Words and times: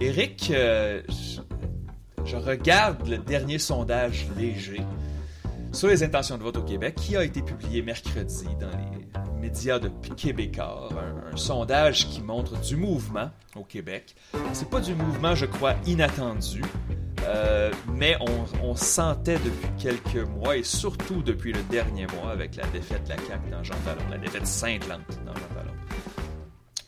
Eric, 0.00 0.52
euh, 0.52 1.02
je, 2.24 2.36
regarde 2.36 3.08
le 3.08 3.18
dernier 3.18 3.58
sondage 3.58 4.28
léger 4.38 4.80
sur 5.72 5.88
les 5.88 6.04
intentions 6.04 6.38
de 6.38 6.44
vote 6.44 6.58
au 6.58 6.62
Québec 6.62 6.94
qui 6.94 7.16
a 7.16 7.24
été 7.24 7.42
publié 7.42 7.82
mercredi 7.82 8.46
dans 8.60 8.70
les 8.70 9.40
médias 9.40 9.80
de 9.80 9.90
Québécois. 10.16 10.88
Un, 11.32 11.36
sondage 11.36 12.06
qui 12.06 12.22
montre 12.22 12.60
du 12.60 12.76
mouvement 12.76 13.32
au 13.56 13.64
Québec. 13.64 14.14
C'est 14.52 14.70
pas 14.70 14.80
du 14.80 14.94
mouvement, 14.94 15.34
je 15.34 15.46
crois, 15.46 15.74
inattendu. 15.84 16.62
Euh, 17.24 17.72
mais 17.92 18.16
on, 18.62 18.76
sentait 18.76 19.38
depuis 19.38 19.68
quelques 19.78 20.28
mois, 20.28 20.56
et 20.56 20.62
surtout 20.62 21.22
depuis 21.22 21.52
le 21.52 21.62
dernier 21.64 22.06
mois, 22.06 22.30
avec 22.30 22.54
la 22.54 22.68
défaite 22.68 23.02
de 23.02 23.08
la 23.08 23.16
CAQ 23.16 23.50
dans 23.50 23.64
Jean 23.64 23.74
Talon, 23.84 24.08
la 24.08 24.18
défaite 24.18 24.46
cinglante 24.46 25.08
dans 25.26 25.34
Jean 25.34 25.48
Talon, 25.56 25.74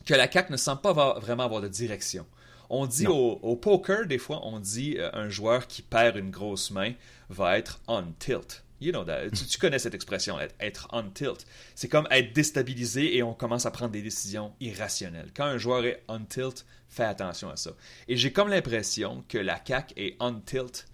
que 0.07 0.15
la 0.15 0.31
CAQ 0.31 0.53
ne 0.53 0.57
semble 0.57 0.81
pas 0.81 0.93
vraiment 1.19 1.43
avoir 1.43 1.61
de 1.61 1.69
direction. 1.69 2.25
On 2.73 2.87
dit 2.87 3.09
au, 3.09 3.57
poker, 3.57 4.07
des 4.07 4.19
fois, 4.19 4.41
on 4.45 4.61
dit 4.61 4.95
euh, 4.97 5.11
un 5.13 5.29
joueur 5.29 5.67
qui 5.67 5.83
perd 5.83 6.17
une 6.17 6.31
grosse 6.31 6.71
main 6.71 6.93
va 7.29 7.59
être 7.59 7.81
on 7.89 8.05
tilt. 8.21 8.63
You 8.81 8.93
know 8.93 9.05
tu, 9.05 9.59
connais 9.59 9.81
cette 9.81 9.95
expression, 9.95 10.39
être 10.61 10.89
on 10.93 11.11
tilt. 11.11 11.45
C'est 11.75 11.89
comme 11.89 12.07
être 12.11 12.33
déstabilisé 12.33 13.17
et 13.17 13.23
on 13.25 13.35
commence 13.35 13.67
à 13.67 13.73
prendre 13.73 13.91
des 13.91 14.03
décisions 14.03 14.55
irrationnelles. 14.61 15.31
Quand 15.35 15.45
un 15.45 15.59
joueur 15.59 15.85
est 15.85 16.03
on 16.09 16.21
tilt, 16.21 16.65
fais 16.89 17.05
attention 17.05 17.51
à 17.51 17.57
ça. 17.57 17.73
Et 18.09 18.17
j'ai 18.17 18.33
comme 18.33 18.49
l'impression 18.49 19.25
que 19.29 19.37
la 19.37 19.59
CAC 19.59 19.93
est 19.97 20.17
on 20.21 20.35
tilt 20.35 20.87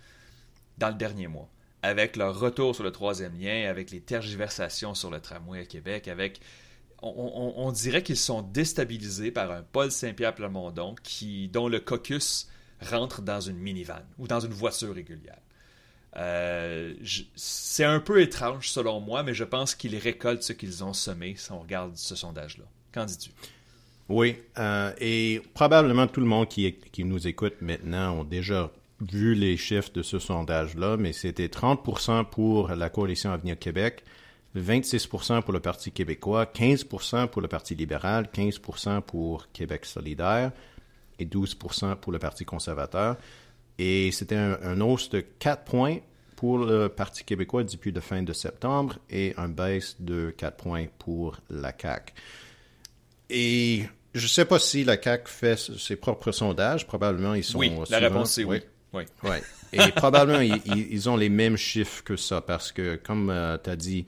dans 0.78 0.88
le 0.88 0.95
dernier 0.95 1.28
mois. 1.28 1.48
Avec 1.83 2.16
leur 2.16 2.41
retour 2.41 2.74
sur 2.74 2.83
le 2.84 2.91
troisième 2.91 3.38
lien, 3.38 3.69
avec 3.69 3.91
les 3.91 4.00
tergiversations 4.00 4.95
sur 4.95 5.11
le 5.11 5.20
tramway 5.20 5.61
à 5.61 5.66
Québec, 5.66 6.08
avec 6.08 6.41
on, 7.02 7.73
dirait 7.73 8.02
qu'ils 8.02 8.16
sont 8.16 8.42
déstabilisés 8.42 9.30
par 9.30 9.50
un 9.50 9.62
Paul 9.62 9.91
Saint-Pierre 9.91 10.34
Plamondon 10.34 10.95
qui, 11.02 11.48
dont 11.48 11.69
le 11.69 11.80
caucus 11.80 12.48
rentre 12.80 13.22
dans 13.22 13.41
une 13.41 13.59
minivan 13.59 14.02
ou 14.19 14.27
dans 14.27 14.41
une 14.41 14.52
voiture 14.52 14.95
régulière. 14.95 15.38
Euh, 16.17 16.94
c'est 17.34 17.84
un 17.84 18.00
peu 18.00 18.22
étrange 18.22 18.70
selon 18.70 19.00
moi, 19.00 19.22
mais 19.22 19.34
je 19.34 19.44
pense 19.44 19.74
qu'ils 19.74 19.97
récoltent 19.97 20.42
ce 20.42 20.55
qu'ils 20.55 20.83
ont 20.83 20.94
semé 20.94 21.34
si 21.36 21.52
on 21.52 21.61
regarde 21.61 21.94
ce 21.97 22.14
sondage-là. 22.14 22.64
Qu'en 22.92 23.05
dis-tu? 23.05 23.30
Oui, 24.08 24.36
euh, 24.58 24.92
et 24.98 25.42
probablement 25.52 26.06
tout 26.06 26.20
le 26.20 26.27
monde 26.27 26.48
qui, 26.48 26.74
nous 26.98 27.27
écoute 27.27 27.55
maintenant 27.61 28.20
ont 28.20 28.24
déjà 28.24 28.70
vu 29.00 29.34
les 29.34 29.56
chiffres 29.56 29.91
de 29.92 30.02
ce 30.02 30.19
sondage-là, 30.19 30.97
mais 30.97 31.12
c'était 31.12 31.48
30% 31.48 32.24
pour 32.24 32.69
la 32.69 32.89
coalition 32.89 33.33
Avenir 33.33 33.58
Québec, 33.58 34.05
26% 34.60 35.42
pour 35.42 35.52
le 35.52 35.60
Parti 35.60 35.90
québécois, 35.90 36.44
15% 36.46 37.28
pour 37.28 37.42
le 37.42 37.48
Parti 37.48 37.74
libéral, 37.74 38.28
15% 38.32 39.02
pour 39.02 39.50
Québec 39.52 39.84
solidaire 39.84 40.52
et 41.18 41.26
12% 41.26 41.96
pour 41.96 42.12
le 42.12 42.18
Parti 42.18 42.44
conservateur. 42.44 43.16
Et 43.78 44.10
c'était 44.12 44.36
un, 44.36 44.80
hausse 44.80 45.10
de 45.10 45.20
4 45.20 45.64
points 45.64 45.98
pour 46.34 46.58
le 46.58 46.88
Parti 46.88 47.24
québécois 47.24 47.64
depuis 47.64 47.92
la 47.92 48.00
fin 48.00 48.22
de 48.22 48.32
septembre 48.32 48.96
et 49.10 49.34
un 49.36 49.48
baisse 49.48 49.96
de 50.00 50.34
4 50.36 50.56
points 50.56 50.86
pour 50.98 51.36
la 51.50 51.72
CAQ. 51.77 52.12
Et 53.28 53.84
je 54.14 54.22
ne 54.22 54.28
sais 54.28 54.44
pas 54.44 54.58
si 54.58 54.84
la 54.84 55.00
CAQ 55.00 55.28
fait 55.28 55.58
ses 55.58 55.96
propres 55.96 56.32
sondages. 56.32 56.86
Probablement, 56.86 57.34
ils 57.34 57.44
sont. 57.44 57.58
Oui, 57.58 57.72
la 57.90 57.98
réponse 57.98 58.38
est 58.38 58.44
oui. 58.44 58.60
oui. 58.92 59.04
Et 59.72 59.92
probablement, 59.92 60.40
ils, 60.40 61.08
ont 61.08 61.16
les 61.16 61.28
mêmes 61.28 61.56
chiffres 61.56 62.02
que 62.02 62.16
ça 62.16 62.40
parce 62.40 62.72
que, 62.72 62.96
comme 62.96 63.30
euh, 63.30 63.58
tu 63.62 63.68
as 63.68 63.77
dit, 63.77 64.06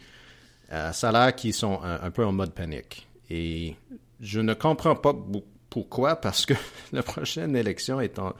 euh, 0.73 0.93
l'air 1.03 1.35
qu'ils 1.35 1.55
sont 1.55 1.81
un, 1.83 2.11
peu 2.11 2.25
en 2.25 2.33
mode 2.33 2.53
panique. 2.53 3.07
Et 3.31 3.77
je 4.21 4.41
ne 4.41 4.55
comprends 4.55 4.97
pas 4.97 5.15
pourquoi, 5.71 6.17
parce 6.17 6.47
que 6.47 6.55
la 6.93 7.03
prochaine 7.03 7.57
élection 7.57 8.01
est 8.01 8.19
en 8.19 8.35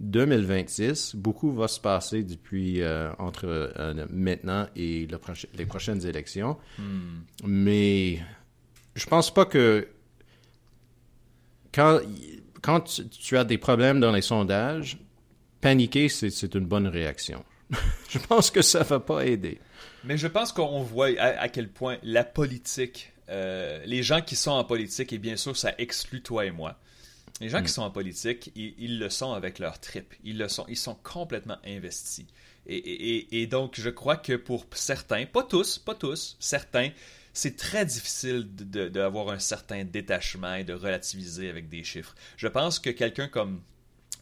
2026. 0.00 1.16
Beaucoup 1.16 1.52
va 1.52 1.68
se 1.68 1.80
passer 1.80 2.22
depuis 2.22 2.82
euh, 2.82 3.10
entre 3.18 3.46
euh, 3.46 4.06
maintenant 4.10 4.66
et 4.76 5.08
les 5.54 5.66
prochaines 5.66 6.04
élections. 6.06 6.56
Hmm. 6.78 7.20
Mais 7.44 8.20
je 8.94 9.06
pense 9.06 9.32
pas 9.32 9.44
que 9.44 9.88
quand, 11.72 12.00
quand 12.62 13.00
tu, 13.10 13.36
as 13.36 13.44
des 13.44 13.58
problèmes 13.58 14.00
dans 14.00 14.12
les 14.12 14.22
sondages, 14.22 14.98
paniquer, 15.60 16.08
c'est 16.08 16.54
une 16.54 16.66
bonne 16.66 16.86
réaction. 16.86 17.44
je 18.08 18.18
pense 18.18 18.50
que 18.50 18.62
ça 18.62 18.82
va 18.82 19.00
pas 19.00 19.26
aider. 19.26 19.58
Mais 20.04 20.18
je 20.18 20.26
pense 20.26 20.52
qu'on 20.52 20.82
voit 20.82 21.08
à, 21.18 21.48
quel 21.48 21.68
point 21.68 21.98
la 22.02 22.24
politique, 22.24 23.12
euh, 23.30 23.82
les 23.86 24.02
gens 24.02 24.20
qui 24.20 24.36
sont 24.36 24.50
en 24.50 24.64
politique, 24.64 25.12
et 25.12 25.18
bien 25.18 25.36
sûr, 25.36 25.56
ça 25.56 25.74
exclut 25.78 26.22
toi 26.22 26.44
et 26.44 26.50
moi. 26.50 26.78
Les 27.40 27.48
gens 27.48 27.58
qui 27.58 27.64
mm. 27.64 27.68
sont 27.68 27.82
en 27.82 27.90
politique, 27.90 28.52
ils, 28.54 28.98
le 28.98 29.10
sont 29.10 29.32
avec 29.32 29.58
leur 29.58 29.80
trip. 29.80 30.14
Ils 30.22 30.38
le 30.38 30.48
sont, 30.48 30.66
ils 30.68 30.76
sont 30.76 30.94
complètement 31.02 31.58
investis. 31.66 32.26
Et, 32.66 33.46
donc, 33.46 33.74
je 33.78 33.90
crois 33.90 34.16
que 34.16 34.34
pour 34.34 34.66
certains, 34.72 35.26
pas 35.26 35.42
tous, 35.42 35.78
pas 35.78 35.94
tous, 35.94 36.36
certains, 36.38 36.90
c'est 37.32 37.56
très 37.56 37.84
difficile 37.84 38.46
d'avoir 38.54 39.30
un 39.30 39.38
certain 39.38 39.84
détachement 39.84 40.54
et 40.54 40.64
de 40.64 40.72
relativiser 40.72 41.50
avec 41.50 41.68
des 41.68 41.82
chiffres. 41.82 42.14
Je 42.36 42.48
pense 42.48 42.78
que 42.78 42.90
quelqu'un 42.90 43.28
comme 43.28 43.60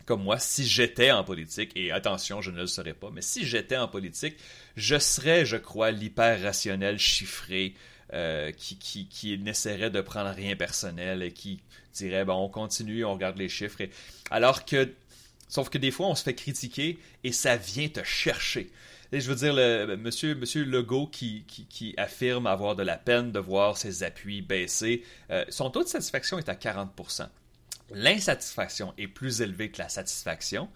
comme 0.07 0.23
moi, 0.23 0.39
si 0.39 0.67
j'étais 0.67 1.11
en 1.11 1.25
politique, 1.25 1.73
et 1.77 1.93
attention, 1.93 2.41
je 2.41 2.51
ne 2.51 2.61
le 2.61 2.67
serais 2.67 2.95
pas, 2.95 3.11
mais 3.13 3.23
si 3.23 3.45
j'étais 3.47 3.77
en 3.77 3.89
politique, 3.89 4.37
je 4.77 4.99
serais, 4.99 5.45
je 5.45 5.57
crois, 5.57 5.91
l'hyper-rationnel 5.91 6.99
chiffré 6.99 7.75
euh, 8.13 8.53
qui, 8.53 8.77
qui, 8.77 9.07
qui 9.07 9.39
n'essaierait 9.39 9.91
de 9.91 10.01
prendre 10.01 10.31
rien 10.31 10.57
personnel 10.57 11.23
et 11.23 11.33
qui 11.33 11.61
dirait, 11.95 12.25
bon, 12.25 12.35
on 12.35 12.49
continue, 12.49 13.05
on 13.05 13.15
regarde 13.15 13.39
les 13.39 13.49
chiffres. 13.49 13.79
Alors 14.31 14.65
que, 14.65 14.93
sauf 15.49 15.69
que 15.71 15.79
des 15.79 15.91
fois, 15.91 16.09
on 16.09 16.15
se 16.15 16.23
fait 16.23 16.35
critiquer 16.35 16.99
et 17.25 17.33
ça 17.33 17.57
vient 17.57 17.89
te 17.89 18.03
chercher. 18.05 18.71
Et 19.13 19.21
je 19.21 19.29
veux 19.29 19.37
dire, 19.37 19.55
le, 19.55 19.97
monsieur, 19.97 20.35
monsieur 20.35 20.65
Legault 20.65 21.07
qui, 21.07 21.45
qui, 21.47 21.95
affirme 21.99 22.47
avoir 22.47 22.77
de 22.77 22.83
la 22.83 22.97
peine 22.97 23.31
de 23.31 23.39
voir 23.39 23.77
ses 23.77 24.03
appuis 24.03 24.41
baisser, 24.41 25.05
euh, 25.31 25.45
son 25.51 25.71
taux 25.71 25.83
de 25.83 25.89
satisfaction 25.89 26.39
est 26.39 26.49
à 26.49 26.55
40% 26.55 27.29
l'insatisfaction 27.95 28.93
est 28.99 29.09
plus 29.09 29.41
élevée 29.41 29.71
que 29.71 29.79
la 29.79 29.89
satisfaction. 29.89 30.69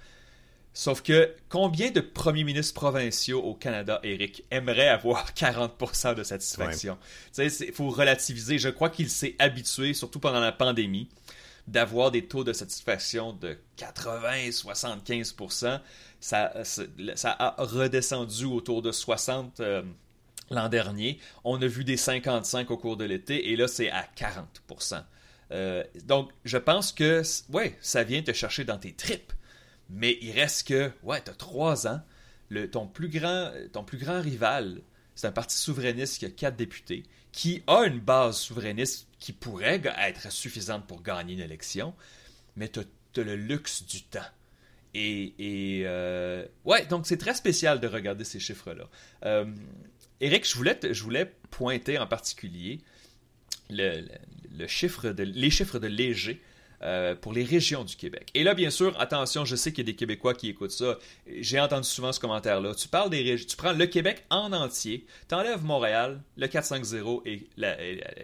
Sauf 0.72 1.02
que 1.02 1.34
combien 1.48 1.90
de 1.90 2.00
premiers 2.00 2.44
ministres 2.44 2.74
provinciaux 2.74 3.40
au 3.40 3.54
Canada, 3.54 3.98
Eric, 4.02 4.44
aimeraient 4.50 4.88
avoir 4.88 5.32
40% 5.34 6.14
de 6.14 6.22
satisfaction? 6.22 6.98
Il 7.38 7.72
faut 7.72 7.88
relativiser. 7.88 8.58
Je 8.58 8.68
crois 8.68 8.90
qu'il 8.90 9.08
s'est 9.08 9.36
habitué, 9.38 9.94
surtout 9.94 10.20
pendant 10.20 10.40
la 10.40 10.52
pandémie, 10.52 11.08
d'avoir 11.66 12.10
des 12.10 12.26
taux 12.26 12.44
de 12.44 12.52
satisfaction 12.52 13.32
de 13.32 13.56
80-75%. 13.78 15.80
Ça, 16.20 16.52
ça 17.14 17.36
a 17.38 17.54
redescendu 17.58 18.44
autour 18.44 18.82
de 18.82 18.92
60 18.92 19.60
euh, 19.60 19.80
l'an 20.50 20.68
dernier. 20.68 21.18
On 21.44 21.62
a 21.62 21.66
vu 21.66 21.84
des 21.84 21.96
55 21.96 22.70
au 22.70 22.76
cours 22.76 22.98
de 22.98 23.04
l'été 23.04 23.50
et 23.50 23.56
là, 23.56 23.66
c'est 23.66 23.90
à 23.90 24.06
40%. 24.16 25.02
Euh, 25.52 25.84
donc, 26.04 26.30
je 26.44 26.58
pense 26.58 26.92
que, 26.92 27.22
ouais, 27.50 27.76
ça 27.80 28.02
vient 28.02 28.22
te 28.22 28.32
chercher 28.32 28.64
dans 28.64 28.78
tes 28.78 28.92
tripes. 28.92 29.32
Mais 29.88 30.18
il 30.20 30.32
reste 30.32 30.68
que, 30.68 30.90
ouais, 31.02 31.22
tu 31.22 31.30
as 31.30 31.34
trois 31.34 31.86
ans. 31.86 32.00
Le, 32.48 32.70
ton, 32.70 32.86
plus 32.86 33.08
grand, 33.08 33.52
ton 33.72 33.82
plus 33.82 33.98
grand 33.98 34.20
rival, 34.20 34.80
c'est 35.16 35.26
un 35.26 35.32
parti 35.32 35.56
souverainiste 35.56 36.18
qui 36.18 36.26
a 36.26 36.30
quatre 36.30 36.56
députés, 36.56 37.02
qui 37.32 37.62
a 37.66 37.84
une 37.84 37.98
base 37.98 38.36
souverainiste 38.36 39.08
qui 39.18 39.32
pourrait 39.32 39.82
être 39.98 40.30
suffisante 40.30 40.86
pour 40.86 41.02
gagner 41.02 41.34
une 41.34 41.40
élection, 41.40 41.94
mais 42.54 42.68
tu 42.68 42.80
as, 42.80 43.22
le 43.22 43.34
luxe 43.34 43.84
du 43.84 44.02
temps. 44.02 44.20
Et, 44.94 45.82
euh, 45.84 46.46
ouais, 46.64 46.86
donc 46.86 47.06
c'est 47.06 47.16
très 47.16 47.34
spécial 47.34 47.80
de 47.80 47.86
regarder 47.86 48.24
ces 48.24 48.38
chiffres-là. 48.38 48.88
Euh, 49.24 49.46
Eric, 50.20 50.48
je 50.48 50.54
voulais, 50.54 50.78
je 50.82 51.02
voulais 51.02 51.34
pointer 51.50 51.98
en 51.98 52.06
particulier 52.06 52.80
le, 53.68 54.06
chiffre 54.66 55.10
de, 55.10 55.22
les 55.22 55.50
chiffres 55.50 55.78
de 55.78 55.86
léger 55.86 56.40
euh, 56.82 57.14
pour 57.14 57.32
les 57.32 57.42
régions 57.42 57.84
du 57.84 57.96
Québec. 57.96 58.28
Et 58.34 58.42
là, 58.42 58.52
bien 58.52 58.68
sûr, 58.68 58.94
attention, 59.00 59.46
je 59.46 59.56
sais 59.56 59.72
qu'il 59.72 59.86
y 59.86 59.88
a 59.88 59.92
des 59.92 59.96
Québécois 59.96 60.34
qui 60.34 60.50
écoutent 60.50 60.72
ça. 60.72 60.98
J'ai 61.26 61.58
entendu 61.58 61.88
souvent 61.88 62.12
ce 62.12 62.20
commentaire-là. 62.20 62.74
Tu 62.74 62.86
parles 62.86 63.08
des 63.08 63.22
régions, 63.22 63.46
tu 63.48 63.56
prends 63.56 63.72
le 63.72 63.86
Québec 63.86 64.24
en 64.28 64.52
entier, 64.52 65.06
tu 65.26 65.34
enlèves 65.34 65.64
Montréal, 65.64 66.20
le 66.36 66.46
450 66.46 67.26
et 67.26 67.46
la, 67.56 67.76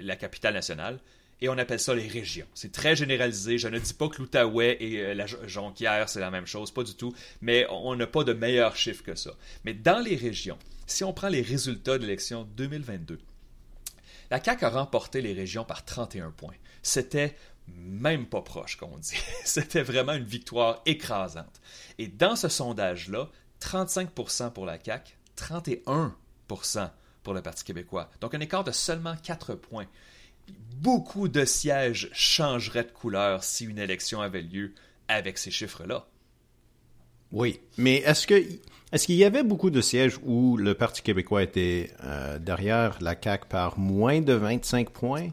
la, 0.03 0.17
capitale 0.17 0.53
nationale, 0.53 0.99
et 1.41 1.49
on 1.49 1.57
appelle 1.57 1.81
ça 1.81 1.95
les 1.95 2.07
régions. 2.07 2.47
C'est 2.53 2.73
très 2.73 2.95
généralisé. 2.95 3.57
Je 3.57 3.69
ne 3.69 3.79
dis 3.79 3.95
pas 3.95 4.09
que 4.09 4.19
l'Outaouais 4.19 4.77
et 4.81 5.01
euh, 5.01 5.15
la 5.15 5.25
Jonquière, 5.27 6.11
c'est 6.11 6.21
la 6.21 6.31
même 6.31 6.47
chose, 6.47 6.71
pas 6.71 6.85
du 6.85 6.95
tout, 6.95 7.15
mais 7.41 7.67
on 7.71 7.97
n'a 7.97 8.07
pas 8.07 8.23
de 8.23 8.35
meilleurs 8.35 8.77
chiffres 8.77 9.03
que 9.03 9.15
ça. 9.15 9.33
Mais 9.65 9.73
dans 9.73 9.99
les 9.99 10.15
régions, 10.15 10.59
si 10.87 11.05
on 11.05 11.15
prend 11.15 11.29
les 11.29 11.41
résultats 11.41 11.97
de 11.97 12.03
l'élection 12.03 12.47
2022, 12.55 13.19
la 14.33 14.43
CAQ 14.43 14.65
a 14.65 14.71
remporté 14.71 15.21
les 15.21 15.35
régions 15.35 15.67
par 15.67 15.85
31 15.85 16.31
points. 16.31 16.55
C'était 16.83 17.37
même 17.69 18.27
pas 18.27 18.41
proche, 18.41 18.77
comme 18.77 18.95
on 18.95 18.99
dit. 18.99 19.15
C'était 19.45 19.83
vraiment 19.83 20.15
une 20.15 20.25
victoire 20.25 20.81
écrasante. 20.87 21.61
Et 21.99 22.09
dans 22.09 22.35
ce 22.35 22.49
sondage-là, 22.49 23.29
35% 23.61 24.55
pour 24.55 24.65
la 24.65 24.83
CAQ, 24.83 25.19
31% 25.37 26.91
pour 27.23 27.35
le 27.35 27.43
Parti 27.43 27.63
québécois. 27.63 28.09
Donc 28.23 28.33
un 28.33 28.41
écart 28.41 28.65
de 28.65 28.73
seulement 28.73 29.17
4 29.23 29.55
points. 29.55 29.87
Beaucoup 30.77 31.29
de 31.29 31.45
sièges 31.45 32.09
changeraient 32.15 32.85
de 32.85 32.91
couleur 32.91 33.45
si 33.45 33.67
une 33.67 33.79
élection 33.79 34.23
avait 34.23 34.41
lieu 34.41 34.73
avec 35.09 35.37
ces 35.37 35.51
chiffres-là. 35.51 36.07
Oui, 37.33 37.61
mais 37.79 37.97
est-ce 37.97 38.27
que 38.27 38.43
est-ce 38.93 39.07
qu'il 39.07 39.15
y 39.15 39.25
avait 39.25 39.43
beaucoup 39.43 39.71
de 39.71 39.81
sièges 39.81 40.19
où 40.23 40.59
le 40.59 40.75
Parti 40.75 41.01
québécois 41.01 41.43
était 41.43 41.91
euh, 42.05 42.39
derrière 42.39 42.99
la 43.01 43.17
CAQ 43.19 43.47
par 43.49 43.79
moins 43.79 44.21
de 44.21 44.35
25 44.35 44.91
points? 44.91 45.29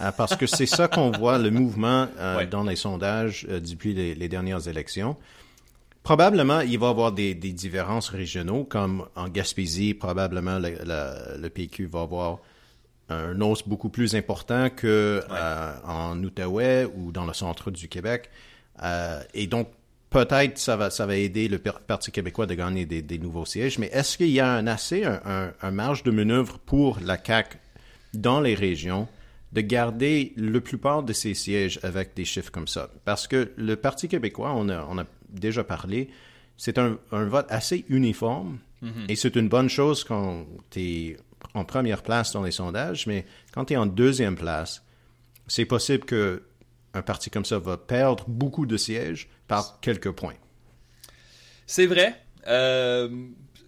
Euh, 0.00 0.10
parce 0.10 0.34
que 0.34 0.46
c'est 0.46 0.66
ça 0.66 0.88
qu'on 0.88 1.12
voit, 1.12 1.38
le 1.38 1.52
mouvement 1.52 2.08
euh, 2.18 2.44
dans 2.46 2.64
les 2.64 2.74
sondages 2.74 3.46
depuis 3.48 3.94
les, 3.94 4.28
dernières 4.28 4.66
élections. 4.66 5.16
Probablement, 6.02 6.62
il 6.62 6.80
va 6.80 6.88
y 6.88 6.90
avoir 6.90 7.12
des, 7.12 7.34
différences 7.34 8.08
régionaux, 8.08 8.64
comme 8.64 9.06
en 9.14 9.28
Gaspésie, 9.28 9.94
probablement 9.94 10.58
le, 10.58 11.48
PQ 11.48 11.86
va 11.86 12.00
avoir 12.00 12.38
un 13.08 13.40
hausse 13.40 13.68
beaucoup 13.68 13.88
plus 13.88 14.16
important 14.16 14.68
que 14.68 15.22
en 15.86 16.20
Outaouais 16.20 16.88
ou 16.96 17.12
dans 17.12 17.24
le 17.24 17.34
centre 17.34 17.70
du 17.70 17.86
Québec. 17.86 18.30
et 19.32 19.46
donc, 19.46 19.68
peut-être 20.14 20.58
ça 20.58 20.76
va, 20.76 20.90
ça 20.90 21.06
va 21.06 21.16
aider 21.16 21.48
le 21.48 21.58
Parti 21.58 22.12
québécois 22.12 22.46
de 22.46 22.54
gagner 22.54 22.86
des, 22.86 23.18
nouveaux 23.18 23.44
sièges, 23.44 23.78
mais 23.78 23.88
est-ce 23.92 24.16
qu'il 24.16 24.30
y 24.30 24.38
a 24.38 24.48
un 24.48 24.66
assez, 24.68 25.04
un, 25.04 25.70
marge 25.72 26.04
de 26.04 26.12
manœuvre 26.12 26.58
pour 26.60 27.00
la 27.00 27.18
CAQ 27.22 27.58
dans 28.14 28.40
les 28.40 28.54
régions 28.54 29.08
de 29.52 29.60
garder 29.60 30.32
la 30.36 30.60
plupart 30.60 31.02
de 31.02 31.12
ces 31.12 31.34
sièges 31.34 31.80
avec 31.82 32.14
des 32.14 32.24
chiffres 32.24 32.52
comme 32.52 32.68
ça? 32.68 32.90
Parce 33.04 33.26
que 33.26 33.52
le 33.56 33.74
Parti 33.74 34.06
québécois, 34.06 34.52
on 34.54 34.68
a, 34.68 34.86
on 34.88 34.98
a 34.98 35.04
déjà 35.28 35.64
parlé, 35.64 36.08
c'est 36.56 36.78
un, 36.78 36.96
vote 37.10 37.46
assez 37.48 37.84
uniforme 37.88 38.58
mm-hmm. 38.84 39.06
et 39.08 39.16
c'est 39.16 39.34
une 39.34 39.48
bonne 39.48 39.68
chose 39.68 40.04
quand 40.04 40.46
tu 40.70 40.80
es 40.80 41.16
en 41.54 41.64
première 41.64 42.02
place 42.02 42.32
dans 42.32 42.44
les 42.44 42.52
sondages, 42.52 43.08
mais 43.08 43.26
quand 43.52 43.64
tu 43.64 43.74
es 43.74 43.76
en 43.76 43.86
deuxième 43.86 44.36
place, 44.36 44.84
c'est 45.48 45.64
possible 45.64 46.04
que 46.04 46.44
un 46.94 47.02
parti 47.02 47.30
comme 47.30 47.44
ça 47.44 47.58
va 47.58 47.76
perdre 47.76 48.24
beaucoup 48.28 48.66
de 48.66 48.76
sièges 48.76 49.28
par 49.48 49.80
quelques 49.80 50.12
points. 50.12 50.36
C'est 51.66 51.86
vrai. 51.86 52.20
Euh, 52.46 53.08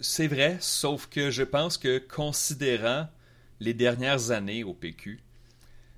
c'est 0.00 0.26
vrai, 0.26 0.58
sauf 0.61 1.06
que 1.06 1.31
je 1.31 1.43
pense 1.43 1.78
que 1.78 1.99
considérant 1.99 3.08
les 3.61 3.75
dernières 3.75 4.31
années 4.31 4.64
au 4.64 4.75
PQ, 4.75 5.20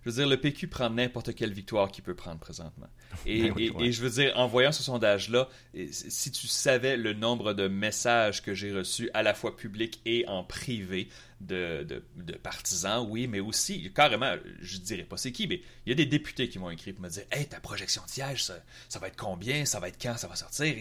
je 0.09 0.15
veux 0.15 0.23
dire, 0.23 0.29
le 0.29 0.41
PQ 0.41 0.69
prend 0.69 0.89
n'importe 0.89 1.35
quelle 1.35 1.53
victoire 1.53 1.91
qu'il 1.91 2.03
peut 2.03 2.15
prendre 2.15 2.39
présentement. 2.39 2.89
Et, 3.27 3.53
et, 3.81 3.93
je 3.93 4.03
veux 4.03 4.11
dire, 4.11 4.33
en 4.37 4.47
voyant 4.47 4.71
ce 4.71 4.83
sondage-là, 4.83 5.49
si 5.91 6.31
tu 6.31 6.47
savais 6.47 6.97
le 6.97 7.13
nombre 7.15 7.53
de 7.53 7.69
messages 7.69 8.43
que 8.43 8.55
j'ai 8.55 8.73
reçus 8.73 9.11
à 9.13 9.23
la 9.23 9.35
fois 9.35 9.57
public 9.57 10.01
et 10.05 10.27
en 10.29 10.45
privé 10.45 11.09
de, 11.41 11.85
de, 11.85 12.33
partisans, 12.37 13.07
oui, 13.09 13.27
mais 13.27 13.41
aussi, 13.41 13.91
carrément, 13.93 14.35
je 14.61 14.79
dirais 14.79 15.05
pas 15.05 15.17
c'est 15.17 15.33
qui, 15.33 15.47
mais 15.47 15.63
il 15.85 15.91
y 15.91 15.93
a 15.93 15.95
des 15.95 16.07
députés 16.07 16.49
qui 16.49 16.59
m'ont 16.59 16.71
écrit 16.71 16.93
pour 16.93 17.03
me 17.03 17.09
dire 17.09 17.25
Hey, 17.31 17.47
ta 17.47 17.61
projection 17.61 18.03
de 18.05 18.11
siège, 18.11 18.45
ça, 18.45 18.63
ça, 18.89 18.99
va 18.99 19.09
être 19.09 19.17
combien 19.17 19.65
Ça 19.65 19.81
va 19.81 19.89
être 19.89 20.01
quand 20.01 20.17
Ça 20.17 20.29
va 20.29 20.37
sortir? 20.37 20.75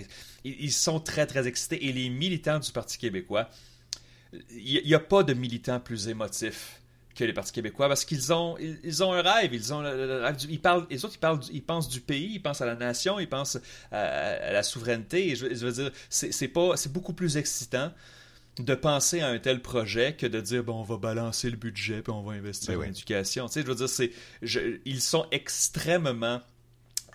Ils, 0.43 0.71
sont 0.71 0.99
très, 0.99 1.25
très 1.25 1.47
excités. 1.47 1.85
Et 1.87 1.93
les 1.93 2.09
militants 2.09 2.59
du 2.59 2.71
Parti 2.71 2.97
québécois, 2.97 3.49
il 4.51 4.83
n'y 4.85 4.93
a 4.93 4.99
pas 4.99 5.23
de 5.23 5.33
militants 5.33 5.79
plus 5.79 6.07
émotifs 6.07 6.81
que 7.17 7.23
les 7.23 7.33
partis 7.33 7.51
québécois 7.51 7.87
parce 7.87 8.05
qu'ils 8.05 8.31
ont 8.31 8.57
ils, 8.59 9.03
ont 9.03 9.11
un 9.11 9.21
rêve 9.21 9.53
ils 9.53 9.73
ont 9.73 9.83
ils 10.49 10.61
parlent 10.61 10.85
les 10.89 11.03
autres 11.03 11.15
ils 11.15 11.19
parlent 11.19 11.39
ils 11.51 11.63
pensent 11.63 11.89
du 11.89 11.99
pays 11.99 12.33
ils 12.35 12.41
pensent 12.41 12.61
à 12.61 12.65
la 12.65 12.75
nation 12.75 13.19
ils 13.19 13.27
pensent 13.27 13.57
à, 13.91 14.51
la 14.51 14.63
souveraineté. 14.63 15.29
Et 15.29 15.35
je, 15.35 15.45
veux 15.47 15.71
dire 15.71 15.91
c'est 16.09 16.47
pas 16.47 16.77
c'est 16.77 16.91
beaucoup 16.91 17.13
plus 17.13 17.37
excitant 17.37 17.91
de 18.59 18.75
penser 18.75 19.21
à 19.21 19.27
un 19.27 19.39
tel 19.39 19.61
projet 19.61 20.15
que 20.15 20.25
de 20.25 20.39
dire 20.41 20.63
bon 20.63 20.79
on 20.79 20.83
va 20.83 20.97
balancer 20.97 21.49
le 21.49 21.57
budget 21.57 22.01
puis 22.01 22.13
on 22.13 22.21
va 22.21 22.33
investir 22.33 22.77
ben 22.77 22.85
en 22.85 22.89
éducation. 22.89 23.47
Tu 23.47 23.53
sais 23.53 23.61
je 23.61 23.67
veux 23.67 23.75
dire 23.75 23.89
c'est 23.89 24.11
ils 24.85 25.01
sont 25.01 25.25
extrêmement 25.31 26.41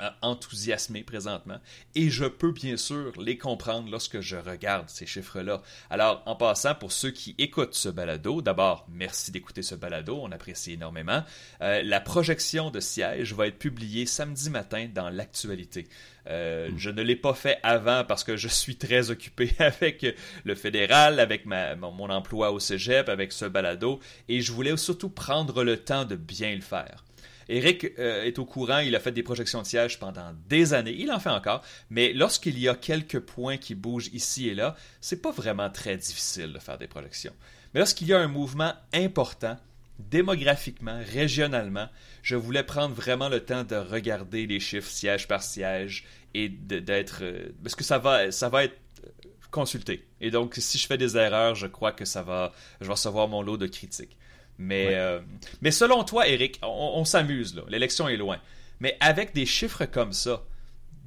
euh, 0.03 0.11
enthousiasmé 0.21 1.03
présentement 1.03 1.59
et 1.95 2.11
je 2.11 2.25
peux 2.25 2.53
bien 2.53 2.77
sûr 2.77 3.13
les 3.21 3.39
comprendre 3.39 3.91
lorsque 3.91 4.21
je 4.21 4.37
regarde 4.37 4.89
ces 4.89 5.07
chiffres-là. 5.07 5.63
Alors, 5.91 6.23
en 6.27 6.35
passant, 6.37 6.75
pour 6.75 6.93
ceux 6.93 7.11
qui 7.11 7.35
écoutent 7.39 7.75
ce 7.75 7.89
balado, 7.89 8.43
d'abord, 8.43 8.87
merci 8.91 9.31
d'écouter 9.31 9.63
ce 9.63 9.75
balado, 9.75 10.19
on 10.23 10.33
apprécie 10.33 10.73
énormément. 10.73 11.23
Euh, 11.61 11.83
la 11.83 12.01
projection 12.01 12.71
de 12.71 12.81
siège 12.81 13.35
va 13.35 13.47
être 13.47 13.59
publiée 13.59 14.07
samedi 14.07 14.51
matin 14.51 14.89
dans 14.93 15.11
l'actualité. 15.11 15.87
Euh, 16.29 16.71
hmm. 16.71 16.79
Je 16.79 16.91
ne 16.91 17.03
l'ai 17.03 17.17
pas 17.17 17.35
fait 17.35 17.59
avant 17.63 18.05
parce 18.05 18.25
que 18.25 18.37
je 18.37 18.49
suis 18.49 18.77
très 18.77 19.11
occupé 19.11 19.53
avec 19.59 20.07
le 20.45 20.55
fédéral, 20.55 21.21
avec 21.21 21.47
ma, 21.47 21.75
mon 21.77 22.11
emploi 22.11 22.53
au 22.53 22.61
cégep, 22.61 23.09
avec 23.09 23.33
ce 23.33 23.45
balado, 23.45 24.01
et 24.29 24.41
je 24.41 24.53
voulais 24.53 24.77
surtout 24.77 25.11
prendre 25.11 25.65
le 25.65 25.77
temps 25.77 26.05
de 26.05 26.17
bien 26.17 26.55
le 26.55 26.61
faire. 26.61 27.05
Eric 27.49 27.93
euh, 27.99 28.25
est 28.25 28.39
au 28.39 28.45
courant, 28.45 28.79
il 28.79 28.95
a 28.95 29.01
fait 29.01 29.13
des 29.13 29.23
projections 29.23 29.63
de 29.63 29.67
sièges 29.67 29.99
pendant 29.99 30.33
des 30.49 30.75
années, 30.75 30.97
il 30.99 31.11
en 31.11 31.21
fait 31.21 31.31
encore, 31.31 31.63
mais 31.91 32.13
lorsqu'il 32.13 32.59
y 32.59 32.69
a 32.69 32.75
quelques 32.75 33.21
points 33.21 33.57
qui 33.57 33.75
bougent 33.75 34.11
ici 34.13 34.49
et 34.49 34.55
là, 34.55 34.77
c'est 35.01 35.21
pas 35.21 35.33
vraiment 35.33 35.71
très 35.71 35.97
difficile 35.97 36.53
de 36.53 36.59
faire 36.59 36.79
des 36.79 36.89
projections. 36.89 37.35
Mais 37.75 37.81
lorsqu'il 37.81 38.09
y 38.09 38.13
a 38.13 38.19
un 38.19 38.29
mouvement 38.29 38.73
important, 38.93 39.57
démographiquement, 39.99 41.01
régionalement, 41.13 41.89
je 42.23 42.37
voulais 42.37 42.63
prendre 42.63 42.95
vraiment 42.95 43.29
le 43.29 43.41
temps 43.41 43.65
de 43.65 43.77
regarder 43.77 44.47
les 44.47 44.61
chiffres 44.61 44.91
siège 44.91 45.29
par 45.29 45.43
siège 45.43 46.05
et 46.35 46.49
d'être 46.49 47.21
euh, 47.23 47.51
parce 47.63 47.75
que 47.75 47.85
ça 47.85 47.99
va 47.99 48.31
ça 48.31 48.49
va 48.49 48.65
être 48.65 48.79
euh, 49.05 49.09
consulté. 49.51 50.07
Et 50.21 50.31
donc 50.31 50.55
si 50.59 50.79
je 50.79 50.87
fais 50.87 50.99
des 50.99 51.17
erreurs, 51.17 51.55
je 51.55 51.67
crois 51.67 51.93
que 51.93 52.05
ça 52.05 52.23
va 52.23 52.53
je 52.81 52.87
vais 52.87 52.93
recevoir 52.93 53.29
mon 53.29 53.43
lot 53.43 53.57
de 53.57 53.67
critiques. 53.67 54.17
Mais, 54.63 54.95
euh, 54.95 55.21
mais 55.61 55.71
selon 55.71 56.05
toi, 56.05 56.29
Eric, 56.29 56.61
on, 56.63 57.05
s'amuse, 57.05 57.55
là. 57.55 57.63
L'élection 57.69 58.09
est 58.09 58.17
loin. 58.17 58.39
Mais 58.81 58.97
avec 59.01 59.35
des 59.35 59.47
chiffres 59.47 59.85
comme 59.87 60.13
ça, 60.13 60.43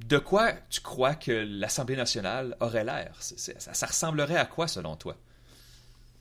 de 0.06 0.18
quoi 0.18 0.52
tu 0.68 0.80
crois 0.80 1.14
que 1.14 1.46
l'Assemblée 1.48 1.96
nationale 1.96 2.56
aurait 2.60 2.84
l'air? 2.84 3.16
Ça, 3.20 3.86
ressemblerait 3.86 4.36
à 4.36 4.44
quoi, 4.44 4.68
selon 4.68 4.96
toi? 4.96 5.16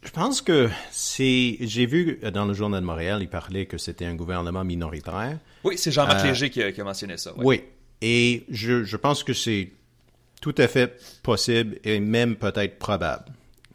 Je 0.03 0.11
pense 0.11 0.41
que 0.41 0.69
c'est. 0.91 1.57
J'ai 1.61 1.85
vu 1.85 2.19
dans 2.31 2.45
le 2.45 2.53
Journal 2.53 2.79
de 2.79 2.85
Montréal, 2.85 3.19
il 3.21 3.27
parlait 3.27 3.65
que 3.65 3.77
c'était 3.77 4.05
un 4.05 4.15
gouvernement 4.15 4.63
minoritaire. 4.63 5.39
Oui, 5.63 5.77
c'est 5.77 5.91
Jean-Marc 5.91 6.23
euh, 6.23 6.29
Léger 6.29 6.51
qui 6.51 6.61
a, 6.61 6.83
mentionné 6.83 7.17
ça. 7.17 7.33
Oui. 7.37 7.63
Et 8.01 8.45
je, 8.49 8.83
je 8.83 8.97
pense 8.97 9.23
que 9.23 9.33
c'est 9.33 9.71
tout 10.41 10.55
à 10.59 10.67
fait 10.67 11.01
possible 11.23 11.79
et 11.83 11.99
même 11.99 12.35
peut-être 12.35 12.77
probable 12.77 13.25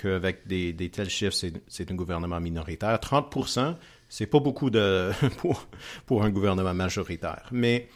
qu'avec 0.00 0.46
des, 0.46 0.72
des, 0.72 0.88
tels 0.90 1.10
chiffres, 1.10 1.36
c'est 1.68 1.90
un 1.90 1.94
gouvernement 1.94 2.40
minoritaire. 2.40 2.96
30% 2.96 3.76
c'est 4.10 4.26
pas 4.26 4.40
beaucoup 4.40 4.68
de, 4.68 5.12
pour, 5.38 5.66
pour, 6.04 6.24
un 6.24 6.30
gouvernement 6.30 6.74
majoritaire. 6.74 7.48
Mais 7.52 7.88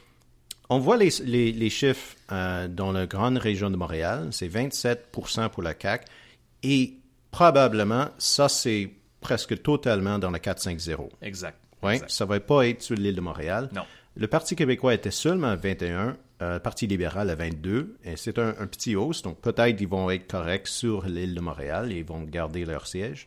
on 0.71 0.79
voit 0.79 0.97
les, 0.97 1.11
les, 1.21 1.71
chiffres 1.71 2.17
euh, 2.33 2.69
dans 2.69 2.93
la 2.93 3.07
grande 3.07 3.37
région 3.37 3.69
de 3.69 3.77
Montréal, 3.77 4.29
c'est 4.31 4.49
27% 4.49 5.51
pour 5.51 5.63
la 5.63 5.75
CAQ. 5.79 6.07
Et 6.63 6.95
probablement, 7.31 8.09
ça, 8.17 8.49
c'est 8.49 8.91
presque 9.21 9.61
totalement 9.61 10.19
dans 10.19 10.31
le 10.31 10.39
4-5-0. 10.39 11.11
Exact. 11.21 11.59
Oui, 11.83 11.99
ça 12.07 12.25
ne 12.25 12.31
va 12.31 12.41
pas 12.41 12.67
être 12.67 12.81
sur 12.81 12.95
l'île 12.95 13.17
de 13.17 13.21
Montréal. 13.21 13.69
Non. 13.75 13.83
Le 14.17 14.27
Parti 14.29 14.57
québécois 14.57 14.95
était 14.95 15.11
seulement 15.11 15.49
à 15.49 15.57
21 15.57 16.17
euh, 16.43 16.59
Parti 16.59 16.89
libéral 16.89 17.31
à 17.31 17.37
22. 17.37 17.97
Et 18.05 18.17
c'est 18.17 18.39
un, 18.41 18.53
petit 18.67 18.97
hausse, 18.97 19.23
donc 19.23 19.41
peut-être 19.41 19.81
ils 19.81 19.87
vont 19.87 20.11
être 20.11 20.27
corrects 20.27 20.67
sur 20.67 21.07
l'île 21.07 21.35
de 21.35 21.41
Montréal 21.41 21.93
et 21.93 21.99
ils 21.99 22.05
vont 22.05 22.23
garder 22.23 22.65
leur 22.65 22.89
siège. 22.89 23.25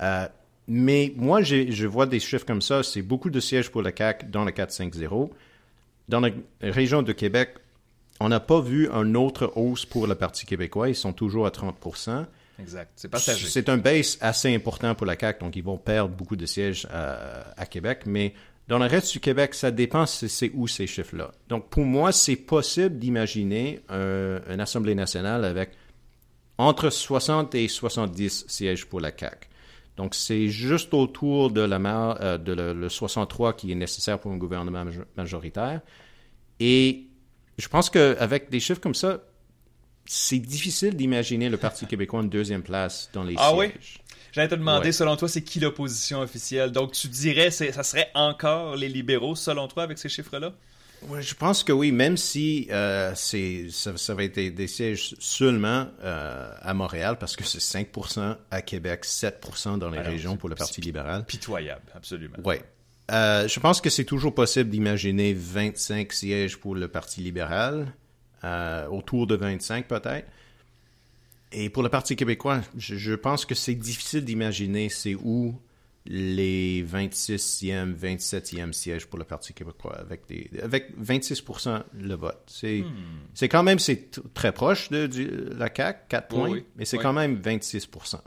Euh, 0.00 0.26
mais 0.66 1.12
moi, 1.16 1.42
je 1.42 1.86
vois 1.86 2.06
des 2.06 2.20
chiffres 2.20 2.46
comme 2.46 2.62
ça. 2.62 2.82
C'est 2.82 3.02
beaucoup 3.02 3.28
de 3.28 3.40
sièges 3.40 3.70
pour 3.70 3.82
le 3.82 3.90
CAC 3.90 4.30
dans 4.30 4.44
le 4.44 4.52
4-5-0. 4.52 5.30
Dans 6.08 6.20
la 6.20 6.30
région 6.62 7.02
de 7.02 7.12
Québec, 7.12 7.56
on 8.18 8.30
n'a 8.30 8.40
pas 8.40 8.60
vu 8.60 8.90
un 8.90 9.14
autre 9.14 9.52
hausse 9.54 9.84
pour 9.84 10.06
le 10.06 10.14
Parti 10.14 10.46
québécois. 10.46 10.88
Ils 10.88 10.94
sont 10.94 11.12
toujours 11.12 11.46
à 11.46 11.50
30 11.50 11.76
Exact. 12.60 12.90
C'est 12.96 13.08
partagé. 13.08 13.46
C'est 13.46 13.68
un 13.68 13.76
base 13.76 14.18
assez 14.20 14.54
important 14.54 14.94
pour 14.94 15.06
la 15.06 15.18
CAQ, 15.18 15.40
donc 15.44 15.54
ils 15.54 15.62
vont 15.62 15.78
perdre 15.78 16.14
beaucoup 16.14 16.36
de 16.36 16.46
sièges 16.46 16.88
à 16.90 17.66
Québec. 17.66 18.00
Mais 18.06 18.32
dans 18.68 18.78
le 18.78 18.86
reste 18.86 19.12
du 19.12 19.20
Québec, 19.20 19.54
ça 19.54 19.70
dépend 19.70 20.04
c'est 20.04 20.50
où 20.54 20.68
ces 20.68 20.86
chiffres-là. 20.86 21.32
Donc, 21.48 21.70
pour 21.70 21.84
moi, 21.84 22.12
c'est 22.12 22.36
possible 22.36 22.98
d'imaginer 22.98 23.80
un, 23.88 24.40
une 24.48 24.60
Assemblée 24.60 24.94
nationale 24.94 25.44
avec 25.44 25.70
entre 26.58 26.90
60 26.90 27.54
et 27.54 27.66
70 27.66 28.44
sièges 28.46 28.86
pour 28.86 29.00
la 29.00 29.10
CAQ. 29.16 29.48
Donc, 29.96 30.14
c'est 30.14 30.48
juste 30.48 30.92
autour 30.92 31.50
de, 31.50 31.60
la, 31.60 31.78
euh, 32.20 32.38
de 32.38 32.52
le, 32.52 32.88
63 32.88 33.54
qui 33.54 33.72
est 33.72 33.74
nécessaire 33.74 34.18
pour 34.20 34.30
un 34.30 34.36
gouvernement 34.36 34.84
majoritaire. 35.16 35.80
Et 36.60 37.06
je 37.56 37.68
pense 37.68 37.90
qu'avec 37.90 38.50
des 38.50 38.60
chiffres 38.60 38.80
comme 38.80 38.94
ça, 38.94 39.22
c'est 40.04 40.38
difficile 40.38 40.94
d'imaginer 40.94 41.48
le 41.48 41.56
Parti 41.56 41.86
québécois 41.86 42.20
en 42.20 42.24
deuxième 42.24 42.62
place 42.62 43.10
dans 43.12 43.24
les 43.24 43.34
ah 43.38 43.52
sièges. 43.54 43.98
Oui? 43.98 44.07
J'allais 44.32 44.48
te 44.48 44.54
demander, 44.54 44.92
selon 44.92 45.16
toi, 45.16 45.28
c'est 45.28 45.42
qui 45.42 45.60
l'opposition 45.60 46.20
officielle? 46.20 46.70
Donc, 46.70 46.92
tu 46.92 47.08
dirais, 47.08 47.50
ça 47.50 47.82
serait 47.82 48.10
encore 48.14 48.76
les 48.76 48.88
libéraux, 48.88 49.34
selon 49.34 49.68
toi, 49.68 49.82
avec 49.82 49.98
ces 49.98 50.08
chiffres-là? 50.08 50.52
Oui, 51.02 51.22
je 51.22 51.34
pense 51.34 51.62
que 51.62 51.72
oui, 51.72 51.92
même 51.92 52.16
si 52.16 52.66
euh, 52.70 53.14
ça, 53.14 53.96
ça, 53.96 54.14
va 54.14 54.24
être 54.24 54.34
des, 54.34 54.66
sièges 54.66 55.14
seulement 55.20 55.86
euh, 56.02 56.52
à 56.60 56.74
Montréal, 56.74 57.16
parce 57.18 57.36
que 57.36 57.44
c'est 57.44 57.60
5% 57.60 58.36
à 58.50 58.62
Québec, 58.62 59.04
7% 59.04 59.78
dans 59.78 59.90
les 59.90 60.00
régions 60.00 60.36
pour 60.36 60.48
le 60.48 60.54
Parti 60.54 60.80
libéral. 60.80 61.24
Pitoyable, 61.24 61.82
absolument. 61.94 62.36
Oui. 62.44 62.56
Euh, 63.10 63.48
je 63.48 63.60
pense 63.60 63.80
que 63.80 63.90
c'est 63.90 64.04
toujours 64.04 64.34
possible 64.34 64.70
d'imaginer 64.70 65.34
25 65.34 66.12
sièges 66.12 66.56
pour 66.58 66.74
le 66.74 66.88
Parti 66.88 67.20
libéral. 67.20 67.92
autour 68.90 69.26
de 69.26 69.36
25 69.36 69.86
peut-être. 69.86 70.26
Et 71.52 71.70
pour 71.70 71.82
le 71.82 71.88
Parti 71.88 72.16
québécois, 72.16 72.60
je, 72.76 73.14
pense 73.14 73.44
que 73.44 73.54
c'est 73.54 73.74
difficile 73.74 74.24
d'imaginer 74.24 74.88
c'est 74.88 75.14
où 75.14 75.58
les 76.04 76.82
26e, 76.84 77.94
27e 77.94 78.72
sièges 78.72 79.06
pour 79.06 79.18
le 79.18 79.24
Parti 79.24 79.52
québécois 79.52 79.96
avec, 79.98 80.26
des, 80.26 80.50
avec 80.62 80.96
26% 80.98 81.82
le 81.94 82.14
vote. 82.14 82.42
C'est 82.46 82.80
hmm. 82.80 82.94
c'est 83.34 83.48
quand 83.48 83.62
même 83.62 83.78
c'est 83.78 84.10
très 84.32 84.52
proche 84.52 84.88
de, 84.90 85.54
la 85.56 85.68
CAQ, 85.74 86.00
4 86.08 86.28
points, 86.28 86.60
mais 86.76 86.84
c'est 86.84 86.98
quand 86.98 87.12
même 87.12 87.40
26% 87.40 88.20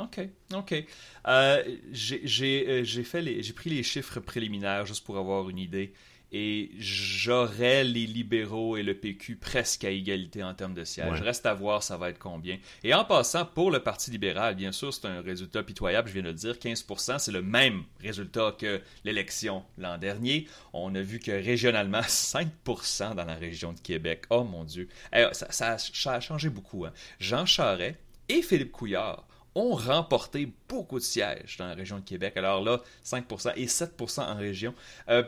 OK, 0.00 0.20
OK. 0.54 0.84
Euh, 1.26 1.64
j'ai 1.92 2.68
euh, 2.68 2.84
fait 2.84 3.42
j'ai 3.42 3.52
pris 3.52 3.70
les 3.70 3.82
chiffres 3.82 4.20
préliminaires 4.20 4.86
juste 4.86 5.04
pour 5.04 5.18
avoir 5.18 5.48
une 5.48 5.58
idée 5.58 5.92
et 6.30 6.70
j'aurais 6.78 7.84
les 7.84 8.06
libéraux 8.06 8.76
et 8.76 8.82
le 8.82 8.94
PQ 8.94 9.36
presque 9.36 9.84
à 9.84 9.90
égalité 9.90 10.42
en 10.42 10.52
termes 10.54 10.74
de 10.74 10.84
sièges. 10.84 11.22
Reste 11.22 11.46
à 11.46 11.54
voir 11.54 11.82
ça 11.82 11.96
va 11.96 12.10
être 12.10 12.18
combien. 12.18 12.58
Et 12.84 12.92
en 12.92 13.04
passant, 13.04 13.46
pour 13.46 13.70
le 13.70 13.80
Parti 13.80 14.10
libéral, 14.10 14.54
bien 14.54 14.72
sûr, 14.72 14.92
c'est 14.92 15.06
un 15.06 15.22
résultat 15.22 15.62
pitoyable, 15.62 16.08
je 16.08 16.14
viens 16.14 16.22
de 16.22 16.28
le 16.28 16.34
dire, 16.34 16.54
15%, 16.54 17.18
c'est 17.18 17.32
le 17.32 17.42
même 17.42 17.84
résultat 18.00 18.54
que 18.58 18.80
l'élection 19.04 19.64
l'an 19.78 19.96
dernier. 19.96 20.46
On 20.72 20.94
a 20.94 21.00
vu 21.00 21.18
que 21.18 21.30
régionalement, 21.30 22.00
5% 22.02 23.14
dans 23.14 23.24
la 23.24 23.34
région 23.34 23.72
de 23.72 23.80
Québec. 23.80 24.24
Oh 24.30 24.44
mon 24.44 24.64
Dieu. 24.64 24.88
Eh, 25.14 25.26
ça, 25.32 25.76
a 26.12 26.20
changé 26.20 26.50
beaucoup. 26.50 26.84
Hein. 26.84 26.92
Jean 27.20 27.46
Charest 27.46 27.96
et 28.28 28.42
Philippe 28.42 28.72
Couillard 28.72 29.26
ont 29.54 29.74
remporté 29.74 30.52
beaucoup 30.68 30.98
de 30.98 31.04
sièges 31.04 31.56
dans 31.56 31.66
la 31.66 31.74
région 31.74 31.98
de 31.98 32.04
Québec. 32.04 32.36
Alors 32.36 32.62
là, 32.62 32.80
5% 33.04 33.52
et 33.56 33.66
7% 33.66 34.20
en 34.20 34.36
région. 34.36 34.74
Euh, 35.08 35.24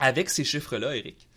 avec 0.00 0.30
ces 0.30 0.44
chiffres-là, 0.44 0.96
Eric, 0.96 1.28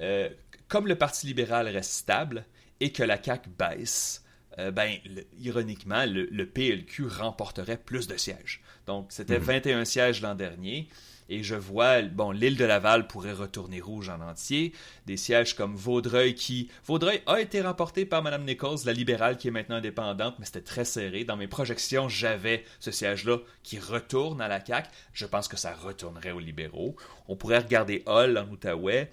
euh, 0.00 0.28
comme 0.68 0.88
le 0.88 0.96
Parti 0.96 1.26
libéral 1.26 1.68
reste 1.68 1.92
stable 1.92 2.44
et 2.80 2.90
que 2.90 3.02
la 3.02 3.22
CAQ 3.22 3.50
baisse, 3.58 4.24
euh, 4.58 4.70
ben, 4.70 4.96
ironiquement, 5.38 6.04
le, 6.06 6.44
PLQ 6.46 7.06
remporterait 7.06 7.76
plus 7.76 8.06
de 8.06 8.16
sièges. 8.16 8.62
Donc, 8.86 9.06
c'était 9.10 9.38
21 9.38 9.80
mhm. 9.80 9.84
sièges 9.84 10.22
l'an 10.22 10.34
dernier. 10.34 10.88
Et 11.28 11.42
je 11.42 11.54
vois, 11.54 12.02
bon, 12.02 12.30
l'île 12.30 12.56
de 12.56 12.64
Laval 12.64 13.06
pourrait 13.06 13.32
retourner 13.32 13.80
rouge 13.80 14.08
en 14.08 14.20
entier. 14.20 14.72
Des 15.06 15.16
sièges 15.16 15.54
comme 15.54 15.74
Vaudreuil 15.74 16.34
qui... 16.34 16.70
Vaudreuil 16.84 17.22
a 17.26 17.40
été 17.40 17.60
remporté 17.60 18.06
par 18.06 18.22
Mme 18.22 18.44
Nichols, 18.44 18.78
la 18.84 18.92
libérale 18.92 19.36
qui 19.36 19.48
est 19.48 19.50
maintenant 19.50 19.76
indépendante, 19.76 20.36
mais 20.38 20.46
c'était 20.46 20.60
très 20.60 20.84
serré. 20.84 21.24
Dans 21.24 21.36
mes 21.36 21.48
projections, 21.48 22.08
j'avais 22.08 22.64
ce 22.78 22.90
siège-là 22.90 23.38
qui 23.62 23.78
retourne 23.78 24.40
à 24.40 24.48
la 24.48 24.64
CAQ. 24.64 24.88
Je 25.12 25.26
pense 25.26 25.48
que 25.48 25.56
ça 25.56 25.74
retournerait 25.74 26.32
aux 26.32 26.40
libéraux. 26.40 26.96
On 27.28 27.36
pourrait 27.36 27.58
regarder 27.58 28.02
Hall 28.06 28.38
en 28.38 28.48
Outaouais. 28.50 29.10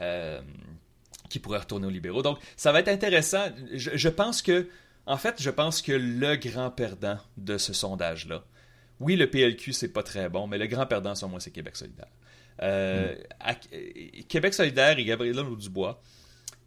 Euh, 0.00 0.40
qui 1.30 1.38
pourrait 1.38 1.58
retourner 1.58 1.86
aux 1.86 1.90
libéraux. 1.90 2.22
Donc, 2.22 2.38
ça 2.56 2.70
va 2.70 2.80
être 2.80 2.88
intéressant. 2.88 3.46
je 3.72 4.08
pense 4.08 4.42
que, 4.42 4.68
en 5.06 5.16
fait, 5.16 5.40
je 5.40 5.50
pense 5.50 5.82
que 5.82 5.92
le 5.92 6.36
grand 6.36 6.70
perdant 6.70 7.18
de 7.36 7.58
ce 7.58 7.72
sondage-là, 7.72 8.44
oui, 9.04 9.16
le 9.16 9.28
PLQ, 9.28 9.72
c'est 9.72 9.92
pas 9.92 10.02
très 10.02 10.28
bon, 10.28 10.46
mais 10.46 10.56
le 10.56 10.66
grand 10.66 10.86
perdant, 10.86 11.14
sur 11.14 11.28
moi, 11.28 11.38
c'est 11.38 11.50
Québec 11.50 11.76
solidaire. 11.76 12.08
Euh, 12.62 13.14
Québec 14.28 14.54
solidaire 14.54 14.98
et 14.98 15.04
Gabriel 15.04 15.44
Dubois, 15.58 16.00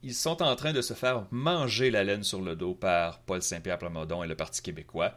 ils 0.03 0.13
sont 0.13 0.43
en 0.43 0.55
train 0.55 0.71
de 0.71 0.81
se 0.81 0.93
faire 0.93 1.25
manger 1.31 1.89
la 1.89 2.03
laine 2.03 2.23
sur 2.23 2.41
le 2.41 2.55
dos 2.55 2.75
par 2.75 3.21
Paul 3.21 3.41
Saint-Pierre 3.41 3.79
Plamondon 3.79 4.23
et 4.23 4.27
le 4.27 4.35
Parti 4.35 4.61
québécois, 4.61 5.15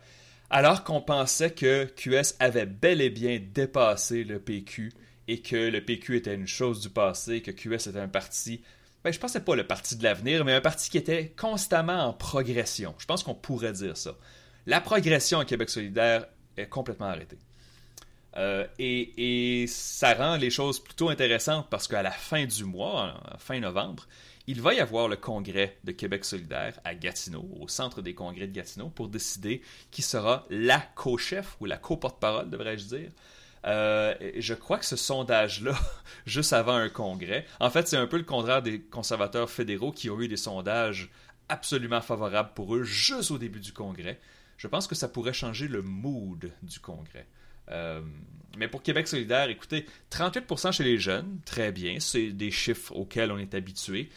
alors 0.48 0.82
qu'on 0.82 1.02
pensait 1.02 1.52
que 1.52 1.84
QS 1.84 2.36
avait 2.38 2.66
bel 2.66 3.02
et 3.02 3.10
bien 3.10 3.38
dépassé 3.52 4.24
le 4.24 4.40
PQ 4.40 4.90
et 5.28 5.42
que 5.42 5.56
le 5.56 5.84
PQ 5.84 6.16
était 6.16 6.34
une 6.34 6.46
chose 6.46 6.80
du 6.80 6.88
passé, 6.88 7.42
que 7.42 7.50
QS 7.50 7.88
était 7.88 8.00
un 8.00 8.08
parti 8.08 8.62
ben, 9.02 9.12
je 9.12 9.18
pensais 9.18 9.40
pas 9.40 9.56
le 9.56 9.66
parti 9.66 9.96
de 9.96 10.02
l'avenir, 10.02 10.44
mais 10.44 10.52
un 10.52 10.60
parti 10.60 10.90
qui 10.90 10.98
était 10.98 11.32
constamment 11.38 12.04
en 12.04 12.12
progression. 12.12 12.94
Je 12.98 13.06
pense 13.06 13.22
qu'on 13.22 13.34
pourrait 13.34 13.72
dire 13.72 13.96
ça. 13.96 14.14
La 14.66 14.82
progression 14.82 15.38
à 15.38 15.46
Québec 15.46 15.70
solidaire 15.70 16.26
complètement 16.68 17.06
arrêté. 17.06 17.38
Euh, 18.36 18.66
et, 18.78 19.66
ça 19.66 20.14
rend 20.14 20.36
les 20.36 20.50
choses 20.50 20.80
plutôt 20.80 21.08
intéressantes 21.08 21.68
parce 21.68 21.88
qu'à 21.88 22.02
la 22.02 22.10
fin 22.10 22.46
du 22.46 22.64
mois, 22.64 23.20
fin 23.38 23.58
novembre, 23.60 24.06
il 24.46 24.60
va 24.60 24.74
y 24.74 24.80
avoir 24.80 25.08
le 25.08 25.16
congrès 25.16 25.78
de 25.84 25.92
Québec 25.92 26.24
solidaire 26.24 26.78
à 26.84 26.94
Gatineau, 26.94 27.48
au 27.60 27.68
centre 27.68 28.02
des 28.02 28.14
congrès 28.14 28.46
de 28.46 28.52
Gatineau, 28.52 28.88
pour 28.88 29.08
décider 29.08 29.62
qui 29.90 30.02
sera 30.02 30.46
la 30.50 30.80
co-chef 30.94 31.56
ou 31.60 31.66
la 31.66 31.76
co-porte-parole, 31.76 32.50
devrais-je 32.50 32.84
dire. 32.84 33.10
Euh, 33.66 34.14
je 34.38 34.54
crois 34.54 34.78
que 34.78 34.86
ce 34.86 34.96
sondage-là, 34.96 35.74
juste 36.26 36.52
avant 36.52 36.74
un 36.74 36.88
congrès, 36.88 37.46
en 37.60 37.70
fait, 37.70 37.88
c'est 37.88 37.96
un 37.96 38.06
peu 38.06 38.16
le 38.16 38.24
contraire 38.24 38.62
des 38.62 38.80
conservateurs 38.80 39.50
fédéraux 39.50 39.92
qui 39.92 40.08
ont 40.08 40.20
eu 40.20 40.28
des 40.28 40.36
sondages 40.36 41.10
absolument 41.48 42.00
favorables 42.00 42.52
pour 42.54 42.74
eux 42.74 42.84
juste 42.84 43.30
au 43.30 43.38
début 43.38 43.60
du 43.60 43.72
congrès 43.72 44.18
je 44.60 44.68
pense 44.68 44.86
que 44.86 44.94
ça 44.94 45.08
pourrait 45.08 45.32
changer 45.32 45.68
le 45.68 45.80
mood 45.80 46.52
du 46.62 46.80
Congrès. 46.80 47.26
Euh, 47.70 48.02
mais 48.58 48.68
pour 48.68 48.82
Québec 48.82 49.08
solidaire, 49.08 49.48
écoutez, 49.48 49.86
38% 50.10 50.72
chez 50.72 50.84
les 50.84 50.98
jeunes, 50.98 51.40
très 51.46 51.72
bien, 51.72 51.98
c'est 51.98 52.30
des 52.32 52.50
chiffres 52.50 52.94
auxquels 52.94 53.32
on 53.32 53.38
est 53.38 53.54
habitué. 53.54 54.10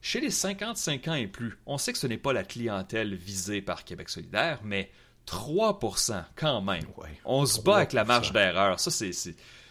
Chez 0.00 0.20
les 0.20 0.30
55 0.30 1.08
ans 1.08 1.14
et 1.14 1.26
plus, 1.26 1.58
on 1.66 1.76
sait 1.76 1.92
que 1.92 1.98
ce 1.98 2.06
n'est 2.06 2.18
pas 2.18 2.32
la 2.32 2.44
clientèle 2.44 3.16
visée 3.16 3.62
par 3.62 3.84
Québec 3.84 4.10
solidaire, 4.10 4.60
mais 4.62 4.92
3% 5.26 6.22
quand 6.36 6.62
même. 6.62 6.84
on 7.24 7.44
se 7.44 7.60
bat 7.60 7.78
avec 7.78 7.92
la 7.92 8.04
marge 8.04 8.32
d'erreur. 8.32 8.78
Ça, 8.78 8.92
c'est... 8.92 9.10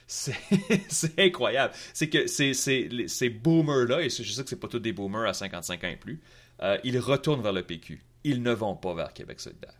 C'est 0.08 1.20
incroyable. 1.20 1.74
C'est 1.94 2.10
que 2.10 2.28
ces, 2.28 2.54
ces, 2.54 3.30
boomers-là, 3.30 4.02
et 4.02 4.10
je 4.10 4.24
sais 4.24 4.44
que 4.44 4.50
c'est 4.50 4.60
pas 4.60 4.68
tous 4.68 4.80
des 4.80 4.92
boomers 4.92 5.30
à 5.30 5.34
55 5.34 5.84
ans 5.84 5.88
et 5.88 5.96
plus, 5.96 6.20
euh, 6.62 6.78
ils 6.84 6.98
retournent 6.98 7.44
vers 7.44 7.54
le 7.54 7.62
PQ. 7.64 8.04
Ils 8.24 8.42
ne 8.42 8.52
vont 8.52 8.76
pas 8.76 8.96
vers 8.96 9.14
Québec 9.14 9.40
solidaire. 9.40 9.79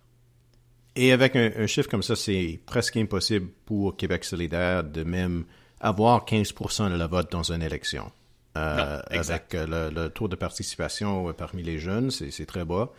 Et 1.02 1.14
avec 1.14 1.38
un, 1.38 1.66
chiffre 1.66 1.88
comme 1.88 2.04
ça, 2.04 2.18
c'est 2.18 2.60
presque 2.66 2.98
impossible 2.98 3.48
pour 3.66 3.96
Québec 3.96 4.26
solidaire 4.26 4.84
de 4.84 5.06
même 5.06 5.46
avoir 5.80 6.26
15% 6.26 6.92
de 6.92 6.96
la 6.98 7.08
vote 7.08 7.32
dans 7.32 7.54
une 7.54 7.62
élection. 7.62 8.12
Euh, 8.58 9.00
avec 9.10 9.56
euh, 9.56 9.90
le, 9.90 10.10
taux 10.10 10.28
de 10.28 10.36
participation 10.36 11.32
parmi 11.32 11.64
les 11.64 11.80
jeunes, 11.80 12.12
c'est 12.12 12.46
très 12.46 12.66
bas. 12.66 12.92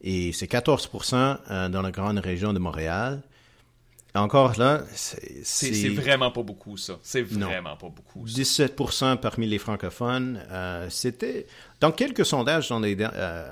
Et 0.00 0.30
c'est 0.32 0.48
14% 0.48 1.38
euh, 1.50 1.68
dans 1.68 1.82
la 1.82 1.90
grande 1.90 2.18
région 2.20 2.52
de 2.52 2.60
Montréal. 2.60 3.20
Encore 4.14 4.58
là, 4.58 4.82
c'est 4.94 5.88
vraiment 5.88 6.30
pas 6.30 6.42
beaucoup, 6.42 6.76
ça. 6.76 6.98
C'est 7.02 7.22
vraiment 7.22 7.76
pas 7.76 7.88
beaucoup. 7.88 8.24
17 8.24 8.80
parmi 9.20 9.46
les 9.46 9.58
francophones. 9.58 10.40
C'était. 10.88 11.46
Dans 11.80 11.92
quelques 11.92 12.24
sondages 12.24 12.68
dans 12.68 12.78
les, 12.78 12.96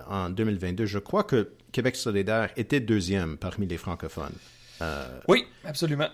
en 0.09 0.31
2022, 0.31 0.87
je 0.87 0.99
crois 0.99 1.25
que 1.25 1.51
Québec 1.73 1.97
solidaire 1.97 2.51
était 2.57 2.81
deuxième 2.81 3.37
parmi 3.37 3.67
les 3.67 3.79
francophones. 3.79 4.35
Euh, 4.83 5.21
oui, 5.29 5.45
absolument. 5.65 6.09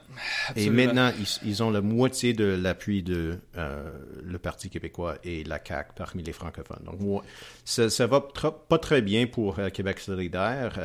Et 0.57 0.69
maintenant, 0.69 1.11
ils, 1.45 1.63
ont 1.63 1.71
la 1.71 1.81
moitié 1.81 2.33
de 2.33 2.45
l'appui 2.45 3.03
de 3.03 3.39
euh, 3.57 3.91
le 4.23 4.39
Parti 4.39 4.69
québécois 4.69 5.17
et 5.25 5.45
la 5.45 5.59
CAQ 5.65 5.93
parmi 5.97 6.23
les 6.23 6.33
francophones. 6.33 6.85
Donc, 6.85 7.23
ça, 7.65 7.85
ne 7.85 8.05
va 8.07 8.21
pas 8.21 8.79
très 8.79 9.01
bien 9.01 9.27
pour 9.27 9.59
euh, 9.59 9.71
Québec 9.71 10.01
solidaire. 10.01 10.79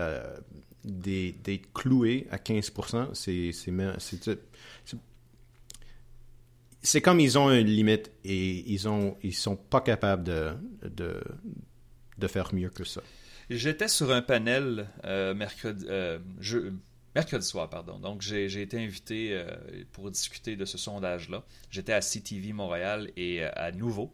D'être 0.83 1.71
cloué 1.73 2.27
à 2.29 2.37
15 2.37 2.71
c'est 3.13 3.51
c'est 6.85 7.01
comme 7.01 7.21
ils 7.21 7.37
ont 7.37 7.49
une 7.49 7.67
limite 7.67 8.11
et 8.25 8.69
ils 8.69 8.89
ont 8.89 9.15
ils 9.23 9.33
sont 9.33 9.55
pas 9.55 9.79
capables 9.79 10.23
de, 10.23 10.51
de, 10.83 11.21
de 12.17 12.27
faire 12.27 12.53
mieux 12.53 12.69
que 12.69 12.83
ça. 12.83 13.01
J'étais 13.49 13.87
sur 13.87 14.11
un 14.11 14.21
panel 14.21 14.87
euh, 15.05 15.33
mercredi, 15.33 15.85
euh, 15.89 16.19
soir, 17.41 17.69
pardon. 17.69 17.99
Donc, 17.99 18.21
j'ai 18.21 18.61
été 18.61 18.79
invité 18.79 19.29
euh, 19.31 19.45
pour 19.91 20.09
discuter 20.11 20.55
de 20.55 20.65
ce 20.65 20.77
sondage-là. 20.77 21.43
J'étais 21.69 21.93
à 21.93 22.01
CTV 22.01 22.53
Montréal 22.53 23.11
et 23.17 23.43
à 23.43 23.71
Nouveau. 23.71 24.13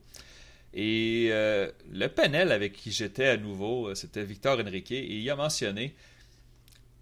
Et 0.73 1.29
le 1.31 2.07
panel 2.07 2.51
avec 2.51 2.73
qui 2.73 2.91
j'étais 2.91 3.25
à 3.25 3.38
Nouveau, 3.38 3.95
c'était 3.95 4.23
Victor 4.23 4.59
Henrique, 4.59 4.91
et 4.91 5.03
il 5.03 5.29
a 5.29 5.35
mentionné 5.35 5.95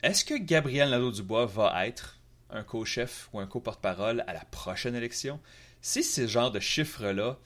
est-ce 0.03 0.23
que 0.23 0.35
Gabriel 0.35 0.89
Nadeau-Dubois 0.89 1.45
va 1.45 1.87
être 1.87 2.19
un 2.49 2.63
co-chef 2.63 3.29
ou 3.33 3.39
un 3.39 3.47
co-porte-parole 3.47 4.23
à 4.27 4.33
la 4.33 4.45
prochaine 4.45 4.95
élection? 4.95 5.39
Si 5.81 6.03
ce 6.03 6.27
genre 6.27 6.51
de 6.51 6.59
chiffres-là 6.59 7.37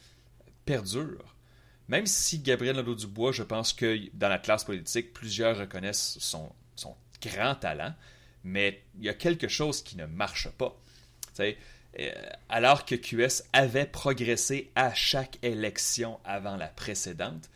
perdurent, 0.66 1.36
même 1.88 2.06
si 2.06 2.40
Gabriel 2.40 2.76
Nadeau-Dubois, 2.76 3.32
je 3.32 3.44
pense 3.44 3.74
que 3.74 4.00
dans 4.14 4.30
la 4.30 4.38
classe 4.38 4.64
politique, 4.64 5.14
plusieurs 5.14 5.58
reconnaissent 5.58 6.18
son, 6.20 6.50
grand 7.22 7.56
talent, 7.56 7.94
mais 8.44 8.84
il 8.98 9.06
y 9.06 9.10
a 9.10 9.14
quelque 9.14 9.48
chose 9.48 9.84
qui 9.84 9.96
ne 9.96 10.06
marche 10.06 10.50
pas. 10.50 10.76
Euh, 11.40 12.12
alors 12.50 12.86
que 12.86 12.96
QS 12.96 13.44
avait 13.54 13.86
progressé 13.86 14.72
à 14.76 14.94
chaque 14.94 15.38
élection 15.44 16.20
avant 16.24 16.56
la 16.56 16.68
précédente, 16.68 17.50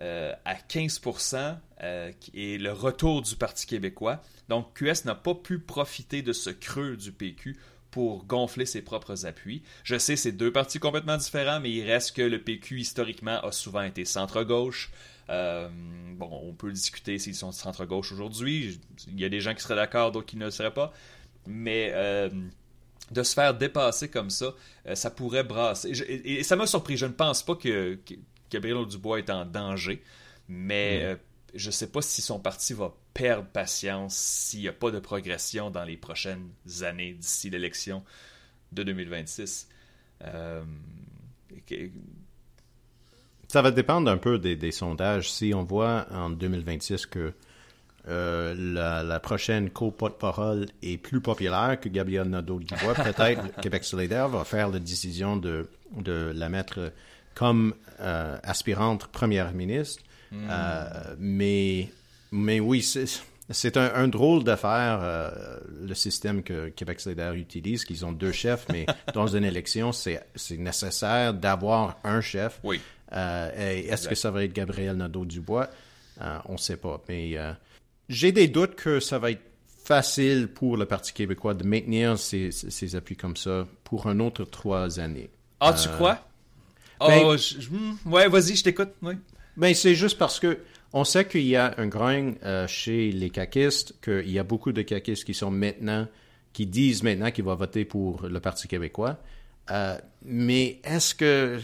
euh, 0.00 0.34
à 0.44 0.54
15% 0.54 1.56
euh, 1.82 2.12
et 2.32 2.58
le 2.58 2.72
retour 2.72 3.22
du 3.22 3.36
Parti 3.36 3.66
québécois. 3.66 4.22
Donc 4.48 4.78
QS 4.78 5.04
n'a 5.04 5.14
pas 5.14 5.34
pu 5.34 5.58
profiter 5.58 6.22
de 6.22 6.32
ce 6.32 6.50
creux 6.50 6.96
du 6.96 7.12
PQ 7.12 7.56
pour 7.94 8.24
gonfler 8.24 8.66
ses 8.66 8.82
propres 8.82 9.24
appuis. 9.24 9.62
Je 9.84 9.96
sais, 9.98 10.16
c'est 10.16 10.32
deux 10.32 10.50
partis 10.50 10.80
complètement 10.80 11.16
différents, 11.16 11.60
mais 11.60 11.70
il 11.70 11.88
reste 11.88 12.16
que 12.16 12.22
le 12.22 12.42
PQ, 12.42 12.80
historiquement, 12.80 13.40
a 13.40 13.52
souvent 13.52 13.82
été 13.82 14.04
centre-gauche. 14.04 14.90
Euh, 15.30 15.68
bon, 15.70 16.28
on 16.42 16.52
peut 16.54 16.72
discuter 16.72 17.20
s'ils 17.20 17.36
sont 17.36 17.52
centre-gauche 17.52 18.10
aujourd'hui. 18.10 18.80
Il 19.06 19.20
y 19.20 19.24
a 19.24 19.28
des 19.28 19.40
gens 19.40 19.54
qui 19.54 19.62
seraient 19.62 19.76
d'accord, 19.76 20.10
d'autres 20.10 20.26
qui 20.26 20.36
ne 20.36 20.46
le 20.46 20.50
seraient 20.50 20.74
pas. 20.74 20.92
Mais 21.46 21.92
euh, 21.94 22.30
de 23.12 23.22
se 23.22 23.32
faire 23.32 23.54
dépasser 23.54 24.08
comme 24.08 24.30
ça, 24.30 24.54
euh, 24.88 24.96
ça 24.96 25.12
pourrait 25.12 25.44
brasser. 25.44 25.92
Et, 26.08 26.42
ça 26.42 26.56
m'a 26.56 26.66
surpris. 26.66 26.96
Je 26.96 27.06
ne 27.06 27.12
pense 27.12 27.44
pas 27.44 27.54
que, 27.54 27.96
Gabriel 28.50 28.86
Dubois 28.86 29.20
est 29.20 29.30
en 29.30 29.44
danger, 29.44 30.02
mais 30.48 31.16
je 31.54 31.66
ne 31.66 31.72
sais 31.72 31.86
pas 31.86 32.02
si 32.02 32.22
son 32.22 32.40
parti 32.40 32.74
va 32.74 32.92
perdre 33.14 33.46
patience 33.48 34.16
s'il 34.16 34.60
n'y 34.60 34.68
a 34.68 34.72
pas 34.72 34.90
de 34.90 34.98
progression 34.98 35.70
dans 35.70 35.84
les 35.84 35.96
prochaines 35.96 36.50
années 36.82 37.14
d'ici 37.14 37.48
l'élection 37.48 38.04
de 38.72 38.82
2026. 38.82 39.68
Ça 43.48 43.62
va 43.62 43.70
dépendre 43.70 44.10
un 44.10 44.16
peu 44.16 44.38
des, 44.38 44.72
sondages. 44.72 45.30
Si 45.30 45.52
on 45.54 45.62
voit 45.62 46.06
en 46.10 46.30
2026 46.30 47.06
que 47.06 47.32
euh, 48.08 49.02
la, 49.04 49.20
prochaine 49.20 49.70
co-porte-parole 49.70 50.66
est 50.82 50.98
plus 50.98 51.20
populaire 51.20 51.78
que 51.80 51.88
Gabriel 51.88 52.28
Nadeau-Dubois, 52.28 52.94
peut-être 53.14 53.60
Québec 53.60 53.84
solidaire 53.84 54.28
va 54.28 54.44
faire 54.44 54.68
la 54.70 54.78
décision 54.78 55.36
de, 55.36 55.68
de 55.96 56.32
la 56.34 56.48
mettre 56.48 56.92
comme 57.34 57.74
euh, 58.00 58.36
aspirante 58.42 59.06
première 59.06 59.52
ministre. 59.52 60.02
Hmm. 60.32 60.48
Euh, 60.50 61.14
mais, 61.18 61.90
mais 62.36 62.60
oui, 62.60 62.82
c'est 62.82 63.76
un, 63.76 64.08
drôle 64.08 64.44
d'affaire, 64.44 65.30
le 65.80 65.94
système 65.94 66.42
que 66.42 66.68
Québec 66.68 67.00
solidaire 67.00 67.34
utilise, 67.34 67.84
qu'ils 67.84 68.04
ont 68.04 68.12
deux 68.12 68.32
chefs, 68.32 68.66
mais 68.72 68.86
dans 69.14 69.28
une 69.28 69.44
élection, 69.44 69.92
c'est 69.92 70.20
nécessaire 70.58 71.32
d'avoir 71.32 71.98
un 72.04 72.20
chef. 72.20 72.60
Oui. 72.64 72.80
Euh, 73.14 73.50
est-ce 73.88 74.08
que 74.08 74.14
ça 74.14 74.30
va 74.30 74.44
être 74.44 74.52
Gabriel 74.52 74.96
Nadeau-Dubois? 74.96 75.70
Euh, 76.20 76.38
on 76.46 76.52
ne 76.52 76.58
sait 76.58 76.76
pas. 76.76 77.02
Mais 77.08 77.36
euh, 77.36 77.52
j'ai 78.08 78.32
des 78.32 78.48
doutes 78.48 78.74
que 78.74 79.00
ça 79.00 79.18
va 79.18 79.30
être 79.30 79.42
facile 79.84 80.48
pour 80.48 80.76
le 80.76 80.86
Parti 80.86 81.12
québécois 81.12 81.54
de 81.54 81.64
maintenir 81.64 82.18
ses, 82.18 82.96
appuis 82.96 83.16
comme 83.16 83.36
ça 83.36 83.66
pour 83.84 84.06
un 84.06 84.18
autre 84.20 84.44
trois 84.44 84.98
années. 84.98 85.30
Ah, 85.60 85.72
tu 85.72 85.88
crois? 85.88 86.26
Ben, 87.00 87.22
oh, 87.24 87.36
hmm, 87.36 88.10
ouais, 88.10 88.28
vas-y, 88.28 88.56
je 88.56 88.64
t'écoute. 88.64 88.90
Ben, 89.56 89.74
c'est 89.74 89.94
juste 89.94 90.16
parce 90.16 90.40
que 90.40 90.58
on 90.94 91.04
sait 91.04 91.26
qu'il 91.26 91.42
y 91.42 91.56
a 91.56 91.74
un 91.76 91.86
grain 91.86 92.32
chez 92.66 93.12
les 93.12 93.28
caquistes, 93.28 93.94
qu'il 94.02 94.30
y 94.30 94.38
a 94.38 94.44
beaucoup 94.44 94.72
de 94.72 94.80
caquistes 94.80 95.24
qui 95.24 95.34
sont 95.34 95.50
maintenant, 95.50 96.06
qui 96.52 96.66
disent 96.66 97.02
maintenant 97.02 97.30
qu'ils 97.30 97.44
vont 97.44 97.54
voter 97.54 97.84
pour 97.84 98.26
le 98.26 98.40
Parti 98.40 98.68
québécois. 98.68 99.18
mais 100.24 100.80
est-ce 100.84 101.14
que 101.14 101.58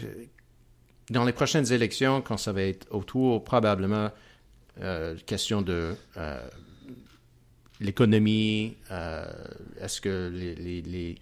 dans 1.11 1.25
les 1.25 1.33
prochaines 1.33 1.71
élections, 1.71 2.21
quand 2.21 2.37
ça 2.37 2.53
va 2.53 2.63
être 2.63 2.87
autour, 2.91 3.43
probablement, 3.43 4.09
euh, 4.81 5.15
question 5.25 5.61
de 5.61 5.93
euh, 6.17 6.41
l'économie, 7.81 8.77
euh, 8.91 9.25
est-ce 9.81 9.99
que 9.99 10.31
les, 10.33 10.55
les, 10.55 11.15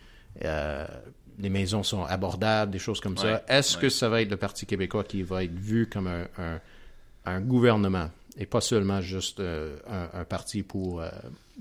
les, 1.40 1.50
maisons 1.50 1.82
sont 1.82 2.04
abordables, 2.04 2.72
des 2.72 2.80
choses 2.80 3.00
comme 3.00 3.18
ça? 3.18 3.44
Est-ce 3.48 3.78
que 3.78 3.90
ça 3.90 4.10
va 4.10 4.22
être 4.22 4.30
le 4.30 4.38
Parti 4.38 4.68
québécois 4.68 5.04
qui 5.04 5.24
va 5.24 5.44
être 5.44 5.58
vu 5.58 5.88
comme 5.88 6.08
un, 6.08 6.28
un, 6.38 6.62
gouvernement 7.42 8.10
et 8.38 8.46
pas 8.46 8.62
seulement 8.62 9.02
juste 9.02 9.42
un, 9.42 10.24
parti 10.24 10.64
pour, 10.64 11.04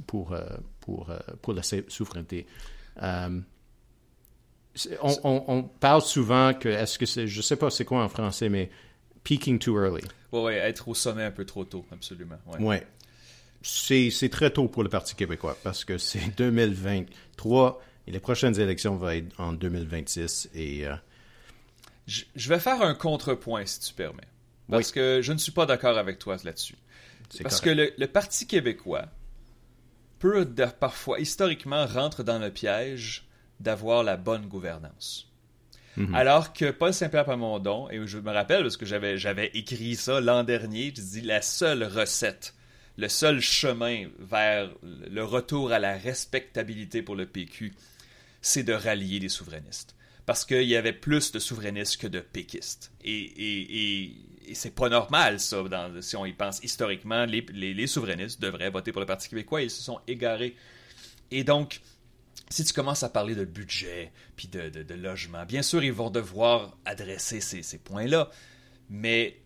pour, 0.06 0.37
pour, 0.80 1.10
pour 1.42 1.52
la 1.52 1.62
souveraineté? 1.62 2.46
On, 5.02 5.62
parle 5.80 6.02
souvent 6.02 6.54
que, 6.54 6.68
est-ce 6.68 6.98
que 6.98 7.06
c'est, 7.06 7.26
je 7.26 7.42
sais 7.42 7.56
pas 7.56 7.70
c'est 7.70 7.84
quoi 7.84 8.02
en 8.04 8.08
français, 8.08 8.48
mais 8.48 8.70
peaking 9.25 9.58
too 9.58 9.78
early. 9.78 10.02
Oui, 10.32 10.40
ouais, 10.40 10.56
être 10.56 10.88
au 10.88 10.94
sommet 10.94 11.25
un 11.25 11.30
peu 11.30 11.44
trop 11.44 11.64
tôt, 11.64 11.84
absolument. 11.92 12.38
Ouais. 12.46 12.58
ouais. 12.58 12.87
C'est, 13.60 14.28
très 14.30 14.50
tôt 14.50 14.68
pour 14.68 14.82
le 14.82 14.88
Parti 14.88 15.14
québécois 15.14 15.57
parce 15.62 15.85
que 15.85 15.98
c'est 15.98 16.20
2023 16.37 17.83
et 18.07 18.11
les 18.11 18.20
prochaines 18.20 18.59
élections 18.59 18.96
vont 18.96 19.11
être 19.11 19.38
en 19.38 19.52
2026 19.52 20.50
et. 20.54 20.87
Euh, 20.87 20.94
je, 22.07 22.48
vais 22.48 22.59
faire 22.59 22.81
un 22.81 22.94
contrepoint 22.94 23.66
si 23.66 23.81
tu 23.81 23.92
permets. 23.92 24.28
Parce 24.70 24.92
que 24.92 25.20
je 25.22 25.33
ne 25.33 25.38
suis 25.38 25.52
pas 25.52 25.66
d'accord 25.66 25.96
avec 25.98 26.18
toi 26.18 26.37
là-dessus. 26.44 26.76
Parce 27.42 27.61
que 27.61 27.70
le, 27.70 28.07
Parti 28.07 28.46
québécois 28.46 29.07
peut 30.18 30.46
parfois, 30.78 31.20
historiquement, 31.20 31.87
rentre 31.87 32.22
dans 32.22 32.38
le 32.38 32.50
piège 32.50 33.26
d'avoir 33.61 34.02
la 34.02 34.16
bonne 34.16 34.46
gouvernance. 34.46 35.31
Mhm. 35.96 36.14
Alors 36.14 36.52
que 36.52 36.70
Paul 36.70 36.94
Saint-Pierre 36.94 37.24
Plamondon, 37.24 37.90
et 37.90 38.07
je 38.07 38.18
me 38.18 38.31
rappelle 38.31 38.62
parce 38.62 38.76
que 38.76 38.87
j'avais, 38.87 39.18
j'avais 39.18 39.50
écrit 39.54 39.96
ça 39.96 40.20
l'an 40.20 40.44
dernier, 40.44 40.92
je 40.96 41.02
dis 41.02 41.20
la 41.22 41.42
seule 41.42 41.83
recette, 41.83 42.54
le 42.96 43.09
seul 43.09 43.40
chemin 43.40 44.07
vers 44.18 44.70
le 44.83 45.24
retour 45.24 45.72
à 45.72 45.78
la 45.78 45.96
respectabilité 45.96 47.02
pour 47.02 47.16
le 47.16 47.26
PQ, 47.26 47.74
c'est 48.42 48.62
de 48.62 48.72
rallier 48.72 49.18
les 49.18 49.28
souverainistes. 49.28 49.96
Parce 50.24 50.44
qu'il 50.44 50.64
y 50.64 50.76
avait 50.76 50.92
plus 50.92 51.33
de 51.33 51.38
souverainistes 51.38 51.96
que 51.96 52.07
de 52.07 52.20
péquistes. 52.20 52.92
Et, 53.02 53.11
et, 53.11 54.02
et, 54.04 54.16
c'est 54.54 54.74
pas 54.74 54.88
normal, 54.88 55.40
ça, 55.40 55.62
si 56.00 56.16
on 56.16 56.26
y 56.26 56.32
pense 56.32 56.61
historiquement. 56.62 57.24
Les, 57.26 57.87
souverainistes 57.87 58.40
devraient 58.40 58.70
voter 58.70 58.92
pour 58.92 59.00
le 59.00 59.06
Parti 59.06 59.28
québécois, 59.28 59.62
ils 59.62 59.70
se 59.70 59.82
sont 59.82 60.00
égarés. 60.06 60.54
Et 61.30 61.44
donc, 61.44 61.80
si 62.50 62.64
tu 62.64 62.72
commences 62.72 63.02
à 63.02 63.08
parler 63.08 63.34
de 63.34 63.44
budget, 63.44 64.12
puis 64.37 64.48
de, 64.48 64.94
logement, 64.94 65.44
bien 65.44 65.62
sûr, 65.62 65.82
ils 65.84 65.92
vont 65.92 66.11
devoir 66.11 66.76
adresser 66.84 67.40
ces, 67.40 67.78
points-là, 67.78 68.30
mais 68.88 69.40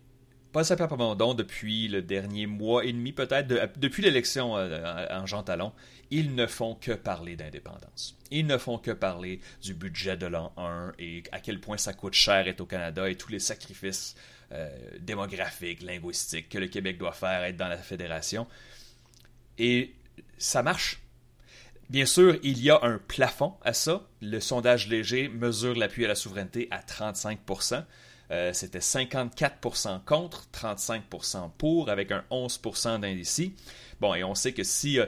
Paul 0.51 0.63
Saint-Pierre 0.63 0.87
depuis 1.35 1.87
le 1.87 2.01
dernier 2.01 2.45
mois 2.45 2.85
et 2.85 2.93
demi 2.93 3.11
peut-être, 3.11 3.47
depuis 3.77 4.03
l'élection 4.03 4.55
euh, 4.55 5.07
en 5.09 5.25
Jean 5.25 5.43
Talon, 5.43 5.73
ils 6.11 6.35
ne 6.35 6.45
font 6.45 6.75
que 6.75 6.91
parler 6.91 7.35
d'indépendance. 7.35 8.19
Ils 8.29 8.45
ne 8.45 8.59
font 8.59 8.77
que 8.77 8.91
parler 8.91 9.41
du 9.63 9.73
budget 9.73 10.15
de 10.15 10.27
l'an 10.27 10.53
1 10.57 10.93
et 10.99 11.23
à 11.31 11.39
quel 11.39 11.59
point 11.59 11.77
ça 11.77 11.93
coûte 11.93 12.13
cher 12.13 12.47
être 12.47 12.61
au 12.61 12.67
Canada 12.67 13.09
et 13.09 13.15
tous 13.15 13.31
les 13.31 13.39
sacrifices 13.39 14.15
euh, 14.53 14.69
démographiques, 14.99 15.81
linguistiques 15.81 16.49
que 16.49 16.57
le 16.57 16.67
Québec 16.67 16.97
doit 16.97 17.11
faire 17.11 17.43
être 17.43 17.57
dans 17.57 17.67
la 17.67 17.77
fédération. 17.77 18.47
Et 19.57 19.93
ça 20.37 20.63
marche. 20.63 20.99
Bien 21.89 22.05
sûr, 22.05 22.37
il 22.43 22.61
y 22.61 22.69
a 22.69 22.79
un 22.83 22.97
plafond 22.97 23.53
à 23.63 23.73
ça. 23.73 24.07
Le 24.21 24.39
sondage 24.39 24.87
léger 24.87 25.27
mesure 25.27 25.75
l'appui 25.75 26.05
à 26.05 26.07
la 26.07 26.15
souveraineté 26.15 26.67
à 26.71 26.79
35 26.79 27.39
euh, 28.33 28.51
C'était 28.51 28.79
54% 28.79 30.03
contre, 30.03 30.47
35% 30.53 31.51
pour, 31.57 31.89
avec 31.89 32.11
un 32.11 32.23
11% 32.31 32.99
d'indécis. 32.99 33.53
Bon, 34.01 34.15
et 34.15 34.23
on 34.23 34.33
sait 34.33 34.53
que 34.53 34.63
si... 34.63 34.99
Euh, 34.99 35.05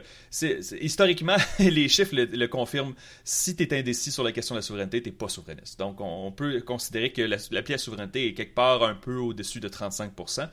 historiquement, 0.80 1.36
les 1.60 1.90
chiffres 1.90 2.16
le, 2.16 2.48
confirment. 2.48 2.94
Si 3.24 3.56
tu 3.56 3.64
es 3.64 3.80
indécis 3.80 4.12
sur 4.12 4.24
la 4.24 4.32
question 4.32 4.54
de 4.54 4.60
la 4.60 4.62
souveraineté, 4.62 5.02
tu 5.02 5.12
pas 5.12 5.28
souverainiste. 5.28 5.80
Donc, 5.80 6.00
on, 6.00 6.32
peut 6.32 6.62
considérer 6.62 7.12
que 7.12 7.24
la 7.24 7.40
souveraineté 7.78 8.28
est 8.28 8.34
quelque 8.34 8.54
part 8.54 8.84
un 8.84 8.96
peu 8.96 9.16
au-dessus 9.16 9.60
de 9.60 9.70
35% 9.70 10.50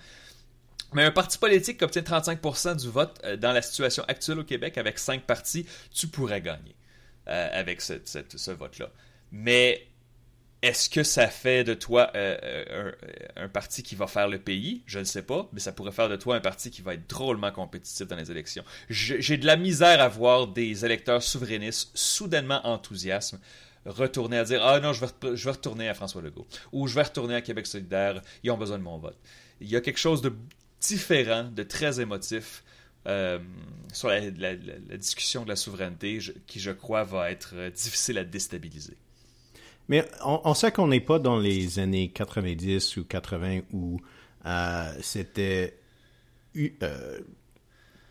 mais 0.94 1.04
un 1.04 1.10
parti 1.10 1.38
politique 1.38 1.78
qui 1.78 1.84
obtient 1.84 2.02
35% 2.02 2.76
du 2.76 2.90
vote 2.90 3.18
euh, 3.24 3.38
dans 3.38 3.52
la 3.52 3.62
situation 3.62 4.04
actuelle 4.08 4.40
au 4.40 4.44
Québec 4.44 4.76
avec 4.76 4.98
cinq 4.98 5.22
partis, 5.22 5.64
tu 5.90 6.06
pourrais 6.06 6.42
gagner 6.42 6.74
avec 7.24 7.80
ce, 7.80 8.50
vote-là. 8.50 8.90
Mais 9.30 9.86
est-ce 10.62 10.88
que 10.88 11.02
ça 11.02 11.26
fait 11.26 11.64
de 11.64 11.74
toi 11.74 12.10
euh, 12.14 12.92
un, 13.36 13.48
parti 13.48 13.82
qui 13.82 13.96
va 13.96 14.06
faire 14.06 14.28
le 14.28 14.38
pays? 14.38 14.82
Je 14.86 15.00
ne 15.00 15.04
sais 15.04 15.22
pas, 15.22 15.48
mais 15.52 15.60
ça 15.60 15.72
pourrait 15.72 15.92
faire 15.92 16.08
de 16.08 16.16
toi 16.16 16.36
un 16.36 16.40
parti 16.40 16.70
qui 16.70 16.82
va 16.82 16.94
être 16.94 17.08
drôlement 17.08 17.50
compétitif 17.50 18.06
dans 18.06 18.16
les 18.16 18.30
élections. 18.30 18.64
J'ai 18.88 19.36
de 19.36 19.46
la 19.46 19.56
misère 19.56 20.00
à 20.00 20.08
voir 20.08 20.46
des 20.46 20.84
électeurs 20.84 21.22
souverainistes 21.22 21.90
soudainement 21.94 22.64
enthousiastes 22.66 23.36
retourner 23.86 24.38
à 24.38 24.44
dire 24.44 24.64
Ah 24.64 24.80
non, 24.80 24.92
je 24.92 25.00
vais, 25.00 25.50
retourner 25.50 25.88
à 25.88 25.94
François 25.94 26.22
Legault 26.22 26.46
ou 26.72 26.86
je 26.86 26.94
vais 26.94 27.02
retourner 27.02 27.34
à 27.34 27.40
Québec 27.40 27.66
solidaire, 27.66 28.22
ils 28.42 28.50
ont 28.50 28.56
besoin 28.56 28.78
de 28.78 28.84
mon 28.84 28.98
vote. 28.98 29.18
Il 29.60 29.68
y 29.68 29.76
a 29.76 29.80
quelque 29.80 29.98
chose 29.98 30.22
de 30.22 30.32
différent, 30.80 31.44
de 31.44 31.62
très 31.62 32.00
émotif 32.00 32.62
euh, 33.06 33.38
sur 33.92 34.08
la, 34.08 34.20
discussion 34.96 35.42
de 35.44 35.48
la 35.48 35.56
souveraineté 35.56 36.20
qui, 36.46 36.60
je 36.60 36.70
crois, 36.70 37.02
va 37.04 37.30
être 37.30 37.50
euh, 37.54 37.70
difficile 37.70 38.18
à 38.18 38.24
déstabiliser. 38.24 38.96
Mais 39.88 40.04
on, 40.24 40.54
sait 40.54 40.72
qu'on 40.72 40.86
n'est 40.86 41.00
pas 41.00 41.18
dans 41.18 41.38
les 41.38 41.78
années 41.78 42.08
90 42.08 42.96
ou 42.96 43.04
80 43.04 43.60
où 43.72 44.00
euh, 44.46 44.92
c'était... 45.00 45.76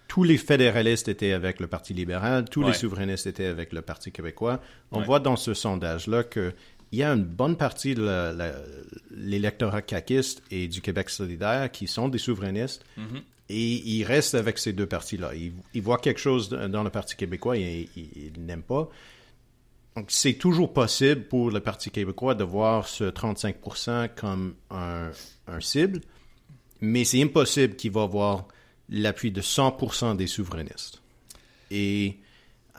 tous 0.08 0.24
les 0.24 0.38
fédéralistes 0.38 1.08
étaient 1.08 1.32
avec 1.32 1.60
le 1.60 1.68
Parti 1.68 1.94
libéral, 1.94 2.46
tous 2.50 2.64
les 2.64 2.74
souverainistes 2.74 3.26
étaient 3.26 3.46
avec 3.46 3.72
le 3.72 3.82
Parti 3.82 4.12
québécois. 4.12 4.62
On 4.92 5.02
voit 5.02 5.20
dans 5.20 5.38
ce 5.38 5.54
sondage-là 5.54 6.24
que 6.24 6.54
il 6.92 7.00
y 7.00 7.04
a 7.04 7.12
une 7.12 7.24
bonne 7.24 7.56
partie 7.56 7.96
de 7.96 8.32
l'électorat 9.12 9.82
caquiste 9.82 10.44
et 10.52 10.68
du 10.68 10.82
Québec 10.82 11.10
solidaire 11.10 11.72
qui 11.72 11.88
sont 11.88 12.10
des 12.10 12.18
souverainistes. 12.18 12.84
Mm-hmm. 12.98 13.22
Et 13.50 13.90
ils 13.90 14.04
restent 14.04 14.36
avec 14.36 14.58
ces 14.58 14.74
deux 14.74 14.86
partis-là. 14.86 15.32
Ils, 15.36 15.82
voient 15.82 15.98
quelque 15.98 16.20
chose 16.20 16.50
dans 16.50 16.84
le 16.84 16.90
Parti 16.90 17.16
québécois 17.16 17.58
et 17.58 17.90
ils, 17.96 18.32
n'aiment 18.38 18.64
pas. 18.64 18.90
Donc, 19.96 20.06
c'est 20.08 20.34
toujours 20.34 20.72
possible 20.72 21.24
pour 21.24 21.52
le 21.52 21.60
Parti 21.60 21.92
québécois 21.92 22.34
de 22.34 22.44
voir 22.44 22.88
ce 22.88 23.04
35% 23.04 24.10
comme 24.16 24.56
un, 24.70 25.12
un 25.48 25.60
cible, 25.60 26.02
mais 26.80 27.04
c'est 27.04 27.22
impossible 27.22 27.76
qu'il 27.76 27.92
va 27.92 28.04
avoir 28.04 28.48
l'appui 28.90 29.32
de 29.32 29.42
100% 29.42 30.16
des 30.16 30.28
souverainistes. 30.28 31.02
Et 31.72 32.20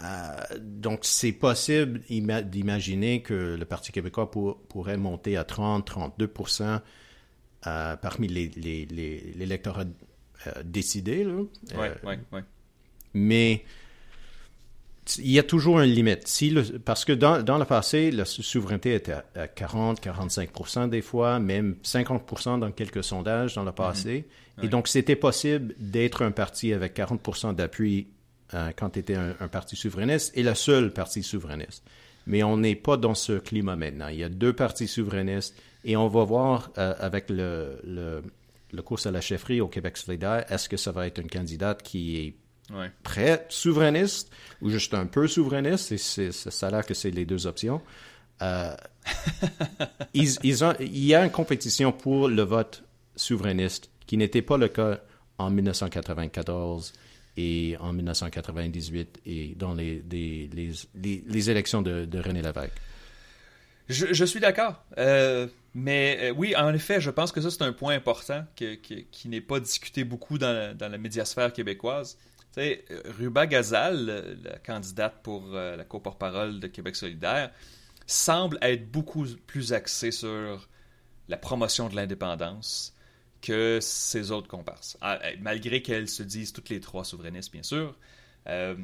euh, 0.02 0.36
donc, 0.58 1.00
c'est 1.02 1.32
possible 1.32 2.00
d'imaginer 2.08 3.22
que 3.22 3.56
le 3.58 3.64
Parti 3.66 3.92
québécois 3.92 4.30
pourrait 4.30 4.96
monter 4.96 5.36
à 5.36 5.42
30-32 5.42 6.80
euh, 7.66 7.96
parmi 7.96 8.26
l'électorat 8.28 9.84
les, 9.84 9.90
les, 9.90 10.00
euh, 10.46 10.62
décidé. 10.64 11.26
Oui, 11.26 11.48
oui, 12.04 12.14
oui. 12.32 12.40
Mais 13.14 13.64
il 15.18 15.32
y 15.32 15.38
a 15.38 15.42
toujours 15.42 15.80
une 15.80 15.90
limite. 15.90 16.28
Si 16.28 16.50
le, 16.50 16.62
parce 16.78 17.04
que 17.04 17.12
dans, 17.12 17.42
dans, 17.42 17.58
le 17.58 17.64
passé, 17.64 18.10
la 18.10 18.24
souveraineté 18.24 18.94
était 18.94 19.12
à, 19.12 19.46
40-45% 19.46 20.88
des 20.88 21.02
fois, 21.02 21.40
même 21.40 21.76
50% 21.82 22.60
dans 22.60 22.70
quelques 22.70 23.02
sondages 23.02 23.54
dans 23.54 23.64
le 23.64 23.72
passé. 23.72 24.26
Mhm. 24.58 24.64
Et 24.64 24.68
donc, 24.68 24.88
c'était 24.88 25.16
possible 25.16 25.74
d'être 25.78 26.22
un 26.22 26.30
parti 26.30 26.72
avec 26.72 26.94
40 26.94 27.54
d'appui 27.56 28.08
euh, 28.54 28.70
quand 28.76 28.90
tu 28.90 29.00
étais 29.00 29.16
un, 29.16 29.48
parti 29.48 29.76
souverainiste 29.76 30.36
et 30.36 30.42
le 30.42 30.54
seul 30.54 30.92
parti 30.92 31.22
souverainiste. 31.22 31.84
Mais 32.26 32.44
on 32.44 32.56
n'est 32.56 32.76
pas 32.76 32.96
dans 32.96 33.14
ce 33.14 33.32
climat 33.38 33.74
maintenant. 33.74 34.08
Il 34.08 34.18
y 34.18 34.24
a 34.24 34.28
deux 34.28 34.52
partis 34.52 34.86
souverainistes 34.86 35.56
et 35.84 35.96
on 35.96 36.06
va 36.06 36.22
voir 36.22 36.70
euh, 36.78 36.94
avec 37.00 37.28
le, 37.28 37.80
le, 37.84 38.22
le 38.72 38.82
course 38.82 39.06
à 39.06 39.10
la 39.10 39.20
chefferie 39.20 39.60
au 39.60 39.68
Québec 39.68 39.96
solidaire, 39.96 40.44
est-ce 40.50 40.68
que 40.68 40.76
ça 40.76 40.92
va 40.92 41.06
être 41.06 41.18
une 41.18 41.28
candidate 41.28 41.82
qui 41.82 42.18
est 42.18 42.34
très 43.02 43.46
souverainiste 43.48 44.30
ou 44.60 44.70
juste 44.70 44.94
un 44.94 45.06
peu 45.06 45.26
souverainiste, 45.26 45.92
et 45.92 45.98
ça 45.98 46.66
a 46.68 46.70
l'air 46.70 46.86
que 46.86 46.94
c'est 46.94 47.10
les 47.10 47.24
deux 47.24 47.46
options. 47.46 47.80
Euh, 48.42 48.74
ils, 50.14 50.36
il 50.42 51.04
y 51.04 51.14
a 51.14 51.24
une 51.24 51.30
compétition 51.30 51.92
pour 51.92 52.28
le 52.28 52.42
vote 52.42 52.84
souverainiste 53.16 53.90
qui 54.06 54.16
n'était 54.16 54.42
pas 54.42 54.56
le 54.56 54.68
cas 54.68 55.00
en 55.38 55.50
1994 55.50 56.92
et 57.36 57.76
en 57.80 57.92
1998 57.92 59.20
et 59.26 59.54
dans 59.56 59.74
les, 59.74 60.02
les, 60.10 60.50
les, 60.94 61.50
élections 61.50 61.82
de, 61.82 62.18
René 62.18 62.42
Lévesque. 62.42 62.72
Je, 63.88 64.24
suis 64.24 64.40
d'accord. 64.40 64.82
Euh, 64.98 65.48
mais 65.74 66.18
euh, 66.22 66.34
oui, 66.36 66.54
en 66.56 66.72
effet, 66.72 67.00
je 67.00 67.10
pense 67.10 67.32
que 67.32 67.40
ça, 67.40 67.50
c'est 67.50 67.62
un 67.62 67.72
point 67.72 67.94
important 67.94 68.44
qui 68.54 69.28
n'est 69.28 69.40
pas 69.40 69.60
discuté 69.60 70.04
beaucoup 70.04 70.38
dans 70.38 70.52
la, 70.52 70.74
dans 70.74 70.88
la 70.88 70.98
médiasphère 70.98 71.52
québécoise 71.52 72.16
sais, 72.52 72.84
Ruba 73.18 73.46
Gazal, 73.46 74.38
la 74.42 74.58
candidate 74.58 75.22
pour 75.22 75.44
euh, 75.54 75.76
la 75.76 75.84
co-porte-parole 75.84 76.60
de 76.60 76.66
Québec 76.66 76.96
solidaire, 76.96 77.50
semble 78.06 78.58
être 78.62 78.90
beaucoup 78.90 79.26
plus 79.46 79.72
axée 79.72 80.10
sur 80.10 80.68
la 81.28 81.36
promotion 81.36 81.88
de 81.88 81.96
l'indépendance 81.96 82.94
que 83.40 83.78
ses 83.80 84.30
autres 84.30 84.48
comparses. 84.48 84.96
Ah, 85.00 85.18
eh, 85.24 85.36
malgré 85.38 85.82
qu'elles 85.82 86.08
se 86.08 86.22
disent 86.22 86.52
toutes 86.52 86.68
les 86.68 86.80
trois 86.80 87.04
souverainistes, 87.04 87.52
bien 87.52 87.62
sûr. 87.62 87.98
Euh, 88.48 88.76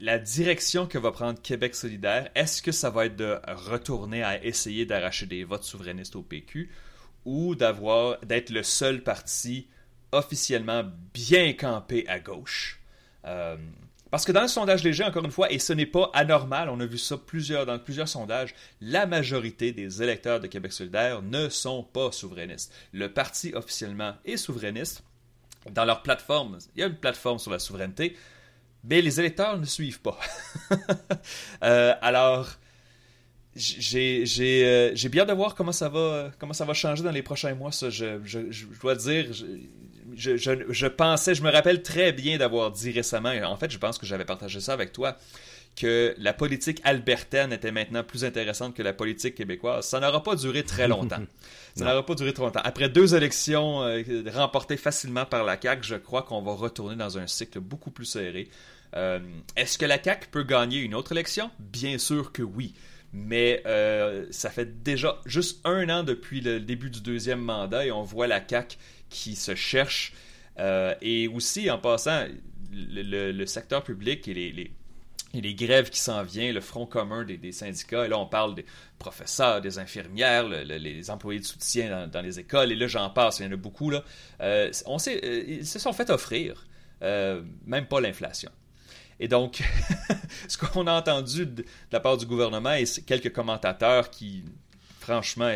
la 0.00 0.18
direction 0.18 0.86
que 0.86 0.98
va 0.98 1.12
prendre 1.12 1.40
Québec 1.40 1.74
solidaire, 1.74 2.30
est-ce 2.34 2.62
que 2.62 2.72
ça 2.72 2.90
va 2.90 3.06
être 3.06 3.16
de 3.16 3.38
retourner 3.48 4.22
à 4.22 4.44
essayer 4.44 4.86
d'arracher 4.86 5.26
des 5.26 5.44
votes 5.44 5.64
souverainistes 5.64 6.16
au 6.16 6.22
PQ 6.22 6.70
ou 7.24 7.54
d'être 7.54 8.50
le 8.50 8.62
seul 8.62 9.02
parti 9.02 9.68
officiellement 10.12 10.84
bien 11.12 11.52
campé 11.52 12.06
à 12.08 12.18
gauche. 12.18 12.80
Euh, 13.24 13.56
parce 14.10 14.24
que 14.24 14.32
dans 14.32 14.42
le 14.42 14.48
sondage 14.48 14.84
léger, 14.84 15.04
encore 15.04 15.24
une 15.24 15.30
fois, 15.30 15.50
et 15.50 15.58
ce 15.58 15.72
n'est 15.72 15.86
pas 15.86 16.10
anormal, 16.14 16.68
on 16.68 16.78
a 16.80 16.86
vu 16.86 16.96
ça 16.96 17.16
plusieurs, 17.18 17.66
dans 17.66 17.78
plusieurs 17.78 18.08
sondages, 18.08 18.54
la 18.80 19.04
majorité 19.06 19.72
des 19.72 20.02
électeurs 20.02 20.40
de 20.40 20.46
Québec 20.46 20.72
solidaire 20.72 21.22
ne 21.22 21.48
sont 21.48 21.82
pas 21.82 22.12
souverainistes. 22.12 22.72
Le 22.92 23.12
parti 23.12 23.52
officiellement 23.54 24.14
est 24.24 24.36
souverainiste. 24.36 25.02
Dans 25.70 25.84
leur 25.84 26.02
plateforme, 26.02 26.58
il 26.76 26.80
y 26.80 26.84
a 26.84 26.86
une 26.86 26.96
plateforme 26.96 27.40
sur 27.40 27.50
la 27.50 27.58
souveraineté, 27.58 28.16
mais 28.84 29.02
les 29.02 29.18
électeurs 29.18 29.58
ne 29.58 29.66
suivent 29.66 30.00
pas. 30.00 30.18
Euh, 31.62 31.94
alors, 32.02 32.50
j'ai 33.56 34.24
euh, 34.64 35.08
bien 35.10 35.24
de 35.24 35.32
voir 35.32 35.54
comment 35.54 35.72
ça 35.72 35.88
va 35.88 36.30
comment 36.38 36.52
ça 36.52 36.66
va 36.66 36.74
changer 36.74 37.02
dans 37.02 37.10
les 37.10 37.22
prochains 37.22 37.54
mois 37.54 37.72
ça 37.72 37.88
je, 37.88 38.20
je 38.24 38.66
dois 38.80 38.94
dire 38.94 39.26
je, 40.16 40.36
je, 40.36 40.86
pensais 40.86 41.34
je 41.34 41.42
me 41.42 41.50
rappelle 41.50 41.82
très 41.82 42.12
bien 42.12 42.38
d'avoir 42.38 42.70
dit 42.70 42.90
récemment 42.90 43.32
en 43.44 43.56
fait 43.56 43.70
je 43.70 43.78
pense 43.78 43.98
que 43.98 44.06
j'avais 44.06 44.24
partagé 44.24 44.60
ça 44.60 44.72
avec 44.72 44.92
toi 44.92 45.16
que 45.76 46.14
la 46.18 46.32
politique 46.32 46.80
albertaine 46.84 47.52
était 47.52 47.70
maintenant 47.70 48.02
plus 48.02 48.24
intéressante 48.24 48.74
que 48.74 48.82
la 48.82 48.94
politique 48.94 49.34
québécoise. 49.34 49.86
Ça 49.86 50.00
n'aura 50.00 50.22
pas 50.22 50.34
duré 50.34 50.64
très 50.64 50.88
longtemps. 50.88 51.20
ça 51.76 51.84
n'aura 51.84 52.04
pas 52.04 52.14
duré 52.14 52.32
très 52.32 52.42
longtemps. 52.42 52.62
Après 52.64 52.88
deux 52.88 53.14
élections 53.14 53.82
euh, 53.82 54.02
remportées 54.32 54.78
facilement 54.78 55.26
par 55.26 55.44
la 55.44 55.60
CAQ, 55.60 55.86
je 55.86 55.94
crois 55.96 56.22
qu'on 56.22 56.40
va 56.40 56.52
retourner 56.52 56.96
dans 56.96 57.18
un 57.18 57.26
cycle 57.26 57.60
beaucoup 57.60 57.90
plus 57.90 58.06
serré. 58.06 58.48
Euh, 58.96 59.20
est-ce 59.54 59.76
que 59.76 59.84
la 59.84 60.02
CAQ 60.02 60.28
peut 60.30 60.44
gagner 60.44 60.78
une 60.78 60.94
autre 60.94 61.12
élection? 61.12 61.50
Bien 61.58 61.98
sûr 61.98 62.32
que 62.32 62.42
oui. 62.42 62.74
Mais 63.18 63.62
euh, 63.64 64.26
ça 64.30 64.50
fait 64.50 64.82
déjà 64.82 65.18
juste 65.24 65.60
un 65.64 65.88
an 65.88 66.02
depuis 66.02 66.42
le 66.42 66.60
début 66.60 66.90
du 66.90 67.00
deuxième 67.00 67.40
mandat 67.40 67.86
et 67.86 67.90
on 67.90 68.02
voit 68.02 68.26
la 68.26 68.46
CAQ 68.46 68.76
qui 69.08 69.36
se 69.36 69.54
cherche. 69.54 70.12
Euh, 70.58 70.94
et 71.00 71.26
aussi, 71.26 71.70
en 71.70 71.78
passant, 71.78 72.26
le, 72.70 73.46
secteur 73.46 73.82
public 73.82 74.28
et 74.28 74.34
les, 75.32 75.54
grèves 75.54 75.88
qui 75.88 75.98
s'en 75.98 76.24
viennent, 76.24 76.54
le 76.54 76.60
front 76.60 76.84
commun 76.84 77.24
des, 77.24 77.52
syndicats, 77.52 78.04
et 78.04 78.08
là 78.08 78.18
on 78.18 78.26
parle 78.26 78.54
des 78.54 78.66
professeurs, 78.98 79.62
des 79.62 79.78
infirmières, 79.78 80.46
les 80.46 81.10
employés 81.10 81.40
de 81.40 81.44
soutien 81.46 82.08
dans, 82.08 82.20
les 82.20 82.38
écoles, 82.38 82.70
et 82.70 82.76
là 82.76 82.86
j'en 82.86 83.08
passe, 83.08 83.38
il 83.40 83.46
y 83.46 83.48
en 83.48 83.52
a 83.52 83.56
beaucoup. 83.56 83.92
Euh, 84.42 84.70
on 84.84 84.98
sait, 84.98 85.46
ils 85.48 85.66
se 85.66 85.78
sont 85.78 85.94
fait 85.94 86.10
offrir, 86.10 86.66
même 87.00 87.86
pas 87.88 88.00
l'inflation. 88.00 88.50
Et 89.18 89.28
donc, 89.28 89.62
ce 90.48 90.58
qu'on 90.58 90.86
a 90.86 90.92
entendu 90.92 91.46
de, 91.46 91.64
la 91.90 92.00
part 92.00 92.16
du 92.16 92.26
gouvernement 92.26 92.72
et 92.72 92.84
quelques 93.06 93.32
commentateurs 93.32 94.10
qui, 94.10 94.44
franchement, 95.00 95.50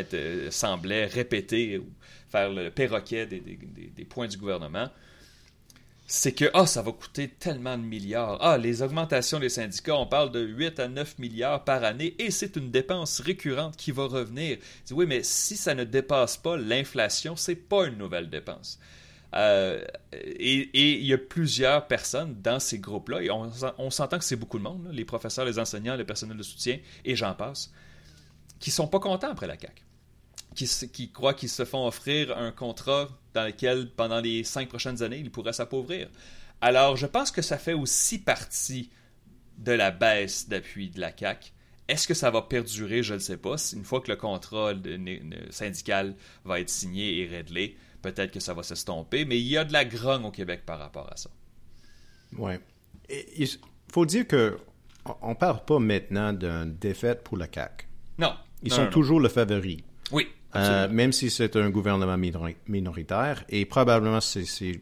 semblaient 0.50 1.06
répéter 1.06 1.78
ou 1.78 1.86
faire 2.30 2.50
le 2.50 2.70
perroquet 2.70 3.26
des, 3.26 4.04
points 4.04 4.28
du 4.28 4.38
gouvernement, 4.38 4.88
c'est 6.06 6.32
que 6.32 6.50
ah, 6.54 6.66
ça 6.66 6.82
va 6.82 6.90
coûter 6.90 7.28
tellement 7.28 7.78
de 7.78 7.84
milliards. 7.84 8.38
Ah, 8.40 8.58
les 8.58 8.82
augmentations 8.82 9.38
des 9.38 9.48
syndicats, 9.48 9.96
on 9.96 10.06
parle 10.06 10.32
de 10.32 10.40
8 10.40 10.80
à 10.80 10.88
9 10.88 11.18
milliards 11.18 11.62
par 11.64 11.84
année 11.84 12.16
et 12.18 12.32
c'est 12.32 12.56
une 12.56 12.70
dépense 12.70 13.20
récurrente 13.20 13.76
qui 13.76 13.92
va 13.92 14.06
revenir. 14.06 14.58
oui, 14.90 15.06
mais 15.06 15.22
si 15.22 15.56
ça 15.56 15.74
ne 15.74 15.84
dépasse 15.84 16.36
pas 16.36 16.56
l'inflation, 16.56 17.36
c'est 17.36 17.54
pas 17.54 17.86
une 17.86 17.98
nouvelle 17.98 18.28
dépense. 18.28 18.80
Euh, 19.34 19.84
et 20.12 20.98
il 20.98 21.06
y 21.06 21.12
a 21.12 21.18
plusieurs 21.18 21.86
personnes 21.86 22.40
dans 22.42 22.58
ces 22.58 22.78
groupes-là, 22.78 23.22
et 23.22 23.30
on, 23.30 23.90
s'entend 23.90 24.18
que 24.18 24.24
c'est 24.24 24.36
beaucoup 24.36 24.58
de 24.58 24.64
monde, 24.64 24.88
les 24.92 25.04
professeurs, 25.04 25.44
les 25.44 25.58
enseignants, 25.58 25.96
le 25.96 26.04
personnel 26.04 26.36
de 26.36 26.42
soutien, 26.42 26.78
et 27.04 27.14
j'en 27.14 27.34
passe, 27.34 27.72
qui 28.58 28.70
sont 28.70 28.88
pas 28.88 28.98
contents 28.98 29.30
après 29.30 29.46
la 29.46 29.56
CAQ, 29.58 29.84
qui, 30.54 31.12
croient 31.12 31.34
qu'ils 31.34 31.48
se 31.48 31.64
font 31.64 31.86
offrir 31.86 32.36
un 32.36 32.50
contrat 32.50 33.08
dans 33.34 33.44
lequel, 33.44 33.90
pendant 33.90 34.20
les 34.20 34.42
cinq 34.42 34.68
prochaines 34.68 35.02
années, 35.02 35.18
ils 35.18 35.30
pourraient 35.30 35.52
s'appauvrir. 35.52 36.08
Alors, 36.60 36.96
je 36.96 37.06
pense 37.06 37.30
que 37.30 37.40
ça 37.42 37.56
fait 37.56 37.72
aussi 37.72 38.18
partie 38.18 38.90
de 39.58 39.72
la 39.72 39.90
baisse 39.90 40.48
d'appui 40.48 40.90
de 40.90 41.00
la 41.00 41.16
CAQ. 41.16 41.52
Est-ce 41.88 42.06
que 42.06 42.14
ça 42.14 42.30
va 42.30 42.42
perdurer? 42.42 43.02
Je 43.02 43.14
ne 43.14 43.18
sais 43.18 43.36
pas. 43.36 43.56
Une 43.72 43.84
fois 43.84 44.00
que 44.00 44.10
le 44.10 44.16
contrat 44.16 44.74
syndical 45.50 46.14
va 46.44 46.60
être 46.60 46.70
signé 46.70 47.20
et 47.20 47.26
réglé, 47.26 47.76
peut-être 48.02 48.32
que 48.32 48.40
ça 48.40 48.54
va 48.54 48.62
s'estomper, 48.62 49.24
mais 49.24 49.38
il 49.38 49.46
y 49.46 49.56
a 49.56 49.64
de 49.64 49.72
la 49.72 49.84
grogne 49.84 50.24
au 50.24 50.30
Québec 50.30 50.62
par 50.66 50.78
rapport 50.78 51.10
à 51.12 51.16
ça. 51.16 51.30
Oui. 52.36 52.52
Il 53.08 53.48
faut 53.92 54.06
dire 54.06 54.26
que 54.26 54.58
on 55.22 55.34
parle 55.34 55.64
pas 55.64 55.78
maintenant 55.78 56.32
d'une 56.32 56.76
défaite 56.76 57.24
pour 57.24 57.36
la 57.36 57.46
CAQ. 57.52 57.86
Non. 58.18 58.34
Ils 58.62 58.72
sont 58.72 58.88
toujours 58.88 59.20
le 59.20 59.28
favori. 59.28 59.82
Oui. 60.12 60.28
Euh, 60.56 60.88
même 60.88 61.12
si 61.12 61.30
c'est 61.30 61.56
un 61.56 61.70
gouvernement 61.70 62.18
minoritaire, 62.66 63.44
et 63.48 63.64
probablement 63.64 64.20
c'est 64.20 64.80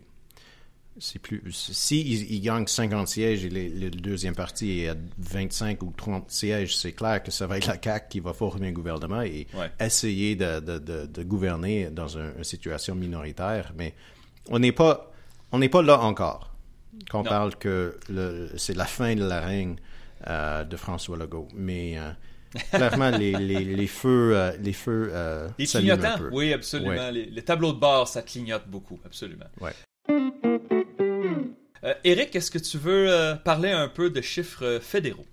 c'est 1.00 1.18
plus. 1.18 1.42
Si 1.50 2.00
ils, 2.00 2.40
gagnent 2.40 2.66
50 2.66 3.08
sièges 3.08 3.44
et 3.44 3.50
le 3.50 3.90
deuxième 3.90 4.34
parti 4.34 4.80
est 4.80 4.88
à 4.88 4.94
25 5.18 5.82
ou 5.82 5.92
30 5.96 6.30
sièges, 6.30 6.76
c'est 6.76 6.92
clair 6.92 7.22
que 7.22 7.30
ça 7.30 7.46
va 7.46 7.58
être 7.58 7.66
la 7.66 7.76
CAQ 7.82 8.06
qui 8.08 8.20
va 8.20 8.32
former 8.32 8.68
un 8.68 8.72
gouvernement 8.72 9.22
et 9.22 9.46
essayer 9.80 10.36
de, 10.36 10.60
de, 10.60 11.06
de, 11.06 11.22
gouverner 11.22 11.90
dans 11.90 12.18
une 12.18 12.42
situation 12.42 12.94
minoritaire. 12.94 13.72
Mais 13.76 13.94
on 14.50 14.58
n'est 14.58 14.72
pas, 14.72 15.12
on 15.52 15.58
n'est 15.58 15.68
pas 15.68 15.82
là 15.82 16.00
encore. 16.00 16.54
Quand 17.10 17.20
on 17.20 17.24
parle 17.24 17.54
que 17.56 17.98
c'est 18.56 18.76
la 18.76 18.86
fin 18.86 19.14
de 19.14 19.24
la 19.24 19.40
règne 19.40 19.76
euh, 20.26 20.64
de 20.64 20.76
François 20.76 21.16
Legault. 21.16 21.46
Mais 21.54 21.96
euh, 21.96 22.10
clairement, 22.72 23.10
les, 23.10 23.32
les, 23.32 23.64
les, 23.64 23.86
feux, 23.86 24.32
euh, 24.34 24.52
les 24.60 24.72
feux, 24.72 25.12
les 25.58 25.66
clignotants, 25.66 26.16
oui, 26.32 26.52
absolument. 26.52 27.10
Les, 27.10 27.26
les, 27.26 27.42
tableaux 27.42 27.72
de 27.72 27.78
bord, 27.78 28.08
ça 28.08 28.22
clignote 28.22 28.66
beaucoup, 28.66 28.98
absolument. 29.04 29.46
Ouais. 29.60 29.72
Euh, 31.88 31.94
Eric, 32.04 32.36
est-ce 32.36 32.50
que 32.50 32.58
tu 32.58 32.78
veux 32.78 33.10
euh, 33.10 33.34
parler 33.34 33.70
un 33.70 33.88
peu 33.88 34.10
de 34.10 34.20
chiffres 34.20 34.78
fédéraux? 34.80 35.26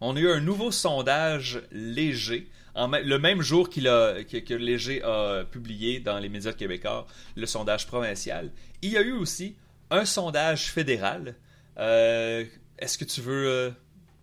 On 0.00 0.16
a 0.16 0.20
eu 0.20 0.30
un 0.30 0.40
nouveau 0.40 0.70
sondage 0.70 1.62
léger, 1.70 2.48
le 2.74 3.16
même 3.18 3.42
jour 3.42 3.68
a, 3.68 4.24
que, 4.24 4.54
Léger 4.54 5.02
a 5.02 5.44
publié 5.44 6.00
dans 6.00 6.18
les 6.18 6.28
médias 6.28 6.52
québécois 6.52 7.06
le 7.36 7.46
sondage 7.46 7.86
provincial. 7.86 8.50
Il 8.80 8.90
y 8.90 8.96
a 8.96 9.02
eu 9.02 9.12
aussi 9.12 9.56
un 9.90 10.04
sondage 10.04 10.70
fédéral. 10.70 11.34
Euh, 11.78 12.44
est-ce 12.78 12.98
que 12.98 13.04
tu 13.04 13.20
veux 13.20 13.46
euh, 13.46 13.70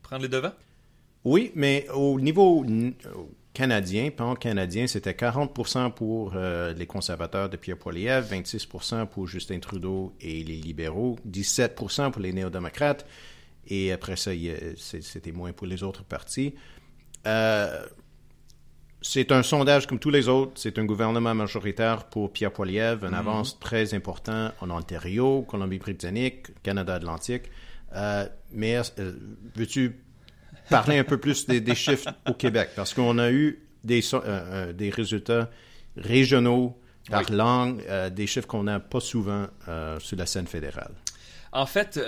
prendre 0.02 0.24
les 0.24 0.30
devants? 0.30 0.54
Oui, 1.24 1.52
mais 1.56 1.88
au 1.94 2.20
niveau 2.20 2.66
canadien, 3.60 4.10
pan-canadien, 4.10 4.88
c'était 4.88 5.12
40% 5.12 5.92
pour 5.92 6.32
euh, 6.34 6.74
les 6.74 6.86
conservateurs 6.86 7.50
de 7.50 7.58
Pierre 7.58 7.78
Poilievre, 7.78 8.26
26% 8.26 9.06
pour 9.08 9.28
Justin 9.28 9.60
Trudeau 9.60 10.14
et 10.22 10.46
les 10.46 10.56
libéraux, 10.56 11.18
17% 11.30 12.12
pour 12.12 12.22
les 12.22 12.32
néo-démocrates, 12.32 13.06
et 13.68 13.92
après 13.92 14.16
ça, 14.16 14.32
c'était 14.78 15.34
moins 15.34 15.52
pour 15.52 15.68
les 15.68 15.84
autres 15.84 16.06
partis. 16.06 16.56
Euh, 17.28 17.86
c'est 19.02 19.34
un 19.34 19.44
sondage 19.44 19.88
comme 19.88 20.00
tous 20.00 20.10
les 20.10 20.30
autres. 20.30 20.54
C'est 20.56 20.80
un 20.80 20.86
gouvernement 20.86 21.36
majoritaire 21.36 22.06
pour 22.06 22.32
Pierre 22.32 22.54
Poilievre, 22.54 23.04
une 23.04 23.12
mhm. 23.12 23.28
avance 23.28 23.60
très 23.60 23.94
importante 23.94 24.54
en 24.62 24.70
Ontario, 24.70 25.42
Colombie-Britannique, 25.42 26.64
Canada-Atlantique. 26.64 27.52
Euh, 27.94 28.26
mais 28.54 28.78
veux-tu 29.54 30.00
parler 30.70 30.98
un 30.98 31.04
peu 31.04 31.18
plus 31.18 31.46
des, 31.46 31.76
chiffres 31.76 32.10
au 32.28 32.34
Québec, 32.34 32.70
parce 32.76 32.94
qu'on 32.94 33.18
a 33.18 33.32
eu 33.32 33.60
des, 33.84 34.02
euh, 34.14 34.20
euh, 34.24 34.74
des 34.74 34.90
résultats 34.90 35.50
régionaux 35.98 36.78
par 37.10 37.32
langue, 37.32 37.84
euh, 37.88 38.10
des 38.10 38.28
chiffres 38.28 38.48
qu'on 38.48 38.64
n'a 38.64 38.80
pas 38.80 39.00
souvent 39.00 39.48
sur 40.00 40.18
la 40.18 40.26
scène 40.26 40.48
fédérale. 40.48 40.94
En 41.52 41.66
fait, 41.66 42.00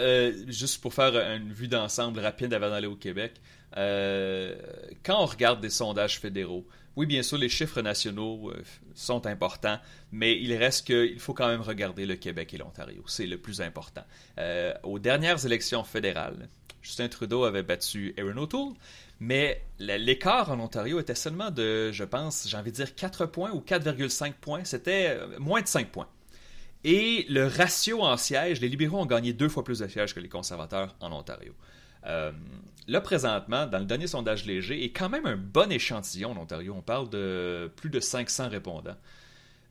juste 0.47 0.81
pour 0.81 0.93
faire 0.93 1.15
une 1.15 1.51
vue 1.51 1.67
d'ensemble 1.67 2.19
rapide 2.19 2.53
avant 2.53 2.69
d'aller 2.69 2.87
au 2.87 2.95
Québec, 2.95 3.33
quand 3.73 5.19
on 5.19 5.25
regarde 5.25 5.61
des 5.61 5.71
sondages 5.71 6.19
fédéraux, 6.19 6.67
oui, 6.97 7.05
bien 7.05 7.23
sûr, 7.23 7.37
les 7.37 7.47
chiffres 7.47 7.81
nationaux 7.81 8.53
sont 8.93 9.25
importants, 9.25 9.79
mais 10.11 10.37
il 10.39 10.53
reste 10.55 10.85
qu'il 10.85 11.19
faut 11.19 11.33
quand 11.33 11.47
même 11.47 11.61
regarder 11.61 12.05
le 12.05 12.17
Québec 12.17 12.53
et 12.53 12.57
l'Ontario. 12.57 13.01
C'est 13.07 13.25
le 13.25 13.39
plus 13.39 13.61
important. 13.61 14.03
aux 14.83 14.99
dernières 14.99 15.43
élections 15.43 15.83
fédérales, 15.83 16.47
Justin 16.81 17.07
Trudeau 17.07 17.43
avait 17.43 17.63
battu 17.63 18.13
Aaron 18.17 18.37
O'Toole, 18.37 18.73
mais 19.19 19.61
l'écart 19.79 20.51
en 20.51 20.59
Ontario 20.59 20.99
était 20.99 21.15
seulement 21.15 21.51
de, 21.51 21.91
je 21.91 22.03
pense, 22.03 22.47
j'ai 22.47 22.57
envie 22.57 22.71
de 22.71 22.77
dire 22.77 22.95
4 22.95 23.27
points 23.27 23.51
ou 23.51 23.59
4,5 23.59 24.33
points. 24.33 24.63
C'était 24.63 25.09
euh, 25.09 25.39
moins 25.39 25.61
de 25.61 25.67
5 25.67 25.91
points. 25.91 26.07
Et 26.83 27.25
le 27.29 27.45
ratio 27.45 28.01
en 28.01 28.17
sièges, 28.17 28.59
les 28.59 28.67
libéraux 28.67 28.99
ont 28.99 29.05
gagné 29.05 29.33
deux 29.33 29.49
fois 29.49 29.63
plus 29.63 29.79
de 29.79 29.87
sièges 29.87 30.15
que 30.15 30.19
les 30.19 30.29
conservateurs 30.29 30.95
en 30.99 31.11
Ontario. 31.11 31.53
Euh, 32.07 32.31
là, 32.87 33.01
présentement, 33.01 33.67
dans 33.67 33.77
le 33.77 33.85
dernier 33.85 34.07
sondage 34.07 34.45
léger, 34.45 34.83
et 34.83 34.91
quand 34.91 35.09
même 35.09 35.27
un 35.27 35.37
bon 35.37 35.71
échantillon 35.71 36.31
en 36.31 36.37
Ontario, 36.37 36.73
on 36.75 36.81
parle 36.81 37.09
de 37.09 37.71
plus 37.75 37.91
de 37.91 37.99
500 37.99 38.49
répondants. 38.49 38.97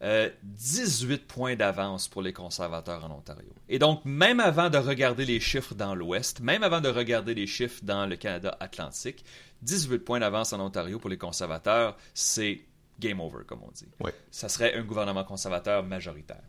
18 0.00 1.12
euh, 1.12 1.18
points 1.28 1.56
d'avance 1.56 2.08
pour 2.08 2.22
les 2.22 2.32
conservateurs 2.32 3.04
en 3.04 3.10
Ontario. 3.10 3.50
Et 3.68 3.78
donc, 3.78 4.04
même 4.04 4.40
avant 4.40 4.70
de 4.70 4.78
regarder 4.78 5.26
les 5.26 5.40
chiffres 5.40 5.74
dans 5.74 5.94
l'Ouest, 5.94 6.40
même 6.40 6.62
avant 6.62 6.80
de 6.80 6.88
regarder 6.88 7.34
les 7.34 7.46
chiffres 7.46 7.80
dans 7.82 8.06
le 8.06 8.16
Canada 8.16 8.56
atlantique, 8.60 9.24
18 9.62 9.98
points 9.98 10.20
d'avance 10.20 10.52
en 10.52 10.60
Ontario 10.60 10.98
pour 10.98 11.10
les 11.10 11.18
conservateurs, 11.18 11.96
c'est 12.14 12.62
game 12.98 13.20
over, 13.20 13.44
comme 13.46 13.60
on 13.62 13.70
dit. 13.72 13.88
Ça 14.30 14.48
serait 14.48 14.74
un 14.74 14.82
gouvernement 14.82 15.24
conservateur 15.24 15.82
majoritaire. 15.82 16.42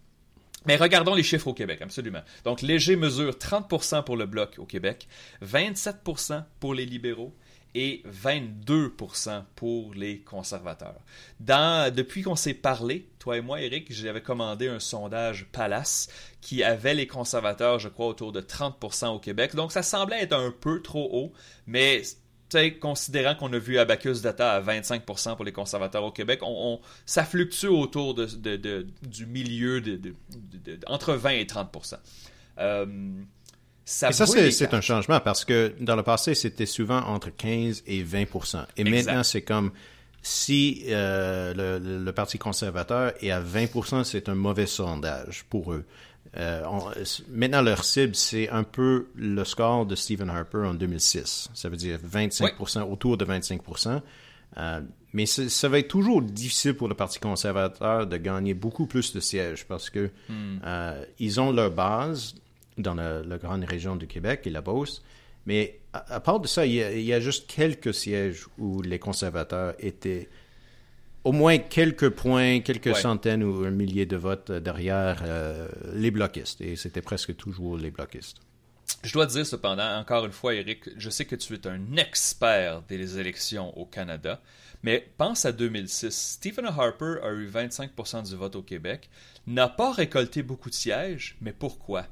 Mais 0.65 0.75
regardons 0.75 1.15
les 1.15 1.23
chiffres 1.23 1.47
au 1.47 1.53
Québec, 1.53 1.81
absolument. 1.81 2.21
Donc, 2.45 2.61
léger 2.61 2.95
mesure 2.95 3.31
30% 3.33 4.03
pour 4.03 4.15
le 4.15 4.27
Bloc 4.27 4.55
au 4.59 4.65
Québec, 4.65 5.07
27% 5.43 6.43
pour 6.59 6.75
les 6.75 6.85
libéraux, 6.85 7.35
et 7.73 8.03
22% 8.07 9.43
pour 9.55 9.93
les 9.93 10.19
conservateurs. 10.19 10.99
Depuis 11.39 12.21
qu'on 12.21 12.35
s'est 12.35 12.53
parlé, 12.53 13.07
toi 13.19 13.37
et 13.37 13.41
moi, 13.41 13.61
Eric, 13.61 13.91
j'avais 13.91 14.21
commandé 14.21 14.67
un 14.67 14.79
sondage 14.79 15.47
Palace 15.51 16.09
qui 16.41 16.63
avait 16.63 16.93
les 16.93 17.07
conservateurs, 17.07 17.79
je 17.79 17.89
crois, 17.89 18.07
autour 18.07 18.31
de 18.31 18.41
30% 18.41 19.07
au 19.15 19.19
Québec. 19.19 19.55
Donc, 19.55 19.71
ça 19.71 19.83
semblait 19.83 20.21
être 20.21 20.33
un 20.33 20.51
peu 20.51 20.81
trop 20.81 21.09
haut, 21.11 21.33
mais 21.67 22.01
considérant 22.81 23.35
qu'on 23.35 23.51
a 23.53 23.57
vu 23.57 23.77
Abacus 23.77 24.21
Data 24.21 24.53
à 24.53 24.61
25% 24.61 25.35
pour 25.35 25.45
les 25.45 25.51
conservateurs 25.51 26.03
au 26.03 26.11
Québec, 26.11 26.41
on, 26.43 26.81
ça 27.05 27.23
fluctue 27.23 27.67
autour 27.67 28.13
de, 28.13 28.85
du 29.07 29.25
milieu 29.25 29.81
entre 30.87 31.13
20 31.13 31.29
et 31.31 31.47
30 31.47 31.97
euh, 32.57 32.85
ça 33.91 34.09
et 34.09 34.13
ça, 34.13 34.25
c'est 34.25 34.73
un 34.73 34.81
changement 34.81 35.19
parce 35.19 35.43
que 35.43 35.73
dans 35.81 35.97
le 35.97 36.03
passé, 36.03 36.33
c'était 36.33 36.65
souvent 36.65 37.01
entre 37.01 37.29
15 37.29 37.83
et 37.87 38.03
20% 38.03 38.65
Et 38.77 38.85
maintenant, 38.85 39.23
c'est 39.23 39.41
comme 39.41 39.71
si 40.21 40.83
euh, 40.87 41.79
le, 41.79 42.11
Parti 42.11 42.37
conservateur 42.37 43.11
est 43.21 43.31
à 43.31 43.41
20% 43.41 44.03
c'est 44.05 44.29
un 44.29 44.35
mauvais 44.35 44.65
sondage 44.65 45.45
pour 45.49 45.73
eux. 45.73 45.83
Euh, 46.37 46.63
maintenant, 47.29 47.61
leur 47.61 47.83
cible, 47.83 48.15
c'est 48.15 48.49
un 48.49 48.63
peu 48.63 49.07
le 49.15 49.43
score 49.43 49.85
de 49.85 49.95
Stephen 49.95 50.29
Harper 50.29 50.59
en 50.59 50.73
2006. 50.73 51.49
Ça 51.53 51.67
veut 51.67 51.75
dire 51.75 51.99
25% 51.99 52.89
autour 52.89 53.17
de 53.17 53.25
25% 53.25 53.99
euh, 54.57 54.81
mais 55.13 55.25
ça 55.25 55.69
va 55.69 55.79
être 55.79 55.87
toujours 55.87 56.21
difficile 56.21 56.73
pour 56.73 56.87
le 56.89 56.93
Parti 56.93 57.19
conservateur 57.19 58.07
de 58.07 58.17
gagner 58.17 58.53
beaucoup 58.53 58.85
plus 58.85 59.13
de 59.13 59.19
sièges 59.21 59.65
parce 59.65 59.89
que 59.89 60.09
hmm. 60.29 60.59
ils 61.19 61.39
ont 61.39 61.51
leur 61.51 61.71
base 61.71 62.35
dans 62.81 62.95
la, 62.95 63.37
grande 63.37 63.63
région 63.63 63.95
du 63.95 64.07
Québec 64.07 64.41
et 64.45 64.49
la 64.49 64.61
Beauce. 64.61 65.03
Mais 65.45 65.79
à, 65.93 66.19
part 66.19 66.39
de 66.39 66.47
ça, 66.47 66.65
il 66.65 66.73
y, 66.73 67.13
a, 67.13 67.19
juste 67.19 67.49
quelques 67.49 67.93
sièges 67.93 68.45
où 68.57 68.81
les 68.81 68.99
conservateurs 68.99 69.73
étaient 69.79 70.29
au 71.23 71.31
moins 71.31 71.57
quelques 71.57 72.09
points, 72.09 72.61
quelques 72.61 72.95
centaines 72.95 73.43
ou 73.43 73.63
un 73.63 73.71
millier 73.71 74.05
de 74.05 74.17
votes 74.17 74.51
derrière 74.51 75.21
euh, 75.23 75.67
les 75.93 76.11
bloquistes. 76.11 76.61
Et 76.61 76.75
c'était 76.75 77.01
presque 77.01 77.35
toujours 77.35 77.77
les 77.77 77.91
bloquistes. 77.91 78.37
Je 79.03 79.13
dois 79.13 79.25
dire 79.25 79.45
cependant, 79.45 79.97
encore 79.97 80.25
une 80.25 80.31
fois, 80.31 80.53
Eric, 80.53 80.89
je 80.95 81.09
sais 81.09 81.25
que 81.25 81.35
tu 81.35 81.53
es 81.53 81.67
un 81.67 81.97
expert 81.97 82.83
des 82.83 83.17
élections 83.19 83.75
au 83.77 83.85
Canada, 83.85 84.39
mais 84.83 85.07
pense 85.17 85.45
à 85.45 85.51
2006. 85.51 86.11
Stephen 86.11 86.65
Harper 86.65 87.15
a 87.23 87.31
eu 87.31 87.49
25% 87.49 88.29
du 88.29 88.35
vote 88.35 88.55
au 88.55 88.61
Québec, 88.61 89.09
n'a 89.47 89.67
pas 89.67 89.91
récolté 89.91 90.43
beaucoup 90.43 90.69
de 90.69 90.75
sièges, 90.75 91.35
mais 91.41 91.51
pourquoi? 91.51 92.05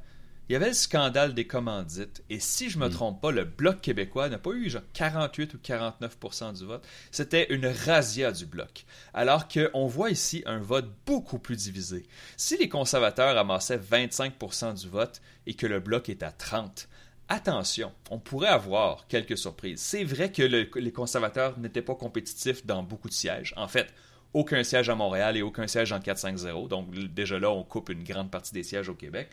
Il 0.49 0.53
y 0.53 0.55
avait 0.55 0.69
le 0.69 0.73
scandale 0.73 1.35
des 1.35 1.45
commandites. 1.45 2.23
Et 2.31 2.39
si 2.39 2.71
je 2.71 2.79
ne 2.79 2.83
me 2.83 2.89
hmm. 2.89 2.93
trompe 2.93 3.21
pas, 3.21 3.31
le 3.31 3.43
Bloc 3.43 3.81
québécois 3.81 4.29
n'a 4.29 4.39
pas 4.39 4.49
eu 4.49 4.67
genre 4.67 4.81
48 4.93 5.53
ou 5.53 5.57
49% 5.57 6.57
du 6.57 6.65
vote. 6.65 6.83
C'était 7.11 7.53
une 7.53 7.67
razzia 7.67 8.31
du 8.31 8.47
Bloc. 8.47 8.85
Alors 9.13 9.47
qu'on 9.47 9.85
voit 9.85 10.09
ici 10.09 10.41
un 10.47 10.57
vote 10.57 10.89
beaucoup 11.05 11.37
plus 11.37 11.55
divisé. 11.55 12.07
Si 12.35 12.57
les 12.57 12.67
conservateurs 12.67 13.37
amassaient 13.37 13.77
25% 13.77 14.73
du 14.73 14.89
vote 14.89 15.21
et 15.45 15.53
que 15.53 15.67
le 15.67 15.79
Bloc 15.79 16.09
est 16.09 16.23
à 16.23 16.31
30, 16.31 16.89
attention, 17.27 17.91
on 18.09 18.17
pourrait 18.17 18.47
avoir 18.47 19.05
quelques 19.07 19.37
surprises. 19.37 19.79
C'est 19.79 20.03
vrai 20.03 20.31
que 20.31 20.41
les 20.41 20.91
conservateurs 20.91 21.59
n'étaient 21.59 21.83
pas 21.83 21.93
compétitifs 21.93 22.65
dans 22.65 22.81
beaucoup 22.81 23.07
de 23.07 23.13
sièges. 23.13 23.53
En 23.55 23.67
fait, 23.67 23.93
aucun 24.33 24.63
siège 24.63 24.89
à 24.89 24.95
Montréal 24.95 25.37
et 25.37 25.43
aucun 25.43 25.67
siège 25.67 25.91
en 25.91 25.99
4-5-0. 25.99 26.67
Donc 26.69 26.91
déjà 26.91 27.37
là, 27.37 27.51
on 27.51 27.63
coupe 27.63 27.89
une 27.89 28.03
grande 28.03 28.31
partie 28.31 28.53
des 28.53 28.63
sièges 28.63 28.89
au 28.89 28.95
Québec 28.95 29.29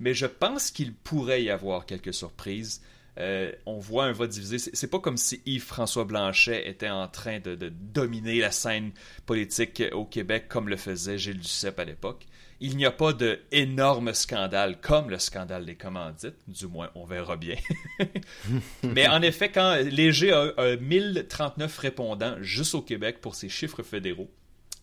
mais 0.00 0.14
je 0.14 0.26
pense 0.26 0.70
qu'il 0.70 0.94
pourrait 0.94 1.42
y 1.42 1.50
avoir 1.50 1.86
quelques 1.86 2.14
surprises. 2.14 2.82
Euh, 3.18 3.50
on 3.66 3.78
voit 3.78 4.04
un 4.04 4.12
vote 4.12 4.30
divisé. 4.30 4.58
C'est 4.58 4.90
pas 4.90 5.00
comme 5.00 5.16
si 5.16 5.42
Yves-François 5.44 6.04
Blanchet 6.04 6.68
était 6.68 6.88
en 6.88 7.08
train 7.08 7.40
de, 7.40 7.56
dominer 7.68 8.38
la 8.38 8.52
scène 8.52 8.92
politique 9.26 9.82
au 9.92 10.04
Québec 10.04 10.46
comme 10.48 10.68
le 10.68 10.76
faisait 10.76 11.18
Gilles 11.18 11.40
Duceppe 11.40 11.80
à 11.80 11.84
l'époque. 11.84 12.26
Il 12.60 12.76
n'y 12.76 12.86
a 12.86 12.90
pas 12.90 13.12
de 13.12 13.40
énorme 13.52 14.14
scandale 14.14 14.80
comme 14.80 15.10
le 15.10 15.18
scandale 15.18 15.64
des 15.64 15.76
commandites, 15.76 16.36
du 16.48 16.66
moins 16.66 16.90
on 16.94 17.04
verra 17.04 17.36
bien. 17.36 17.56
Mais 18.82 19.06
en 19.06 19.22
effet, 19.22 19.50
quand 19.50 19.76
Léger 19.76 20.32
a, 20.32 20.76
1039 20.76 21.78
répondants 21.78 22.36
juste 22.40 22.74
au 22.74 22.82
Québec 22.82 23.20
pour 23.20 23.36
ses 23.36 23.48
chiffres 23.48 23.82
fédéraux, 23.84 24.30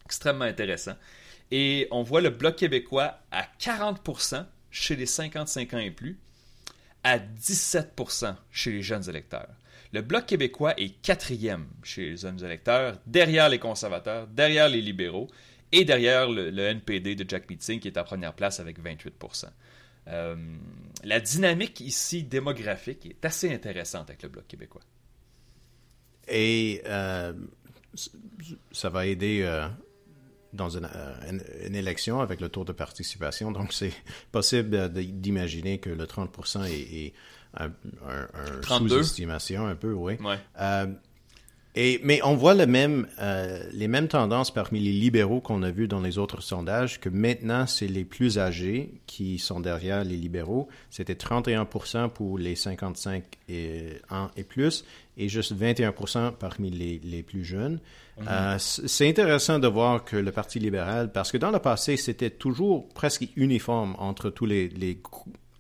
extrêmement 0.06 0.46
intéressant. 0.46 0.96
Et 1.52 1.88
on 1.92 2.02
voit 2.02 2.22
le 2.22 2.30
Bloc 2.30 2.56
québécois 2.56 3.20
à 3.32 3.46
40%, 3.60 4.46
chez 4.76 4.96
les 4.96 5.06
55 5.06 5.74
ans 5.74 5.80
et 5.80 5.92
plus 5.92 6.20
à 7.04 7.18
17% 7.18 8.36
chez 8.52 8.72
les 8.72 8.82
jeunes 8.82 9.08
électeurs. 9.10 9.56
Le 9.94 10.02
Bloc 10.02 10.26
québécois 10.26 10.74
est 10.78 11.02
quatrième 11.02 11.68
chez 11.84 12.10
les 12.10 12.18
jeunes 12.18 12.44
électeurs, 12.44 12.98
derrière 13.06 13.48
les 13.48 13.60
conservateurs, 13.60 14.28
derrière 14.28 14.68
les 14.68 14.82
libéraux 14.82 15.30
et 15.72 15.86
derrière 15.86 16.30
le, 16.30 16.58
NPD 16.58 17.16
de 17.16 17.28
Jack 17.28 17.50
Meeting 17.50 17.80
qui 17.80 17.88
est 17.88 17.98
en 17.98 18.04
première 18.04 18.34
place 18.34 18.60
avec 18.60 18.80
28% 18.80 19.46
euh, 20.08 20.36
La 21.04 21.20
dynamique 21.20 21.80
ici 21.80 22.24
démographique 22.24 23.06
est 23.06 23.24
assez 23.24 23.54
intéressante 23.54 24.10
avec 24.10 24.24
le 24.24 24.30
Bloc 24.30 24.48
québécois. 24.48 24.84
Et 26.28 26.82
euh, 26.86 27.34
ça 28.72 28.90
va 28.90 29.06
aider 29.06 29.42
euh, 29.44 29.68
dans 30.56 30.76
euh, 30.76 30.82
une, 31.66 31.76
élection 31.76 32.22
avec 32.22 32.42
le 32.42 32.50
taux 32.50 32.64
de 32.64 32.72
participation. 32.72 33.52
Donc, 33.52 33.74
c'est 33.74 33.94
possible 34.32 34.92
d'imaginer 34.92 35.80
que 35.80 35.90
le 35.90 36.06
30% 36.06 36.66
est, 36.66 37.14
un, 37.58 37.72
sous-estimation 38.68 39.66
un 39.66 39.76
peu, 39.76 39.94
oui. 39.94 40.18
Ouais. 40.22 40.40
Et, 41.78 42.00
mais 42.04 42.22
on 42.24 42.36
voit 42.36 42.54
le 42.54 42.66
même, 42.66 43.06
euh, 43.20 43.62
les 43.74 43.90
mêmes 43.90 44.08
tendances 44.08 44.50
parmi 44.50 44.80
les 44.80 44.94
libéraux 44.94 45.42
qu'on 45.42 45.62
a 45.62 45.72
vu 45.72 45.90
dans 45.90 46.00
les 46.00 46.18
autres 46.18 46.42
sondages, 46.42 47.02
que 47.02 47.10
maintenant, 47.10 47.68
c'est 47.68 47.88
les 47.88 48.06
plus 48.06 48.40
âgés 48.40 48.94
qui 49.08 49.40
sont 49.40 49.60
derrière 49.60 50.06
les 50.06 50.16
libéraux. 50.16 50.70
C'était 50.90 51.16
31% 51.16 52.10
pour 52.10 52.38
les 52.38 52.56
55 52.56 53.24
et, 53.50 53.98
ans 54.10 54.30
et 54.38 54.44
plus, 54.44 54.86
et 55.18 55.28
juste 55.28 55.54
21% 55.54 56.32
parmi 56.32 56.70
les, 56.70 57.02
les 57.04 57.24
plus 57.24 57.44
jeunes. 57.44 57.82
Mhm. 58.20 58.28
Euh, 58.30 58.56
c'est 58.58 59.10
intéressant 59.10 59.60
de 59.60 59.68
voir 59.68 60.06
que 60.06 60.16
le 60.16 60.32
Parti 60.32 60.60
libéral, 60.60 61.12
parce 61.12 61.30
que 61.30 61.38
dans 61.38 61.52
le 61.52 61.60
passé, 61.60 61.98
c'était 61.98 62.30
toujours 62.30 62.88
presque 62.90 63.28
uniforme 63.36 63.96
entre 64.00 64.30
tous 64.30 64.46
les, 64.46 64.70
les, 64.70 64.98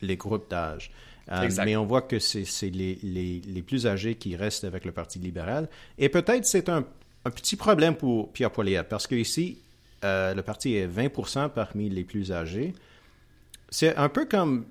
les 0.01 0.15
groupes 0.15 0.49
d'âge. 0.49 0.91
Euh, 1.31 1.49
mais 1.63 1.75
on 1.75 1.85
voit 1.85 2.03
que 2.03 2.19
c'est 2.19 2.69
les, 2.69 2.99
les, 3.01 3.41
les, 3.47 3.61
plus 3.63 3.87
âgés 3.87 4.15
qui 4.15 4.35
restent 4.35 4.63
avec 4.63 4.85
le 4.85 4.91
Parti 4.91 5.17
libéral. 5.17 5.67
Et 5.97 6.09
peut-être 6.09 6.45
c'est 6.45 6.69
un, 6.69 6.85
un, 7.25 7.31
petit 7.31 7.55
problème 7.55 7.95
pour 7.95 8.31
Pierre 8.31 8.51
Poilievre, 8.51 8.87
parce 8.87 9.07
qu'ici, 9.07 9.57
euh, 10.03 10.35
le 10.35 10.43
parti 10.43 10.75
est 10.75 10.87
20% 10.87 11.49
parmi 11.49 11.89
les 11.89 12.03
plus 12.03 12.31
âgés. 12.31 12.73
C'est 13.69 13.95
un 13.95 14.09
peu 14.09 14.25
comme 14.25 14.65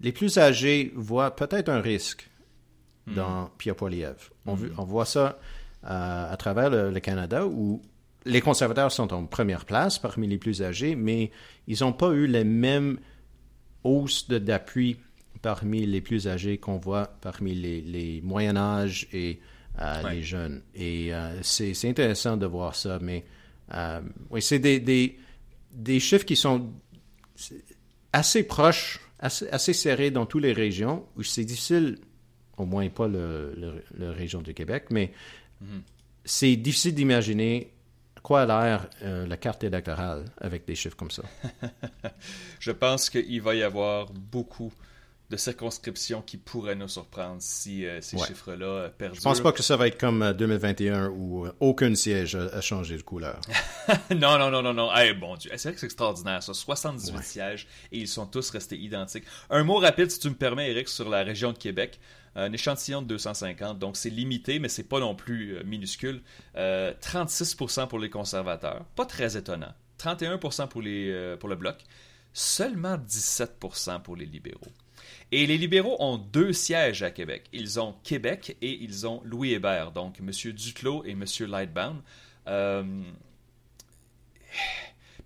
les 0.00 0.12
plus 0.12 0.38
âgés 0.38 0.92
voient 0.96 1.36
peut-être 1.36 1.68
un 1.68 1.80
risque 1.80 2.30
hmm. 3.06 3.14
dans 3.14 3.50
Pierre 3.58 3.76
Poilievre. 3.76 4.30
On, 4.46 4.56
hmm. 4.56 4.70
on, 4.78 4.84
voit 4.84 5.04
ça 5.04 5.38
euh, 5.84 6.32
à 6.32 6.36
travers 6.38 6.70
le, 6.70 6.90
le, 6.90 7.00
Canada 7.00 7.46
où 7.46 7.82
les 8.24 8.40
conservateurs 8.40 8.92
sont 8.92 9.12
en 9.12 9.26
première 9.26 9.66
place 9.66 9.98
parmi 9.98 10.26
les 10.26 10.38
plus 10.38 10.62
âgés, 10.62 10.94
mais 10.94 11.30
ils 11.66 11.78
n'ont 11.80 11.92
pas 11.92 12.10
eu 12.10 12.26
les 12.26 12.44
mêmes 12.44 12.98
hausses 13.84 14.28
d'appui 14.28 14.96
parmi 15.42 15.86
les 15.86 16.00
plus 16.00 16.28
âgés 16.28 16.58
qu'on 16.58 16.78
voit 16.78 17.06
parmi 17.20 17.54
les, 17.54 17.80
les 17.80 18.20
moyen 18.22 18.56
âge 18.56 19.08
et 19.12 19.40
euh, 19.80 20.10
les 20.10 20.22
jeunes. 20.22 20.62
Et 20.74 21.14
euh, 21.14 21.40
c'est 21.42 21.88
intéressant 21.88 22.36
de 22.36 22.46
voir 22.46 22.74
ça, 22.74 22.98
mais 23.00 23.24
euh, 23.74 24.00
oui, 24.30 24.42
c'est 24.42 24.58
des, 24.58 24.80
des, 24.80 25.18
des, 25.70 26.00
chiffres 26.00 26.24
qui 26.24 26.34
sont 26.34 26.72
assez 28.12 28.42
proches, 28.42 29.00
assez, 29.20 29.48
assez 29.50 29.72
serrés 29.72 30.10
dans 30.10 30.26
toutes 30.26 30.42
les 30.42 30.52
régions, 30.52 31.06
où 31.16 31.22
c'est 31.22 31.44
difficile, 31.44 31.98
au 32.56 32.66
moins 32.66 32.88
pas 32.88 33.06
le, 33.06 33.84
le, 33.96 34.10
région 34.10 34.42
du 34.42 34.52
Québec, 34.52 34.86
mais 34.90 35.12
mm-hmm. 35.62 35.80
c'est 36.24 36.56
difficile 36.56 36.94
d'imaginer 36.94 37.72
quoi 38.20 38.42
a 38.42 38.46
l'air 38.46 38.88
la 39.00 39.36
carte 39.36 39.62
électorale 39.62 40.24
avec 40.38 40.66
des 40.66 40.74
chiffres 40.74 40.96
comme 40.96 41.12
ça? 41.12 41.22
Je 42.58 42.72
pense 42.72 43.10
qu'il 43.10 43.40
va 43.40 43.54
y 43.54 43.62
avoir 43.62 44.10
beaucoup 44.12 44.72
de 45.30 45.36
circonscriptions 45.36 46.22
qui 46.22 46.38
pourraient 46.38 46.74
nous 46.74 46.88
surprendre 46.88 47.36
si 47.40 47.84
euh, 47.84 48.00
ces 48.00 48.16
chiffres-là 48.16 48.66
euh, 48.66 48.88
perdurent. 48.88 49.16
Je 49.16 49.22
pense 49.22 49.40
pas 49.40 49.52
que 49.52 49.62
ça 49.62 49.76
va 49.76 49.86
être 49.86 49.98
comme 49.98 50.32
2021 50.32 50.94
euh, 50.94 51.08
où 51.10 51.46
aucun 51.60 51.94
siège 51.94 52.34
a, 52.34 52.60
changé 52.62 52.96
de 52.96 53.02
couleur. 53.02 53.40
non, 54.10 54.38
non, 54.38 54.50
non, 54.50 54.62
non, 54.62 54.72
non. 54.72 54.90
Eh, 54.96 55.12
bon 55.12 55.36
Dieu, 55.36 55.50
c'est 55.56 55.68
vrai 55.68 55.74
que 55.74 55.80
c'est 55.80 55.86
extraordinaire, 55.86 56.42
ça. 56.42 56.54
78 56.54 57.22
sièges 57.22 57.66
et 57.92 57.98
ils 57.98 58.08
sont 58.08 58.26
tous 58.26 58.48
restés 58.50 58.78
identiques. 58.78 59.24
Un 59.50 59.64
mot 59.64 59.76
rapide, 59.76 60.10
si 60.10 60.18
tu 60.18 60.30
me 60.30 60.34
permets, 60.34 60.70
Eric, 60.70 60.88
sur 60.88 61.08
la 61.08 61.22
région 61.22 61.52
de 61.52 61.58
Québec. 61.58 62.00
Un 62.34 62.52
échantillon 62.52 63.02
de 63.02 63.08
250, 63.08 63.80
donc 63.80 63.96
c'est 63.96 64.10
limité, 64.10 64.60
mais 64.60 64.68
c'est 64.68 64.84
pas 64.84 65.00
non 65.00 65.16
plus 65.16 65.58
minuscule. 65.64 66.22
36% 66.56 67.88
pour 67.88 67.98
les 67.98 68.10
conservateurs, 68.10 68.84
pas 68.94 69.06
très 69.06 69.36
étonnant. 69.36 69.72
31% 69.98 70.68
pour, 70.68 70.80
les, 70.80 71.34
pour 71.40 71.48
le 71.48 71.56
bloc, 71.56 71.78
seulement 72.32 72.96
17% 72.96 74.02
pour 74.02 74.14
les 74.14 74.26
libéraux. 74.26 74.70
Et 75.30 75.46
les 75.46 75.58
libéraux 75.58 75.96
ont 76.00 76.16
deux 76.16 76.52
sièges 76.52 77.02
à 77.02 77.10
Québec. 77.10 77.44
Ils 77.52 77.78
ont 77.78 77.94
Québec 78.02 78.56
et 78.62 78.82
ils 78.82 79.06
ont 79.06 79.20
Louis 79.24 79.52
Hébert, 79.52 79.92
donc 79.92 80.20
M. 80.20 80.30
Duclos 80.52 81.04
et 81.04 81.10
M. 81.10 81.24
Lightbound. 81.46 82.00
Euh, 82.46 83.02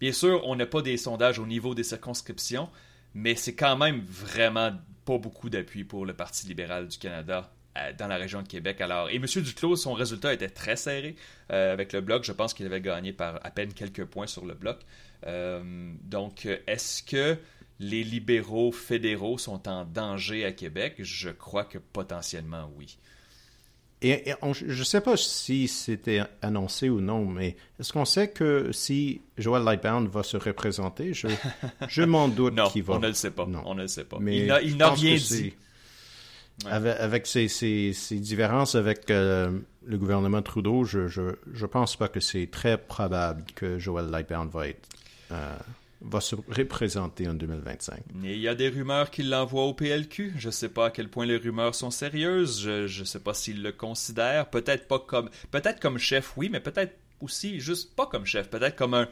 bien 0.01 0.12
sûr, 0.12 0.43
on 0.45 0.57
n'a 0.57 0.67
pas 0.67 0.83
des 0.83 0.97
sondages 0.97 1.38
au 1.38 1.47
niveau 1.47 1.77
des 1.77 1.85
circonscriptions, 1.85 2.69
mais 3.15 3.37
c'est 3.37 3.55
quand 3.55 3.77
même 3.77 4.01
vraiment 4.01 4.73
pas 5.05 5.19
beaucoup 5.19 5.51
d'appui 5.51 5.85
pour 5.85 6.05
le 6.05 6.15
Parti 6.15 6.49
libéral 6.49 6.88
du 6.88 6.99
Canada 6.99 7.53
euh, 7.79 7.93
dans 7.97 8.09
la 8.09 8.17
région 8.17 8.43
de 8.43 8.49
Québec. 8.49 8.81
Alors, 8.81 9.09
et 9.09 9.17
M. 9.17 9.27
Duclos, 9.27 9.77
son 9.77 9.93
résultat 9.93 10.35
était 10.35 10.49
très 10.49 10.75
serré 10.75 11.15
euh, 11.53 11.73
avec 11.73 11.93
le 11.93 12.01
bloc. 12.01 12.25
Je 12.25 12.33
pense 12.33 12.55
qu'il 12.55 12.67
avait 12.67 12.81
gagné 12.81 13.12
par 13.12 13.38
à 13.47 13.53
peine 13.53 13.73
quelques 13.73 14.05
points 14.07 14.27
sur 14.27 14.47
le 14.47 14.55
bloc. 14.55 14.81
donc, 16.09 16.49
est-ce 16.67 17.05
que 17.05 17.38
les 17.83 18.05
libéraux 18.05 18.73
fédéraux 18.73 19.38
sont 19.38 19.68
en 19.68 19.85
danger 19.85 20.45
à 20.45 20.53
Québec? 20.53 20.95
Je 20.99 21.31
crois 21.31 21.64
que 21.64 21.79
potentiellement 21.79 22.71
oui. 22.79 22.97
Et, 24.05 24.35
je 24.53 24.64
ne 24.66 24.85
sais 24.85 25.01
pas 25.01 25.16
si 25.16 25.68
c'était 25.68 26.23
annoncé 26.40 26.88
ou 26.88 27.01
non, 27.01 27.25
mais 27.25 27.57
est-ce 27.79 27.92
qu'on 27.92 28.05
sait 28.05 28.31
que 28.31 28.71
si 28.73 29.21
Joel 29.38 29.62
Lightbound 29.62 30.09
va 30.09 30.25
se 30.25 30.37
représenter, 30.37 31.14
je, 31.14 31.29
je 31.88 32.03
m'en 32.03 32.27
doute 32.29 32.59
qu'il 32.73 32.83
va. 32.83 32.95
on 32.95 32.99
ne 32.99 33.07
le 33.07 33.14
sait 33.14 33.31
pas. 33.31 33.47
On 33.64 33.75
ne 33.77 33.83
le 33.83 33.88
sait 33.88 34.05
pas. 34.05 34.18
Mais 34.21 34.38
il 34.64 34.77
n'a 34.77 34.90
rien 34.90 35.16
dit. 35.16 35.55
Avec, 36.66 37.27
ces, 37.27 37.49
ces, 37.49 38.16
différences 38.16 38.75
avec 38.75 39.11
euh, 39.11 39.59
le 39.85 39.99
gouvernement 39.99 40.42
Trudeau, 40.42 40.85
je 40.85 41.01
ne 41.21 41.33
je, 41.53 41.66
pense 41.66 41.97
pas 41.97 42.09
que 42.09 42.21
c'est 42.21 42.49
très 42.51 42.79
probable 42.79 43.45
que 43.55 43.79
Joel 43.79 44.11
Lightbound 44.11 44.51
va 44.51 44.68
être 44.68 44.88
euh, 45.33 45.57
va 46.05 46.21
se 46.21 46.35
représenter 46.35 47.29
en 47.29 47.35
2025. 47.35 48.01
il 48.23 48.38
y 48.38 48.49
a 48.49 48.55
des 48.55 48.69
rumeurs 48.69 49.11
qu'il 49.11 49.31
l'envoie 49.31 49.65
au 49.65 49.75
PLQ. 49.75 50.35
Je 50.37 50.49
ne 50.49 50.53
sais 50.53 50.69
pas 50.69 50.87
à 50.87 50.91
quel 50.91 51.09
point 51.09 51.27
les 51.27 51.37
rumeurs 51.37 51.75
sont 51.75 51.91
sérieuses. 51.91 52.61
Je 52.62 53.01
ne 53.01 53.05
sais 53.05 53.21
pas 53.21 53.35
s'il 53.35 53.62
le 53.62 53.73
considère. 53.73 54.51
Peut-être 54.51 54.88
pas 54.88 54.99
comme, 54.99 55.31
peut-être 55.51 55.81
comme 55.81 55.99
chef, 55.99 56.37
oui, 56.37 56.49
mais 56.51 56.61
peut-être 56.61 56.97
aussi 57.21 57.61
juste 57.61 57.95
pas 57.95 58.07
comme 58.07 58.27
chef. 58.27 58.49
Peut-être 58.49 58.77
comme 58.77 58.95
un, 58.95 59.09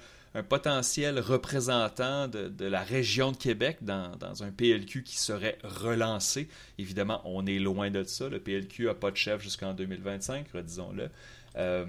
potentiel 0.48 1.18
représentant 1.18 2.28
de, 2.28 2.64
la 2.64 2.82
région 2.82 3.32
de 3.32 3.36
Québec 3.36 3.78
dans, 3.82 4.12
un 4.42 4.50
PLQ 4.50 5.02
qui 5.02 5.18
serait 5.18 5.58
relancé. 5.64 6.48
Évidemment, 6.78 7.20
on 7.24 7.46
est 7.46 7.58
loin 7.58 7.90
de 7.90 8.04
ça. 8.04 8.28
Le 8.28 8.38
PLQ 8.38 8.86
n'a 8.86 8.94
pas 8.94 9.10
de 9.10 9.16
chef 9.16 9.42
jusqu'en 9.42 9.74
2025, 9.74 10.46
redisons-le. 10.54 11.08
Euh, 11.56 11.84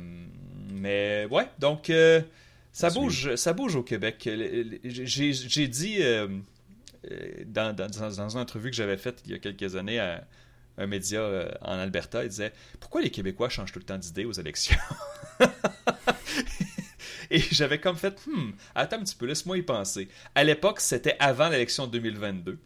mais 0.73 1.27
ouais, 1.29 1.47
donc 1.59 1.91
euh, 1.91 2.21
ça 2.71 2.89
bouge, 2.89 3.35
ça 3.35 3.53
bouge 3.53 3.75
au 3.75 3.83
Québec. 3.83 4.29
J'ai 4.83 5.67
dit 5.67 5.97
euh, 6.01 6.27
euh, 7.11 7.43
dans, 7.45 7.75
dans, 7.75 8.19
une 8.29 8.37
entrevue 8.37 8.69
que 8.69 8.75
j'avais 8.75 8.97
faite 8.97 9.21
il 9.25 9.31
y 9.31 9.33
a 9.33 9.39
quelques 9.39 9.75
années 9.75 9.99
à 9.99 10.25
un 10.77 10.87
média 10.87 11.19
euh, 11.19 11.51
en 11.61 11.73
Alberta, 11.73 12.23
il 12.23 12.29
disait 12.29 12.53
Pourquoi 12.79 13.01
les 13.01 13.09
Québécois 13.09 13.49
changent 13.49 13.71
tout 13.71 13.79
le 13.79 13.85
temps 13.85 13.97
d'idée 13.97 14.25
aux 14.25 14.31
élections? 14.31 14.77
Et 17.29 17.39
j'avais 17.39 17.79
comme 17.79 17.95
fait 17.95 18.19
Hmm, 18.25 18.51
attends 18.75 18.97
un 18.97 19.03
petit 19.03 19.15
peu, 19.15 19.25
laisse-moi 19.25 19.57
y 19.57 19.61
penser. 19.61 20.09
À 20.35 20.43
l'époque, 20.43 20.79
c'était 20.79 21.15
avant 21.19 21.49
l'élection 21.49 21.87
de 21.87 21.91
2022. 21.93 22.59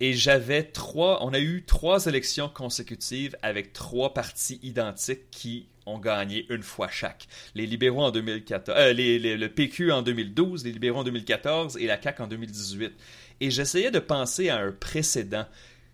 Et 0.00 0.12
j'avais 0.14 0.62
trois, 0.62 1.24
on 1.24 1.32
a 1.32 1.40
eu 1.40 1.64
trois 1.66 2.06
élections 2.06 2.48
consécutives 2.48 3.36
avec 3.42 3.72
trois 3.72 4.14
partis 4.14 4.60
identiques 4.62 5.28
qui 5.30 5.68
ont 5.88 5.98
gagné 5.98 6.46
une 6.50 6.62
fois 6.62 6.88
chaque. 6.88 7.26
Les 7.54 7.66
libéraux 7.66 8.02
en 8.02 8.10
2014, 8.10 8.76
euh, 8.78 8.92
le 8.92 9.46
PQ 9.48 9.92
en 9.92 10.02
2012, 10.02 10.64
les 10.64 10.72
libéraux 10.72 11.00
en 11.00 11.04
2014 11.04 11.76
et 11.78 11.86
la 11.86 12.00
CAQ 12.00 12.22
en 12.22 12.26
2018. 12.26 12.92
Et 13.40 13.50
j'essayais 13.50 13.90
de 13.90 13.98
penser 13.98 14.48
à 14.48 14.58
un 14.58 14.72
précédent. 14.72 15.46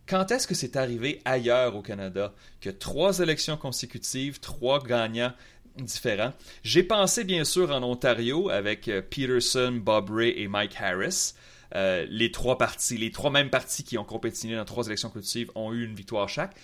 Quand 0.07 0.31
est-ce 0.31 0.47
que 0.47 0.55
c'est 0.55 0.77
arrivé 0.77 1.21
ailleurs 1.25 1.77
au 1.77 1.83
Canada 1.83 2.35
que 2.61 2.71
trois 2.71 3.21
élections 3.21 3.57
consécutives, 3.57 4.41
trois 4.41 4.83
gagnants 4.83 5.33
différents? 5.79 6.33
J'ai 6.63 6.83
pensé 6.83 7.25
bien 7.25 7.45
sûr 7.45 7.71
en 7.71 7.83
Ontario 7.83 8.51
avec 8.51 8.89
euh, 8.89 9.01
Peterson, 9.03 9.73
Bob 9.73 10.11
Ray 10.11 10.35
et 10.37 10.49
Mike 10.49 10.77
Harris. 10.79 11.35
Euh, 11.75 12.07
les 12.09 12.31
trois 12.31 12.57
partis, 12.59 12.97
les 12.97 13.11
trois 13.11 13.31
mêmes 13.31 13.51
partis 13.51 13.83
qui 13.83 13.99
ont 13.99 14.05
compétitionné 14.05 14.57
dans 14.57 14.65
trois 14.65 14.87
élections 14.87 15.09
consécutives 15.09 15.51
ont 15.55 15.73
eu 15.73 15.85
une 15.85 15.95
victoire 15.95 16.29
chaque. 16.29 16.55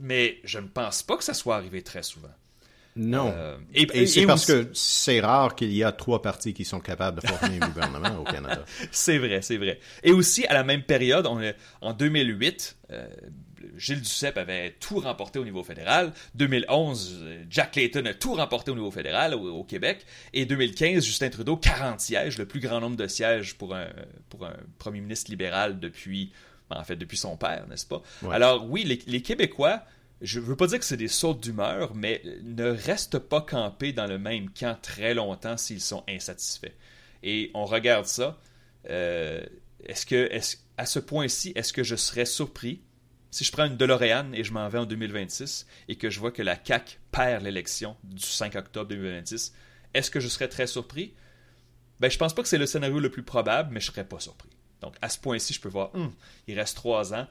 Mais 0.00 0.40
je 0.44 0.58
ne 0.58 0.66
pense 0.66 1.02
pas 1.02 1.16
que 1.16 1.24
ça 1.24 1.34
soit 1.34 1.56
arrivé 1.56 1.82
très 1.82 2.02
souvent. 2.02 2.28
Non. 2.96 3.32
Euh, 3.34 3.56
et, 3.74 4.06
c'est 4.06 4.26
parce 4.26 4.46
que 4.46 4.70
c'est 4.72 5.20
rare 5.20 5.54
qu'il 5.54 5.72
y 5.72 5.84
a 5.84 5.92
trois 5.92 6.22
partis 6.22 6.54
qui 6.54 6.64
sont 6.64 6.80
capables 6.80 7.20
de 7.20 7.26
former 7.26 7.58
un 7.60 7.68
gouvernement 7.68 8.20
au 8.20 8.24
Canada. 8.24 8.64
C'est 8.90 9.18
vrai, 9.18 9.42
c'est 9.42 9.58
vrai. 9.58 9.78
Et 10.02 10.12
aussi, 10.12 10.46
à 10.46 10.54
la 10.54 10.64
même 10.64 10.82
période, 10.82 11.26
on, 11.26 11.40
en 11.82 11.92
2008, 11.92 12.76
euh, 12.90 13.06
Gilles 13.76 14.00
Duceppe 14.00 14.38
avait 14.38 14.76
tout 14.80 15.00
remporté 15.00 15.38
au 15.38 15.44
niveau 15.44 15.62
fédéral. 15.62 16.12
2011, 16.36 17.24
Jack 17.50 17.76
Layton 17.76 18.06
a 18.06 18.14
tout 18.14 18.34
remporté 18.34 18.70
au 18.70 18.74
niveau 18.74 18.90
fédéral 18.90 19.34
au, 19.34 19.64
Québec. 19.64 20.06
Et 20.32 20.46
2015, 20.46 21.04
Justin 21.04 21.28
Trudeau, 21.28 21.56
40 21.56 22.00
sièges, 22.00 22.38
le 22.38 22.46
plus 22.46 22.60
grand 22.60 22.80
nombre 22.80 22.96
de 22.96 23.06
sièges 23.06 23.56
pour 23.56 23.74
un, 23.74 23.88
pour 24.30 24.46
un 24.46 24.56
premier 24.78 25.00
ministre 25.00 25.30
libéral 25.30 25.78
depuis, 25.78 26.32
en 26.70 26.84
fait, 26.84 26.96
depuis 26.96 27.18
son 27.18 27.36
père, 27.36 27.66
n'est-ce 27.68 27.86
pas? 27.86 28.02
Alors 28.30 28.66
oui, 28.70 28.84
les, 28.84 29.00
les 29.06 29.20
Québécois 29.20 29.82
je 30.22 30.40
veux 30.40 30.56
pas 30.56 30.66
dire 30.66 30.78
que 30.78 30.84
c'est 30.84 30.96
des 30.96 31.08
sautes 31.08 31.42
d'humeur, 31.42 31.94
mais 31.94 32.22
ne 32.42 32.64
restent 32.64 33.18
pas 33.18 33.42
campés 33.42 33.92
dans 33.92 34.06
le 34.06 34.18
même 34.18 34.50
camp 34.50 34.78
très 34.80 35.14
longtemps 35.14 35.56
s'ils 35.56 35.80
sont 35.80 36.04
insatisfaits. 36.08 36.72
Et 37.22 37.50
on 37.54 37.64
regarde 37.64 38.06
ça. 38.06 38.40
Euh, 38.88 39.44
est-ce 39.84 40.06
que, 40.06 40.30
à 40.78 40.86
ce 40.86 40.98
point-ci, 40.98 41.52
est-ce 41.54 41.72
que 41.72 41.82
je 41.82 41.96
serais 41.96 42.24
surpris 42.24 42.82
Si 43.30 43.44
je 43.44 43.52
prends 43.52 43.66
une 43.66 43.76
DeLorean 43.76 44.32
et 44.32 44.42
je 44.42 44.52
m'en 44.52 44.68
vais 44.68 44.78
en 44.78 44.86
2026 44.86 45.66
et 45.88 45.96
que 45.96 46.08
je 46.08 46.18
vois 46.18 46.32
que 46.32 46.42
la 46.42 46.56
CAC 46.56 46.98
perd 47.12 47.42
l'élection 47.44 47.96
du 48.04 48.24
5 48.24 48.54
octobre 48.56 48.88
2026, 48.88 49.52
est-ce 49.92 50.10
que 50.10 50.20
je 50.20 50.28
serais 50.28 50.48
très 50.48 50.66
surpris? 50.66 51.14
Ben, 52.00 52.10
je 52.10 52.18
pense 52.18 52.34
pas 52.34 52.42
que 52.42 52.48
c'est 52.48 52.58
le 52.58 52.66
scénario 52.66 52.98
le 53.00 53.10
plus 53.10 53.22
probable, 53.22 53.70
mais 53.72 53.80
je 53.80 53.86
serais 53.86 54.04
pas 54.04 54.20
surpris. 54.20 54.50
Donc, 54.80 54.96
à 55.00 55.08
ce 55.08 55.18
point-ci, 55.18 55.54
je 55.54 55.60
peux 55.60 55.68
voir, 55.68 55.94
hum, 55.94 56.12
il 56.46 56.58
reste 56.58 56.76
trois 56.76 57.14
ans. 57.14 57.26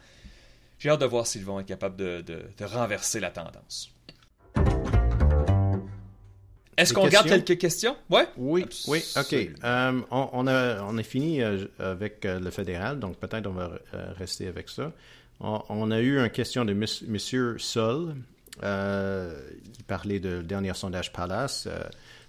J'ai 0.80 0.89
hâte 0.89 1.01
de 1.01 1.05
voir 1.05 1.26
s'ils 1.26 1.45
vont 1.45 1.59
être 1.59 1.67
capables 1.67 1.95
de, 1.95 2.23
renverser 2.61 3.19
la 3.19 3.32
tendance. 3.32 3.91
Est-ce 6.78 6.93
qu'on 6.93 7.07
garde 7.07 7.28
quelques 7.28 7.57
questions? 7.57 7.95
Ouais? 8.09 8.28
Oui, 8.36 8.65
oui, 8.88 9.01
ok. 9.15 9.34
Euh, 9.34 10.01
on, 10.11 10.47
a, 10.47 10.84
on 10.84 11.01
fini 11.03 11.41
euh, 11.41 11.65
avec 11.80 12.26
euh, 12.26 12.39
le 12.39 12.51
fédéral, 12.51 12.99
donc 12.99 13.17
peut-être 13.17 13.47
on 13.47 13.53
va 13.53 13.71
rester 14.17 14.47
avec 14.47 14.69
ça. 14.69 14.91
On, 15.39 15.91
a 15.91 15.99
eu 15.99 16.19
une 16.19 16.30
question 16.30 16.63
de 16.63 16.71
M. 16.71 17.57
Sol. 17.57 18.15
il 18.61 19.84
parlait 19.86 20.19
de 20.19 20.41
dernier 20.41 20.73
sondage 20.73 21.11
Palace 21.11 21.67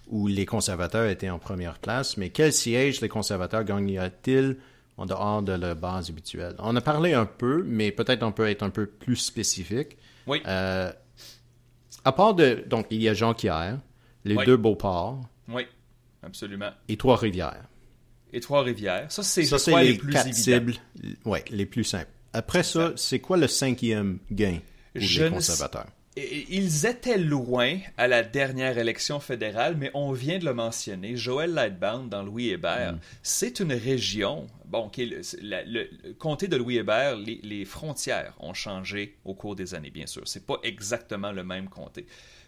où 0.09 0.27
les 0.27 0.45
conservateurs 0.45 1.09
étaient 1.09 1.29
en 1.29 1.39
première 1.39 1.79
place, 1.79 2.17
mais 2.17 2.29
quel 2.29 2.51
siège 2.51 3.01
les 3.01 3.09
conservateurs 3.09 3.63
gagneraient-ils 3.63 4.57
en 4.97 5.05
dehors 5.05 5.41
de 5.43 5.53
la 5.53 5.75
base 5.75 6.09
habituelle. 6.09 6.55
On 6.59 6.75
a 6.75 6.81
parlé 6.81 7.13
un 7.13 7.25
peu, 7.25 7.63
mais 7.63 7.91
peut-être 7.91 8.23
on 8.23 8.31
peut 8.31 8.47
être 8.49 8.63
un 8.63 8.69
peu 8.69 8.87
plus 8.87 9.15
spécifique. 9.15 9.97
Oui. 10.25 10.41
Euh, 10.45 10.91
à 12.03 12.11
part 12.11 12.33
de. 12.33 12.63
Donc, 12.67 12.87
il 12.89 13.01
y 13.01 13.09
a 13.09 13.13
Jean-Pierre, 13.13 13.79
les 14.25 14.35
deux 14.45 14.57
Beauports. 14.57 15.21
Oui, 15.47 15.63
absolument. 16.23 16.71
Et 16.89 16.97
Trois-Rivières. 16.97 17.63
Et 18.33 18.39
Trois-Rivières. 18.39 19.11
Ça, 19.11 19.23
c'est 19.23 19.43
les, 19.83 19.97
plus 19.97 20.11
quatre 20.11 20.33
cibles. 20.33 20.73
Oui, 21.25 21.39
les 21.49 21.65
plus 21.65 21.83
simples. 21.83 22.11
Après 22.33 22.63
ça, 22.63 22.91
c'est 22.95 23.19
quoi 23.19 23.37
le 23.37 23.47
cinquième 23.47 24.19
gain 24.31 24.59
pour 24.93 25.01
les 25.01 25.29
conservateurs? 25.29 25.87
Ils 26.49 26.85
étaient 26.85 27.17
loin 27.17 27.77
à 27.97 28.07
la 28.07 28.23
dernière 28.23 28.77
élection 28.77 29.19
fédérale, 29.19 29.75
mais 29.77 29.91
on 29.93 30.11
vient 30.11 30.39
de 30.39 30.45
le 30.45 30.53
mentionner. 30.53 31.15
Joël 31.15 31.53
Lightbound 31.53 32.09
dans 32.09 32.23
Louis 32.23 32.49
Hébert, 32.49 32.93
mm. 32.93 32.99
c'est 33.21 33.59
une 33.59 33.73
région. 33.73 34.47
Bon, 34.65 34.89
le, 34.97 36.13
comté 36.13 36.47
de 36.47 36.57
Louis 36.57 36.77
Hébert, 36.77 37.15
les, 37.15 37.39
les, 37.43 37.65
frontières 37.65 38.33
ont 38.39 38.53
changé 38.53 39.17
au 39.25 39.33
cours 39.33 39.55
des 39.55 39.75
années, 39.75 39.91
bien 39.91 40.07
sûr. 40.07 40.23
C'est 40.25 40.45
pas 40.45 40.57
exactement 40.63 41.31
le 41.31 41.43
même 41.43 41.69
comté 41.69 42.07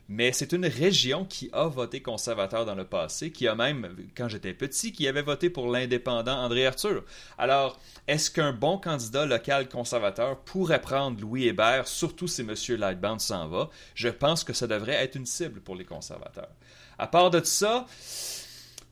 mais 0.10 0.32
c'est 0.34 0.54
une 0.54 0.66
région 0.66 1.24
qui 1.24 1.52
a 1.54 1.68
voté 1.68 2.02
conservateur 2.02 2.66
dans 2.66 2.74
le 2.74 2.84
passé, 2.84 3.32
qui 3.32 3.48
a 3.48 3.54
même, 3.54 3.96
quand 4.18 4.28
j'étais 4.28 4.56
petit, 4.56 4.92
qui 4.92 5.08
avait 5.08 5.22
voté 5.22 5.52
pour 5.52 5.72
l'indépendant 5.72 6.36
André 6.36 6.66
Arthur. 6.66 7.04
Alors, 7.38 7.80
est-ce 8.08 8.32
qu'un 8.32 8.52
bon 8.52 8.80
candidat 8.80 9.28
local 9.28 9.70
conservateur 9.70 10.40
pourrait 10.40 10.82
prendre 10.82 11.22
Louis 11.22 11.46
Hébert, 11.46 11.88
surtout 11.88 12.28
si 12.28 12.42
M. 12.42 12.56
Lightbound 12.80 13.22
s'en 13.22 13.48
va? 13.48 13.70
Je 13.94 14.10
pense 14.10 14.44
que 14.44 14.52
ça 14.52 14.66
devrait 14.66 14.94
être 14.94 15.16
une 15.16 15.28
cible 15.28 15.62
pour 15.62 15.76
les 15.76 15.86
conservateurs. 15.86 16.50
À 16.98 17.06
part 17.06 17.30
de 17.30 17.44
ça, 17.44 17.86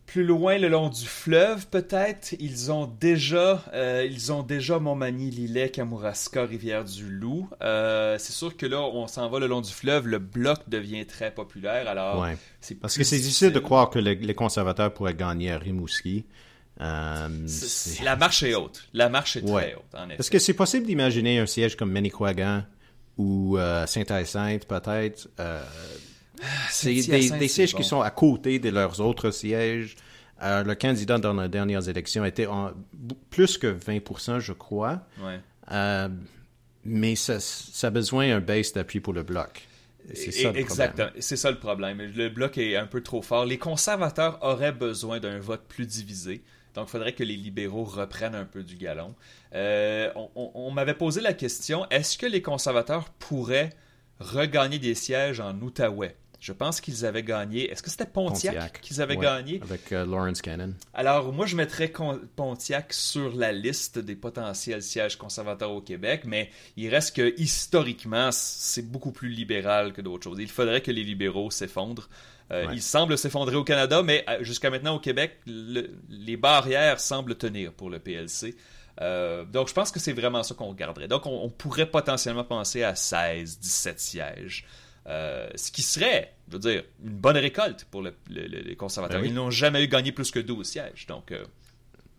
plus 0.08 0.24
loin 0.24 0.58
le 0.58 0.70
long 0.70 0.88
du 0.88 1.05
fleuve, 1.05 1.68
peut-être, 1.68 2.34
ils 2.39 2.72
ont 2.72 2.88
déjà, 2.88 3.62
euh, 3.74 4.08
ils 4.10 4.32
ont 4.32 4.41
déjà 4.41 4.80
Montmagny, 4.80 5.30
Lillet, 5.30 5.70
Kamouraska, 5.70 6.45
Rivière-du-Loup. 6.45 7.49
Euh, 7.62 8.18
c'est 8.18 8.32
sûr 8.32 8.55
que 8.55 8.66
là, 8.66 8.82
on 8.82 9.05
s'en 9.08 9.30
va 9.30 9.39
le 9.39 9.47
long 9.47 9.60
du 9.60 9.72
fleuve, 9.72 10.08
le 10.08 10.20
bloc 10.20 10.60
devient 10.70 11.05
très 11.05 11.30
populaire. 11.32 11.89
Alors, 11.89 12.26
parce 12.82 12.97
que 12.97 13.03
c'est 13.03 13.18
difficile 13.18 13.51
de 13.51 13.60
croire 13.60 13.89
que 13.89 13.99
les 13.99 14.34
conservateurs 14.34 14.93
pourraient 14.93 15.14
gagner 15.14 15.51
à 15.51 15.58
Rimouski. 15.58 16.26
Euh, 16.80 17.28
la 18.03 18.16
marche 18.16 18.43
est 18.43 18.55
haute. 18.55 18.88
La 18.93 19.10
marche 19.10 19.36
est 19.36 19.41
très 19.41 19.76
haute, 19.76 19.93
en 19.93 20.05
effet. 20.05 20.20
Est-ce 20.20 20.32
que 20.32 20.39
c'est 20.39 20.53
possible 20.53 20.86
d'imaginer 20.86 21.39
un 21.39 21.45
siège 21.45 21.76
comme 21.76 21.91
Manicouagan 21.91 22.64
ou 23.18 23.58
Saint-Hyacinthe, 23.86 24.66
peut-être? 24.68 25.28
C'est 26.70 26.94
des, 26.94 27.48
sièges 27.48 27.74
qui 27.74 27.84
sont 27.84 28.02
à 28.02 28.12
côté 28.12 28.60
de 28.60 28.70
leurs 28.70 29.00
autres 29.00 29.32
sièges. 29.32 29.96
Euh, 30.44 30.64
le 30.64 30.76
candidat 30.76 31.18
dans 31.18 31.34
les 31.34 31.50
dernières 31.50 31.90
élections 31.90 32.24
était 32.24 32.46
en 32.46 32.72
plus 33.30 33.58
que 33.58 33.68
20% 33.74 34.40
je 34.40 34.54
crois. 34.54 35.02
Euh, 35.72 36.10
mais 36.84 37.16
ça, 37.16 37.40
a 37.82 37.90
besoin 37.90 38.28
d'un 38.28 38.40
base 38.40 38.74
d'appui 38.74 39.00
pour 39.00 39.14
le 39.14 39.24
bloc. 39.24 39.68
C'est 40.14 40.32
ça 40.32 40.52
le 40.52 40.60
Exactement. 40.60 41.10
C'est 41.20 41.36
ça 41.36 41.52
le 41.52 41.60
problème. 41.60 42.02
Le 42.16 42.30
bloc 42.30 42.58
est 42.58 42.78
un 42.78 42.86
peu 42.86 43.02
trop 43.02 43.22
fort. 43.22 43.46
Les 43.46 43.58
conservateurs 43.58 44.40
auraient 44.42 44.72
besoin 44.72 45.20
d'un 45.20 45.40
vote 45.40 45.64
plus 45.68 45.86
divisé. 45.86 46.44
Donc, 46.76 46.88
il 46.88 46.92
faudrait 46.92 47.14
que 47.14 47.24
les 47.24 47.36
libéraux 47.36 47.84
reprennent 47.84 48.36
un 48.36 48.46
peu 48.46 48.64
du 48.64 48.76
galon. 48.76 49.16
Euh, 49.54 50.12
on 50.36 50.72
m'avait 50.72 50.94
posé 50.94 51.20
la 51.20 51.34
question 51.34 51.88
est-ce 51.90 52.18
que 52.18 52.26
les 52.26 52.42
conservateurs 52.42 53.10
pourraient 53.20 53.72
regagner 54.20 54.80
des 54.80 54.96
sièges 54.96 55.40
en 55.40 55.60
Outaouais? 55.60 56.16
Je 56.40 56.54
pense 56.54 56.82
qu'ils 56.82 57.06
avaient 57.06 57.24
gagné. 57.24 57.70
Est-ce 57.72 57.82
que 57.82 57.90
c'était 57.90 58.06
Pontiac, 58.06 58.80
qu'ils 58.82 59.02
avaient 59.02 59.18
gagné? 59.18 59.60
Avec 59.64 59.92
euh, 59.92 60.06
Lawrence 60.06 60.42
Cannon. 60.42 60.74
Alors, 60.94 61.34
moi, 61.34 61.46
je 61.46 61.56
mettrais 61.56 61.92
Pontiac 62.36 62.94
sur 62.94 63.36
la 63.36 63.52
liste 63.52 63.98
des 63.98 64.16
potentiels 64.16 64.84
sièges 64.84 65.18
conservateurs 65.18 65.72
au 65.72 65.82
Québec, 65.82 66.24
mais 66.26 66.52
il 66.76 66.90
reste 66.90 67.16
que 67.16 67.34
historiquement, 67.38 68.30
c'est 68.32 68.84
beaucoup 68.84 69.12
plus 69.12 69.30
libéral 69.30 69.94
que 69.94 70.02
d'autres 70.02 70.26
choses. 70.26 70.38
Il 70.40 70.50
faudrait 70.50 70.82
que 70.82 70.92
les 70.92 71.04
libéraux 71.04 71.50
s'effondrent. 71.50 72.10
Euh, 72.52 72.68
ils 72.72 72.84
semblent 72.84 73.18
s'effondrer 73.18 73.56
au 73.56 73.64
Canada, 73.64 74.04
mais 74.04 74.24
euh, 74.30 74.42
jusqu'à 74.44 74.70
maintenant 74.70 74.96
au 74.96 75.00
Québec, 75.00 75.40
les 75.48 76.38
barrières 76.38 77.00
semblent 77.00 77.36
tenir 77.36 77.74
pour 77.74 77.90
le 77.90 78.00
PLC. 78.00 78.56
donc, 79.52 79.68
je 79.68 79.74
pense 79.74 79.92
que 79.92 80.00
c'est 80.00 80.14
vraiment 80.14 80.44
ça 80.44 80.54
qu'on 80.54 80.70
regarderait. 80.70 81.08
Donc, 81.08 81.26
on, 81.26 81.44
on, 81.44 81.50
pourrait 81.50 81.90
potentiellement 81.90 82.46
penser 82.46 82.84
à 82.84 82.96
16, 82.96 83.60
17 83.60 84.00
sièges. 84.00 84.66
Euh, 85.08 85.47
ce 85.55 85.72
qui 85.72 85.82
serait, 85.82 86.34
je 86.47 86.53
veux 86.53 86.60
dire, 86.60 86.84
une 87.03 87.12
bonne 87.12 87.38
récolte 87.38 87.86
pour 87.89 88.03
les 88.30 88.76
conservateurs. 88.76 89.22
Ben 89.22 89.28
Ils 89.28 89.34
n'ont 89.34 89.51
jamais 89.51 89.84
eu 89.84 89.88
gagné 89.88 90.12
plus 90.12 90.32
que 90.32 90.39
12 90.39 90.68
sièges. 90.68 91.08
Donc, 91.08 91.32
euh, 91.32 91.45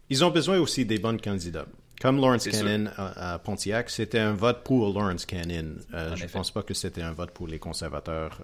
Ils 0.09 0.24
ont 0.24 0.30
besoin 0.30 0.59
aussi 0.59 0.86
des 0.86 0.99
bons 0.99 1.20
candidats. 1.20 1.66
Comme 2.01 2.20
Lawrence 2.20 2.47
Cannon 2.49 2.89
à, 2.97 3.41
Pontiac, 3.41 3.91
c'était 3.91 4.20
un 4.20 4.32
vote 4.32 4.62
pour 4.62 4.95
Lawrence 4.95 5.26
Cannon. 5.26 5.78
Euh, 5.93 6.14
je 6.14 6.24
ne 6.24 6.28
pense 6.28 6.53
pas 6.53 6.62
que 6.62 6.72
c'était 6.72 7.03
un 7.03 7.12
vote 7.12 7.32
pour 7.32 7.49
les 7.49 7.59
conservateurs 7.59 8.41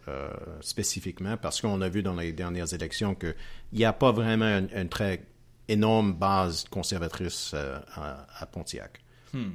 spécifiquement, 0.60 1.36
parce 1.36 1.60
qu'on 1.60 1.80
a 1.80 1.88
vu 1.88 2.02
dans 2.02 2.16
les 2.16 2.32
dernières 2.32 2.74
élections 2.74 3.14
qu'il 3.14 3.34
n'y 3.72 3.84
a 3.84 3.92
pas 3.92 4.10
vraiment 4.10 4.60
une, 4.74 4.88
très 4.88 5.24
énorme 5.68 6.12
base 6.12 6.64
conservatrice 6.68 7.54
à, 7.54 8.46
Pontiac. 8.46 9.00
Hmm. 9.32 9.52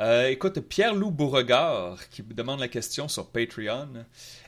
Euh, 0.00 0.28
écoute, 0.28 0.60
Pierre-Loup 0.60 1.10
Beauregard 1.10 2.08
qui 2.10 2.22
demande 2.22 2.60
la 2.60 2.68
question 2.68 3.08
sur 3.08 3.30
Patreon. 3.30 4.04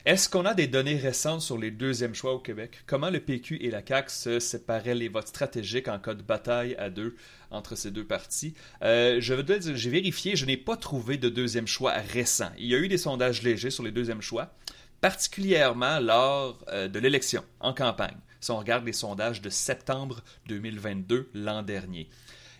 Est-ce 0.06 0.28
qu'on 0.28 0.46
a 0.46 0.54
des 0.54 0.68
données 0.68 0.96
récentes 0.96 1.40
sur 1.40 1.58
les 1.58 1.72
deuxièmes 1.72 2.14
choix 2.14 2.34
au 2.34 2.38
Québec? 2.38 2.82
Comment 2.86 3.10
le 3.10 3.18
PQ 3.18 3.56
et 3.56 3.70
la 3.70 3.84
CAQ 3.84 4.10
se 4.10 4.38
séparaient 4.38 4.94
les 4.94 5.08
votes 5.08 5.26
stratégiques 5.26 5.88
en 5.88 5.98
cas 5.98 6.14
de 6.14 6.22
bataille 6.22 6.76
à 6.76 6.88
deux 6.88 7.16
entre 7.50 7.74
ces 7.74 7.90
deux 7.90 8.06
partis? 8.06 8.54
Euh, 8.82 9.20
j'ai 9.20 9.90
vérifié, 9.90 10.36
je 10.36 10.46
n'ai 10.46 10.56
pas 10.56 10.76
trouvé 10.76 11.16
de 11.16 11.28
deuxième 11.28 11.66
choix 11.66 11.94
récent. 11.94 12.52
Il 12.56 12.66
y 12.66 12.74
a 12.76 12.78
eu 12.78 12.86
des 12.86 12.98
sondages 12.98 13.42
légers 13.42 13.70
sur 13.70 13.82
les 13.82 13.90
deuxièmes 13.90 14.22
choix, 14.22 14.54
particulièrement 15.00 15.98
lors 15.98 16.64
euh, 16.68 16.86
de 16.86 17.00
l'élection, 17.00 17.42
en 17.58 17.74
campagne. 17.74 18.16
Si 18.40 18.52
on 18.52 18.58
regarde 18.58 18.86
les 18.86 18.92
sondages 18.92 19.42
de 19.42 19.50
septembre 19.50 20.22
2022, 20.46 21.28
l'an 21.34 21.64
dernier. 21.64 22.08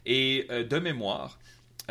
Et 0.07 0.49
de 0.51 0.79
mémoire, 0.79 1.39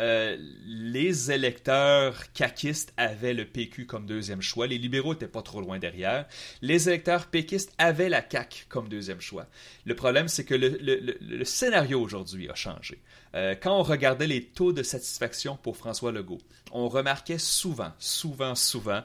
euh, 0.00 0.36
les 0.64 1.30
électeurs 1.30 2.32
caquistes 2.32 2.92
avaient 2.96 3.34
le 3.34 3.44
PQ 3.44 3.86
comme 3.86 4.06
deuxième 4.06 4.40
choix. 4.40 4.66
Les 4.66 4.78
libéraux 4.78 5.12
n'étaient 5.12 5.28
pas 5.28 5.42
trop 5.42 5.60
loin 5.60 5.78
derrière. 5.78 6.26
Les 6.62 6.88
électeurs 6.88 7.26
péquistes 7.26 7.72
avaient 7.78 8.08
la 8.08 8.24
CAQ 8.28 8.64
comme 8.68 8.88
deuxième 8.88 9.20
choix. 9.20 9.46
Le 9.84 9.94
problème, 9.94 10.26
c'est 10.26 10.44
que 10.44 10.54
le, 10.54 11.44
scénario 11.44 12.00
aujourd'hui 12.00 12.48
a 12.48 12.54
changé. 12.54 12.98
Euh, 13.34 13.54
quand 13.60 13.78
on 13.78 13.82
regardait 13.82 14.26
les 14.26 14.44
taux 14.44 14.72
de 14.72 14.82
satisfaction 14.82 15.56
pour 15.56 15.76
François 15.76 16.10
Legault, 16.10 16.40
on 16.72 16.88
remarquait 16.88 17.38
souvent, 17.38 17.92
souvent, 17.98 18.54
souvent 18.54 19.02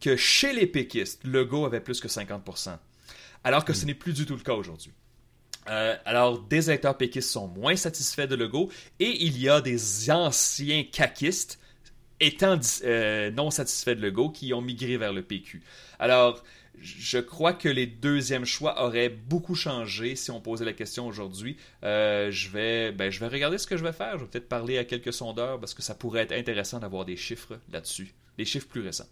que 0.00 0.16
chez 0.16 0.52
les 0.52 0.66
péquistes, 0.66 1.22
Legault 1.24 1.64
avait 1.64 1.80
plus 1.80 2.00
que 2.00 2.08
50% 2.08 2.76
alors 3.44 3.64
que 3.64 3.72
ce 3.72 3.86
n'est 3.86 3.94
plus 3.94 4.12
du 4.12 4.26
tout 4.26 4.36
le 4.36 4.42
cas 4.42 4.54
aujourd'hui. 4.54 4.92
Euh, 5.68 5.96
alors, 6.04 6.40
des 6.40 6.70
électeurs 6.70 6.96
péquistes 6.96 7.30
sont 7.30 7.48
moins 7.48 7.76
satisfaits 7.76 8.26
de 8.26 8.34
Legault 8.34 8.70
et 8.98 9.24
il 9.24 9.38
y 9.38 9.48
a 9.48 9.60
des 9.60 10.10
anciens 10.10 10.84
caquistes 10.84 11.58
étant 12.20 12.58
euh, 12.84 13.30
non 13.30 13.50
satisfaits 13.50 13.94
de 13.94 14.02
Legault 14.02 14.30
qui 14.30 14.52
ont 14.54 14.60
migré 14.60 14.96
vers 14.96 15.12
le 15.12 15.22
PQ. 15.22 15.62
Alors, 15.98 16.42
je 16.80 17.18
crois 17.18 17.52
que 17.52 17.68
les 17.68 17.86
deuxièmes 17.86 18.44
choix 18.44 18.82
auraient 18.84 19.08
beaucoup 19.08 19.54
changé 19.54 20.16
si 20.16 20.30
on 20.30 20.40
posait 20.40 20.64
la 20.64 20.72
question 20.72 21.06
aujourd'hui. 21.06 21.56
Euh, 21.84 22.30
je, 22.30 22.48
vais, 22.48 22.92
ben, 22.92 23.10
je 23.10 23.20
vais 23.20 23.28
regarder 23.28 23.58
ce 23.58 23.66
que 23.66 23.76
je 23.76 23.84
vais 23.84 23.92
faire. 23.92 24.18
Je 24.18 24.24
vais 24.24 24.30
peut-être 24.30 24.48
parler 24.48 24.78
à 24.78 24.84
quelques 24.84 25.12
sondeurs 25.12 25.60
parce 25.60 25.74
que 25.74 25.82
ça 25.82 25.94
pourrait 25.94 26.22
être 26.22 26.32
intéressant 26.32 26.80
d'avoir 26.80 27.04
des 27.04 27.16
chiffres 27.16 27.58
là-dessus, 27.70 28.14
des 28.36 28.44
chiffres 28.44 28.66
plus 28.66 28.80
récents. 28.80 29.08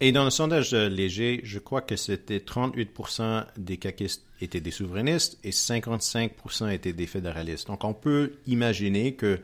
Et 0.00 0.10
dans 0.10 0.24
le 0.24 0.30
sondage 0.30 0.72
léger, 0.72 1.40
je 1.44 1.58
crois 1.58 1.80
que 1.80 1.96
c'était 1.96 2.38
38% 2.38 3.44
des 3.56 3.76
caquistes 3.76 4.24
étaient 4.40 4.60
des 4.60 4.72
souverainistes 4.72 5.38
et 5.44 5.50
55% 5.50 6.72
étaient 6.72 6.92
des 6.92 7.06
fédéralistes. 7.06 7.68
Donc 7.68 7.84
on 7.84 7.94
peut 7.94 8.32
imaginer 8.46 9.14
que 9.14 9.40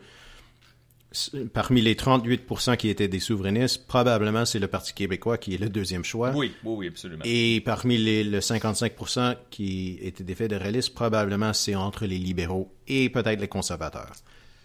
parmi 1.53 1.81
les 1.81 1.95
38% 1.95 2.77
qui 2.77 2.89
étaient 2.89 3.07
des 3.07 3.19
souverainistes, 3.19 3.87
probablement 3.87 4.45
c'est 4.45 4.59
le 4.59 4.67
Parti 4.67 4.93
québécois 4.93 5.37
qui 5.37 5.55
est 5.55 5.57
le 5.57 5.69
deuxième 5.69 6.03
choix. 6.03 6.31
Oui, 6.35 6.53
oui, 6.63 6.73
oui, 6.77 6.87
absolument. 6.87 7.23
Et 7.25 7.61
parmi 7.61 7.97
les, 7.97 8.23
le 8.23 8.39
55% 8.39 9.35
qui 9.49 9.97
étaient 10.01 10.23
des 10.23 10.35
fédéralistes, 10.35 10.93
probablement 10.93 11.53
c'est 11.53 11.75
entre 11.75 12.05
les 12.05 12.17
libéraux 12.17 12.71
et 12.87 13.09
peut-être 13.09 13.39
les 13.39 13.47
conservateurs. 13.47 14.13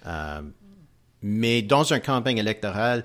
Euh, 0.07 0.43
mais 1.23 1.63
dans 1.63 1.85
une 1.85 2.01
campagne 2.01 2.39
électorale 2.39 3.05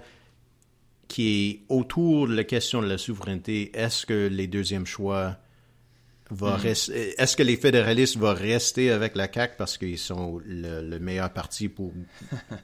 qui 1.09 1.49
est 1.49 1.73
autour 1.73 2.29
de 2.29 2.35
la 2.35 2.45
question 2.45 2.81
de 2.81 2.87
la 2.87 2.97
souveraineté, 2.97 3.75
est-ce 3.77 4.05
que 4.05 4.27
les 4.27 4.47
deuxièmes 4.47 4.85
choix 4.85 5.37
va 6.29 6.57
mm. 6.57 6.61
rester. 6.61 7.21
Est-ce 7.21 7.35
que 7.35 7.43
les 7.43 7.57
fédéralistes 7.57 8.17
vont 8.17 8.33
rester 8.33 8.91
avec 8.91 9.15
la 9.15 9.31
CAQ 9.31 9.55
parce 9.57 9.77
qu'ils 9.77 9.97
sont 9.97 10.39
le, 10.45 10.97
meilleur 10.99 11.31
parti 11.31 11.67
pour, 11.67 11.91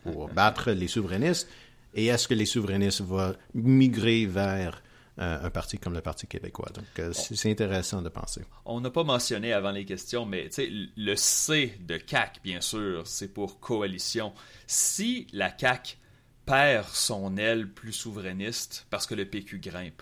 pour 0.03 0.29
battre 0.33 0.71
les 0.71 0.87
souverainistes? 0.87 1.49
Et 1.93 2.07
est-ce 2.07 2.27
que 2.27 2.33
les 2.33 2.45
souverainistes 2.45 3.01
vont 3.01 3.33
migrer 3.53 4.25
vers 4.25 4.83
euh, 5.17 5.45
un 5.45 5.49
parti 5.49 5.77
comme 5.77 5.93
le 5.93 6.01
Parti 6.01 6.27
québécois? 6.27 6.69
Donc, 6.73 6.85
euh, 6.99 7.13
c'est 7.13 7.49
intéressant 7.49 8.01
de 8.01 8.09
penser. 8.09 8.41
On 8.65 8.81
n'a 8.81 8.91
pas 8.91 9.03
mentionné 9.03 9.53
avant 9.53 9.71
les 9.71 9.85
questions, 9.85 10.25
mais 10.25 10.49
le 10.97 11.15
C 11.15 11.77
de 11.79 11.97
CAC, 11.97 12.41
bien 12.43 12.61
sûr, 12.61 13.07
c'est 13.07 13.33
pour 13.33 13.59
coalition. 13.59 14.33
Si 14.67 15.25
la 15.31 15.49
CAC 15.49 15.97
perd 16.45 16.87
son 16.89 17.37
aile 17.37 17.69
plus 17.71 17.93
souverainiste 17.93 18.85
parce 18.89 19.07
que 19.07 19.15
le 19.15 19.25
PQ 19.25 19.59
grimpe, 19.59 20.01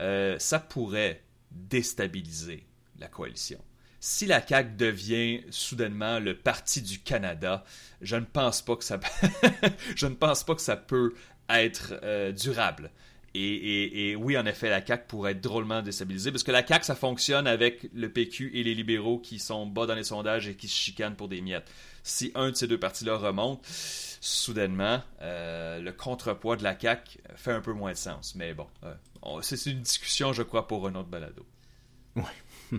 euh, 0.00 0.38
ça 0.38 0.58
pourrait 0.58 1.22
déstabiliser 1.50 2.66
la 2.98 3.08
coalition. 3.08 3.62
Si 4.00 4.26
la 4.26 4.44
CAQ 4.44 4.76
devient 4.76 5.42
soudainement 5.50 6.18
le 6.18 6.36
Parti 6.36 6.82
du 6.82 7.00
Canada, 7.00 7.64
je 8.00 8.16
ne 8.16 8.24
pense 8.24 8.62
pas 8.62 8.76
que 8.76 8.84
ça, 8.84 8.98
je 9.96 10.06
ne 10.06 10.14
pense 10.14 10.42
pas 10.42 10.54
que 10.54 10.60
ça 10.60 10.76
peut 10.76 11.14
être 11.48 11.94
euh, 12.02 12.32
durable. 12.32 12.90
Et, 13.34 14.14
oui, 14.16 14.36
en 14.36 14.44
effet, 14.44 14.68
la 14.68 14.84
CAQ 14.84 15.04
pourrait 15.08 15.32
être 15.32 15.40
drôlement 15.40 15.80
déstabilisée, 15.80 16.30
parce 16.30 16.42
que 16.42 16.50
la 16.50 16.66
CAQ, 16.66 16.84
ça 16.84 16.94
fonctionne 16.94 17.46
avec 17.46 17.88
le 17.94 18.12
PQ 18.12 18.50
et 18.54 18.62
les 18.62 18.74
libéraux 18.74 19.18
qui 19.18 19.38
sont 19.38 19.66
bas 19.66 19.86
dans 19.86 19.94
les 19.94 20.04
sondages 20.04 20.48
et 20.48 20.54
qui 20.54 20.68
se 20.68 20.76
chicanent 20.76 21.16
pour 21.16 21.28
des 21.28 21.40
miettes. 21.40 21.70
Si 22.02 22.32
un 22.34 22.50
de 22.50 22.56
ces 22.56 22.66
deux 22.66 22.78
partis-là 22.78 23.16
remonte, 23.16 23.64
soudainement, 24.20 25.02
euh, 25.20 25.80
le 25.80 25.92
contrepoids 25.92 26.56
de 26.56 26.62
la 26.62 26.78
CAQ 26.78 27.18
fait 27.36 27.52
un 27.52 27.60
peu 27.60 27.72
moins 27.72 27.92
de 27.92 27.96
sens. 27.96 28.34
Mais 28.34 28.54
bon, 28.54 28.66
euh, 28.84 28.94
c'est 29.42 29.70
une 29.70 29.82
discussion, 29.82 30.32
je 30.32 30.42
crois, 30.42 30.66
pour 30.66 30.86
un 30.86 30.94
autre 30.94 31.08
balado. 31.08 31.46
Oui. 32.16 32.78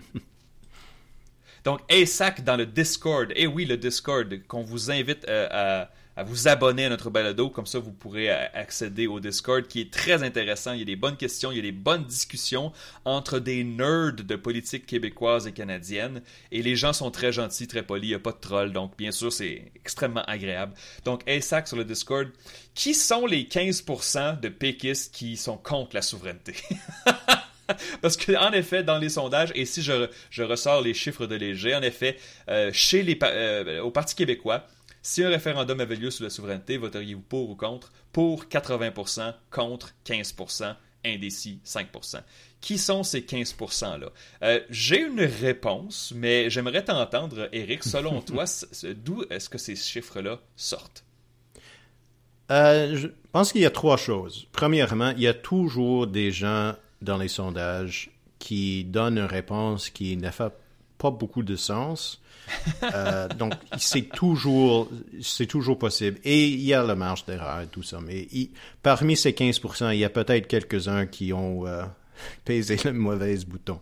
Donc, 1.64 1.80
ASAC 1.90 2.44
dans 2.44 2.56
le 2.56 2.66
Discord. 2.66 3.30
Et 3.30 3.42
eh 3.42 3.46
oui, 3.46 3.64
le 3.64 3.76
Discord, 3.76 4.42
qu'on 4.46 4.62
vous 4.62 4.90
invite 4.90 5.26
euh, 5.28 5.84
à, 6.16 6.22
vous 6.22 6.48
abonner 6.48 6.86
à 6.86 6.88
notre 6.88 7.10
balado. 7.10 7.50
Comme 7.50 7.66
ça, 7.66 7.78
vous 7.78 7.92
pourrez 7.92 8.30
euh, 8.30 8.46
accéder 8.54 9.06
au 9.06 9.20
Discord 9.20 9.66
qui 9.66 9.80
est 9.80 9.92
très 9.92 10.22
intéressant. 10.22 10.72
Il 10.72 10.80
y 10.80 10.82
a 10.82 10.86
des 10.86 10.96
bonnes 10.96 11.16
questions, 11.16 11.52
il 11.52 11.56
y 11.56 11.58
a 11.60 11.62
des 11.62 11.72
bonnes 11.72 12.04
discussions 12.04 12.72
entre 13.04 13.38
des 13.38 13.64
nerds 13.64 14.14
de 14.14 14.36
politique 14.36 14.86
québécoise 14.86 15.46
et 15.46 15.52
canadienne. 15.52 16.22
Et 16.52 16.62
les 16.62 16.76
gens 16.76 16.92
sont 16.92 17.10
très 17.10 17.32
gentils, 17.32 17.66
très 17.66 17.82
polis. 17.82 18.06
Il 18.06 18.10
n'y 18.10 18.14
a 18.14 18.18
pas 18.18 18.32
de 18.32 18.40
troll. 18.40 18.72
Donc, 18.72 18.96
bien 18.96 19.12
sûr, 19.12 19.32
c'est 19.32 19.72
extrêmement 19.76 20.24
agréable. 20.24 20.74
Donc, 21.04 21.28
ASAC 21.28 21.68
sur 21.68 21.76
le 21.76 21.84
Discord. 21.84 22.28
Qui 22.74 22.94
sont 22.94 23.26
les 23.26 23.44
15% 23.44 24.40
de 24.40 24.48
péquistes 24.48 25.14
qui 25.14 25.36
sont 25.36 25.56
contre 25.56 25.94
la 25.94 26.02
souveraineté? 26.02 26.54
Parce 28.02 28.16
qu'en 28.16 28.52
effet, 28.52 28.82
dans 28.82 28.98
les 28.98 29.08
sondages, 29.08 29.52
et 29.54 29.64
si 29.64 29.82
je, 29.82 30.08
je, 30.30 30.42
ressors 30.42 30.82
les 30.82 30.94
chiffres 30.94 31.26
de 31.26 31.34
Léger, 31.34 31.74
en 31.74 31.82
effet, 31.82 32.16
euh, 32.48 32.70
chez 32.72 33.02
les, 33.02 33.18
euh, 33.22 33.80
au 33.82 33.90
Parti 33.90 34.14
québécois, 34.14 34.66
si 35.04 35.22
un 35.22 35.28
référendum 35.28 35.78
avait 35.80 35.96
lieu 35.96 36.10
sur 36.10 36.24
la 36.24 36.30
souveraineté, 36.30 36.78
voteriez-vous 36.78 37.20
pour 37.20 37.50
ou 37.50 37.56
contre? 37.56 37.92
Pour 38.10 38.46
80%, 38.46 39.34
contre 39.50 39.90
15%, 40.06 40.74
indécis 41.04 41.60
5%. 41.62 42.22
Qui 42.62 42.78
sont 42.78 43.02
ces 43.02 43.20
15%-là 43.20 44.08
euh, 44.42 44.60
J'ai 44.70 45.02
une 45.02 45.20
réponse, 45.20 46.14
mais 46.16 46.48
j'aimerais 46.48 46.82
t'entendre, 46.86 47.50
Eric. 47.52 47.84
Selon 47.84 48.20
toi, 48.22 48.46
d'où 48.96 49.24
est-ce 49.28 49.50
que 49.50 49.58
ces 49.58 49.76
chiffres-là 49.76 50.40
sortent? 50.56 51.04
Je 52.48 53.08
pense 53.30 53.52
qu'il 53.52 53.60
y 53.60 53.66
a 53.66 53.70
trois 53.70 53.98
choses. 53.98 54.46
Premièrement, 54.52 55.10
il 55.10 55.20
y 55.20 55.28
a 55.28 55.34
toujours 55.34 56.06
des 56.06 56.30
gens 56.30 56.76
dans 57.02 57.18
les 57.18 57.28
sondages 57.28 58.10
qui 58.38 58.84
donne 58.84 59.18
une 59.18 59.24
réponse 59.24 59.90
qui 59.90 60.16
n'a 60.16 60.32
pas 60.32 61.10
beaucoup 61.10 61.42
de 61.42 61.56
sens. 61.56 62.22
Euh, 62.82 63.28
donc, 63.28 63.54
c'est 63.78 64.08
toujours, 64.08 64.90
c'est 65.20 65.46
toujours 65.46 65.78
possible. 65.78 66.18
Et 66.24 66.46
il 66.48 66.60
y 66.60 66.74
a 66.74 66.82
la 66.82 66.94
marge 66.94 67.24
d'erreur 67.24 67.62
et 67.62 67.66
tout 67.66 67.82
ça. 67.82 67.98
Mais 68.00 68.28
parmi 68.82 69.16
ces 69.16 69.32
15%, 69.32 69.92
il 69.94 69.98
y 69.98 70.04
a 70.04 70.10
peut-être 70.10 70.46
quelques-uns 70.46 71.06
qui 71.06 71.32
ont 71.32 71.66
euh, 71.66 71.82
pesé 72.44 72.76
le 72.84 72.92
mauvais 72.92 73.36
bouton. 73.46 73.80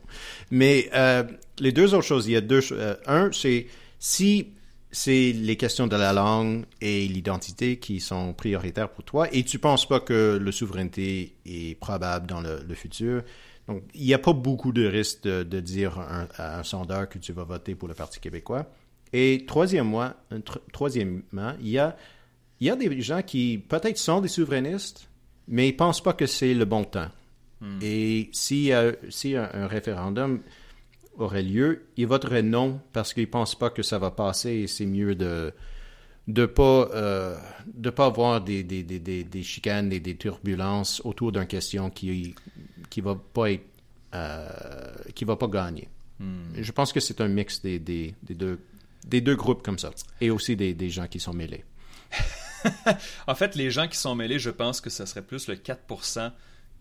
Mais 0.51 0.89
euh, 0.95 1.25
les 1.59 1.73
deux 1.73 1.95
autres 1.95 2.07
choses, 2.07 2.27
il 2.29 2.33
y 2.33 2.37
a 2.37 2.41
deux. 2.41 2.63
un, 3.07 3.31
c'est 3.33 3.67
si 3.99 4.49
c'est 4.93 5.33
les 5.33 5.57
questions 5.57 5.87
de 5.87 5.97
la 5.97 6.13
langue 6.13 6.67
et 6.83 7.09
l'identité 7.09 7.79
qui 7.79 7.99
sont 7.99 8.35
prioritaires 8.35 8.91
pour 8.91 9.05
toi 9.05 9.27
et 9.33 9.43
tu 9.43 9.59
penses 9.59 9.89
pas 9.89 10.01
que 10.01 10.39
la 10.41 10.53
souveraineté 10.53 11.35
est 11.47 11.81
probable 11.81 12.27
dans 12.27 12.43
le, 12.43 12.75
futur. 12.75 13.23
Donc, 13.73 13.85
il 13.95 14.05
n'y 14.05 14.15
a 14.15 14.19
pas 14.19 14.33
beaucoup 14.33 14.73
de 14.73 14.87
risque 14.87 15.23
de, 15.25 15.61
dire 15.61 15.99
à 15.99 16.59
un 16.59 16.63
sondeur 16.63 17.09
que 17.09 17.19
tu 17.19 17.33
vas 17.33 17.45
voter 17.45 17.75
pour 17.75 17.89
le 17.89 17.95
Parti 17.95 18.21
québécois. 18.21 18.67
Et 19.13 19.45
troisièmement, 19.47 20.11
troisièmement 20.73 21.55
il, 21.61 21.69
y 21.69 21.79
a, 21.79 21.97
il 22.61 22.67
y 22.67 22.71
a 22.71 22.77
des 22.77 23.01
gens 23.01 23.23
qui 23.23 23.63
peut-être 23.67 23.99
sont 23.99 24.21
des 24.21 24.29
souverainistes, 24.29 25.09
mais 25.49 25.69
ils 25.69 25.73
ne 25.73 25.77
pensent 25.77 26.03
pas 26.03 26.13
que 26.13 26.27
c'est 26.27 26.55
le 26.55 26.65
bon 26.65 26.85
temps. 26.85 27.11
Hmm. 27.61 27.79
Et 27.81 28.31
y 28.51 28.73
a, 28.73 28.93
si 29.09 29.37
un 29.37 29.67
référendum, 29.67 30.41
aurait 31.19 31.43
lieu, 31.43 31.87
ils 31.97 32.07
voteraient 32.07 32.43
non 32.43 32.81
parce 32.93 33.13
qu'ils 33.13 33.25
ne 33.25 33.31
pensent 33.31 33.55
pas 33.55 33.71
que 33.71 33.83
ça 33.83 33.99
va 33.99 34.11
passer 34.11 34.51
et 34.51 34.67
c'est 34.67 34.87
mieux 34.87 35.15
de 35.15 35.53
de 36.29 36.47
pas 36.47 36.89
euh, 36.95 37.37
de 37.67 37.91
pas 37.91 38.07
avoir 38.07 38.41
des, 38.41 38.63
des, 38.63 38.85
des, 38.85 39.25
des, 39.25 39.43
chicanes 39.43 39.93
et 39.93 39.99
des 39.99 40.17
turbulences 40.17 41.03
autour 41.05 41.33
d'une 41.33 41.47
question 41.47 41.91
qui 41.91 42.35
qui 42.93 43.01
va 43.01 43.15
pas 43.15 43.51
être 43.51 43.65
euh, 44.15 44.93
qui 45.15 45.25
va 45.25 45.37
pas 45.37 45.49
gagner. 45.49 45.89
Hmm. 46.19 46.43
Je 46.55 46.73
pense 46.73 46.93
que 46.93 47.01
c'est 47.01 47.23
un 47.23 47.29
mix 47.29 47.63
des, 47.63 47.79
des, 47.79 48.15
deux 48.29 48.61
des 49.07 49.23
deux 49.23 49.35
groupes 49.35 49.63
comme 49.63 49.79
ça 49.79 49.91
et 50.21 50.31
aussi 50.31 50.57
des, 50.57 50.75
des 50.75 50.91
gens 50.91 51.07
qui 51.07 51.19
sont 51.19 51.33
mêlés. 51.33 51.65
en 53.27 53.35
fait, 53.35 53.55
les 53.55 53.71
gens 53.71 53.89
qui 53.89 53.97
sont 53.97 54.15
mêlés, 54.15 54.39
je 54.39 54.51
pense 54.51 54.83
que 54.83 54.91
ce 54.91 55.07
serait 55.07 55.23
plus 55.23 55.49
le 55.49 55.55
4% 55.55 56.33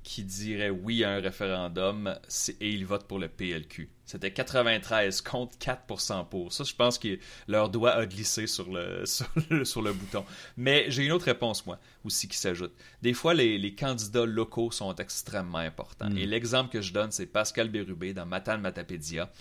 qui 0.04 0.24
dirait 0.24 0.70
oui 0.70 1.04
à 1.04 1.12
un 1.12 1.20
référendum 1.20 2.18
et 2.60 2.70
ils 2.70 2.86
votent 2.86 3.08
pour 3.08 3.20
le 3.20 3.28
PLQ. 3.28 3.90
C'était 4.06 4.32
93 4.32 5.22
contre 5.22 5.58
4% 5.58 6.28
pour. 6.28 6.52
Ça, 6.52 6.64
je 6.64 6.74
pense 6.74 7.00
que 7.00 7.18
leur 7.48 7.70
doigt 7.70 7.92
a 7.92 8.06
glissé 8.06 8.48
sur 8.48 8.70
le, 8.72 9.06
sur 9.06 9.82
le, 9.82 9.94
bouton. 9.94 10.26
Mais 10.58 10.86
j'ai 10.90 11.06
une 11.06 11.12
autre 11.12 11.26
réponse, 11.26 11.66
moi, 11.66 11.80
aussi 12.04 12.28
qui 12.28 12.38
s'ajoute. 12.38 12.74
Des 13.02 13.14
fois, 13.14 13.34
les, 13.34 13.76
candidats 13.76 14.26
locaux 14.26 14.72
sont 14.72 14.94
extrêmement 14.96 15.60
importants. 15.60 16.10
Mm. 16.10 16.18
Et 16.18 16.26
l'exemple 16.26 16.72
que 16.72 16.82
je 16.82 16.92
donne, 16.92 17.12
c'est 17.12 17.26
Pascal 17.26 17.70
Bérubé 17.70 18.14
dans 18.14 18.26
Matan 18.26 18.58
Matapédia 18.58 19.32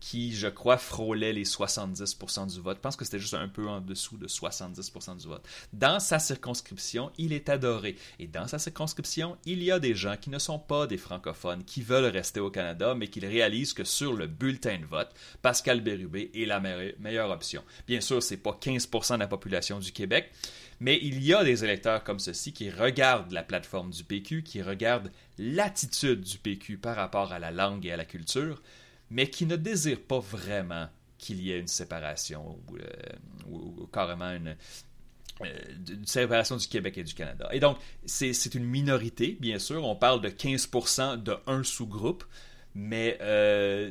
qui, 0.00 0.34
je 0.34 0.48
crois, 0.48 0.76
frôlait 0.76 1.32
les 1.32 1.44
70% 1.44 2.52
du 2.52 2.60
vote. 2.60 2.76
Je 2.76 2.80
pense 2.80 2.96
que 2.96 3.04
c'était 3.04 3.18
juste 3.18 3.34
un 3.34 3.48
peu 3.48 3.68
en 3.68 3.80
dessous 3.80 4.16
de 4.16 4.28
70% 4.28 5.18
du 5.18 5.26
vote. 5.26 5.46
Dans 5.72 6.00
sa 6.00 6.18
circonscription, 6.18 7.10
il 7.18 7.32
est 7.32 7.48
adoré. 7.48 7.96
Et 8.18 8.26
dans 8.26 8.46
sa 8.46 8.58
circonscription, 8.58 9.36
il 9.44 9.62
y 9.62 9.70
a 9.70 9.78
des 9.78 9.94
gens 9.94 10.16
qui 10.16 10.30
ne 10.30 10.38
sont 10.38 10.58
pas 10.58 10.86
des 10.86 10.98
francophones, 10.98 11.64
qui 11.64 11.82
veulent 11.82 12.06
rester 12.06 12.40
au 12.40 12.50
Canada, 12.50 12.94
mais 12.94 13.08
qui 13.08 13.20
réalisent 13.20 13.74
que 13.74 13.84
sur 13.84 14.12
le 14.12 14.26
bulletin 14.26 14.78
de 14.78 14.86
vote, 14.86 15.10
Pascal 15.42 15.80
Bérubé 15.80 16.30
est 16.34 16.46
la 16.46 16.60
meilleure 16.60 17.30
option. 17.30 17.64
Bien 17.86 18.00
sûr, 18.00 18.22
c'est 18.22 18.36
pas 18.36 18.58
15% 18.60 19.14
de 19.14 19.20
la 19.20 19.28
population 19.28 19.78
du 19.78 19.92
Québec, 19.92 20.30
mais 20.80 20.98
il 21.02 21.24
y 21.24 21.34
a 21.34 21.42
des 21.42 21.64
électeurs 21.64 22.04
comme 22.04 22.20
ceci 22.20 22.52
qui 22.52 22.70
regardent 22.70 23.32
la 23.32 23.42
plateforme 23.42 23.90
du 23.90 24.04
PQ, 24.04 24.44
qui 24.44 24.62
regardent 24.62 25.10
l'attitude 25.38 26.20
du 26.20 26.38
PQ 26.38 26.78
par 26.78 26.96
rapport 26.96 27.32
à 27.32 27.38
la 27.38 27.50
langue 27.50 27.84
et 27.84 27.92
à 27.92 27.96
la 27.96 28.04
culture, 28.04 28.62
mais 29.10 29.28
qui 29.28 29.46
ne 29.46 29.56
désire 29.56 30.00
pas 30.00 30.18
vraiment 30.18 30.88
qu'il 31.18 31.40
y 31.42 31.50
ait 31.52 31.58
une 31.58 31.66
séparation 31.66 32.58
ou, 32.68 32.76
euh, 32.76 33.86
carrément 33.92 34.30
une, 34.30 34.56
euh, 35.40 35.46
séparation 36.04 36.56
du 36.56 36.66
Québec 36.66 36.98
et 36.98 37.04
du 37.04 37.14
Canada. 37.14 37.48
Et 37.52 37.60
donc, 37.60 37.78
c'est 38.06 38.54
une 38.54 38.64
minorité, 38.64 39.36
bien 39.40 39.58
sûr. 39.58 39.84
On 39.84 39.96
parle 39.96 40.20
de 40.20 40.28
15% 40.28 41.22
de 41.22 41.36
un 41.46 41.62
sous-groupe, 41.64 42.24
mais 42.74 43.18
euh, 43.20 43.90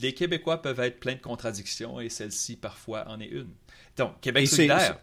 les 0.00 0.14
Québécois 0.14 0.60
peuvent 0.60 0.80
être 0.80 1.00
pleins 1.00 1.14
de 1.14 1.20
contradictions 1.20 2.00
et 2.00 2.08
celle-ci, 2.08 2.56
parfois, 2.56 3.08
en 3.08 3.20
est 3.20 3.26
une. 3.26 3.50
Donc, 3.96 4.20
Québec 4.20 4.48
solidaire. 4.48 4.98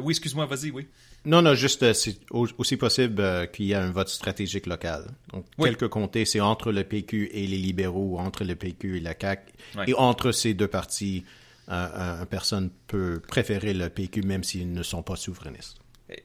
Oui, 0.00 0.12
excuse-moi, 0.12 0.46
vas-y, 0.46 0.70
oui. 0.70 0.86
Non, 1.26 1.42
non, 1.42 1.54
juste, 1.54 1.82
euh, 1.82 1.92
c'est 1.92 2.18
aussi 2.30 2.76
possible 2.76 3.20
euh, 3.20 3.46
qu'il 3.46 3.66
y 3.66 3.72
ait 3.72 3.74
un 3.74 3.90
vote 3.90 4.08
stratégique 4.08 4.66
local. 4.66 5.10
Donc, 5.32 5.44
quelques 5.58 5.88
comtés, 5.88 6.24
c'est 6.24 6.38
entre 6.38 6.70
le 6.70 6.84
PQ 6.84 7.30
et 7.32 7.48
les 7.48 7.58
libéraux, 7.58 8.16
entre 8.20 8.44
le 8.44 8.54
PQ 8.54 8.98
et 8.98 9.00
la 9.00 9.12
CAQ. 9.20 9.52
Et 9.88 9.94
entre 9.94 10.30
ces 10.30 10.54
deux 10.54 10.68
partis, 10.68 11.24
euh, 11.68 12.20
une 12.20 12.26
personne 12.26 12.70
peut 12.86 13.20
préférer 13.26 13.74
le 13.74 13.88
PQ 13.88 14.22
même 14.22 14.44
s'ils 14.44 14.72
ne 14.72 14.84
sont 14.84 15.02
pas 15.02 15.16
souverainistes. 15.16 15.78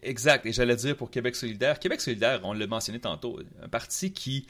Exact. 0.03 0.45
Et 0.45 0.53
j'allais 0.53 0.75
dire 0.75 0.95
pour 0.95 1.09
Québec 1.09 1.35
solidaire. 1.35 1.79
Québec 1.79 1.99
solidaire, 1.99 2.39
on 2.43 2.53
l'a 2.53 2.67
mentionné 2.67 2.99
tantôt, 2.99 3.39
un 3.63 3.69
parti 3.69 4.13
qui, 4.13 4.45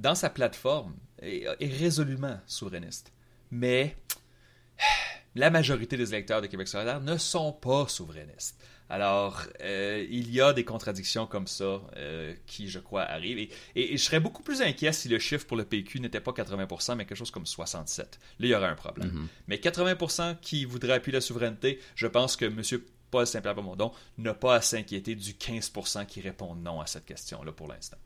dans 0.00 0.16
sa 0.16 0.30
plateforme, 0.30 0.94
est, 1.20 1.46
résolument 1.60 2.40
souverainiste. 2.46 3.12
Mais 3.52 3.94
la 5.36 5.50
majorité 5.50 5.96
des 5.96 6.12
électeurs 6.12 6.42
de 6.42 6.48
Québec 6.48 6.66
solidaire 6.66 7.00
ne 7.00 7.16
sont 7.16 7.52
pas 7.52 7.86
souverainistes. 7.86 8.58
Alors, 8.88 9.42
euh, 9.62 10.06
il 10.10 10.30
y 10.30 10.40
a 10.40 10.52
des 10.52 10.64
contradictions 10.64 11.26
comme 11.26 11.46
ça 11.46 11.80
euh, 11.96 12.34
qui, 12.46 12.68
je 12.68 12.78
crois, 12.78 13.02
arrivent. 13.02 13.48
Et, 13.74 13.96
je 13.96 14.02
serais 14.02 14.20
beaucoup 14.20 14.42
plus 14.42 14.60
inquiet 14.60 14.92
si 14.92 15.08
le 15.08 15.18
chiffre 15.18 15.46
pour 15.46 15.56
le 15.56 15.64
PQ 15.64 16.00
n'était 16.00 16.20
pas 16.20 16.32
80%, 16.32 16.96
mais 16.96 17.06
quelque 17.06 17.16
chose 17.16 17.30
comme 17.30 17.44
67%. 17.44 17.98
Là, 17.98 18.06
il 18.40 18.48
y 18.48 18.54
aurait 18.54 18.66
un 18.66 18.74
problème. 18.74 19.10
Mm-hmm. 19.10 19.26
Mais 19.48 19.56
80% 19.56 20.40
qui 20.40 20.64
voudraient 20.64 20.94
appuyer 20.94 21.14
la 21.14 21.20
souveraineté, 21.22 21.80
je 21.94 22.06
pense 22.06 22.36
que 22.36 22.44
M. 22.44 22.62
Paul 23.10 23.26
Saint-Pierre 23.26 23.54
Plamondon 23.54 23.92
n'a 24.18 24.34
pas 24.34 24.56
à 24.56 24.60
s'inquiéter 24.60 25.14
du 25.14 25.32
15% 25.32 26.06
qui 26.06 26.20
répond 26.20 26.54
non 26.54 26.80
à 26.80 26.86
cette 26.86 27.04
question-là 27.04 27.52
pour 27.52 27.68
l'instant. 27.68 27.98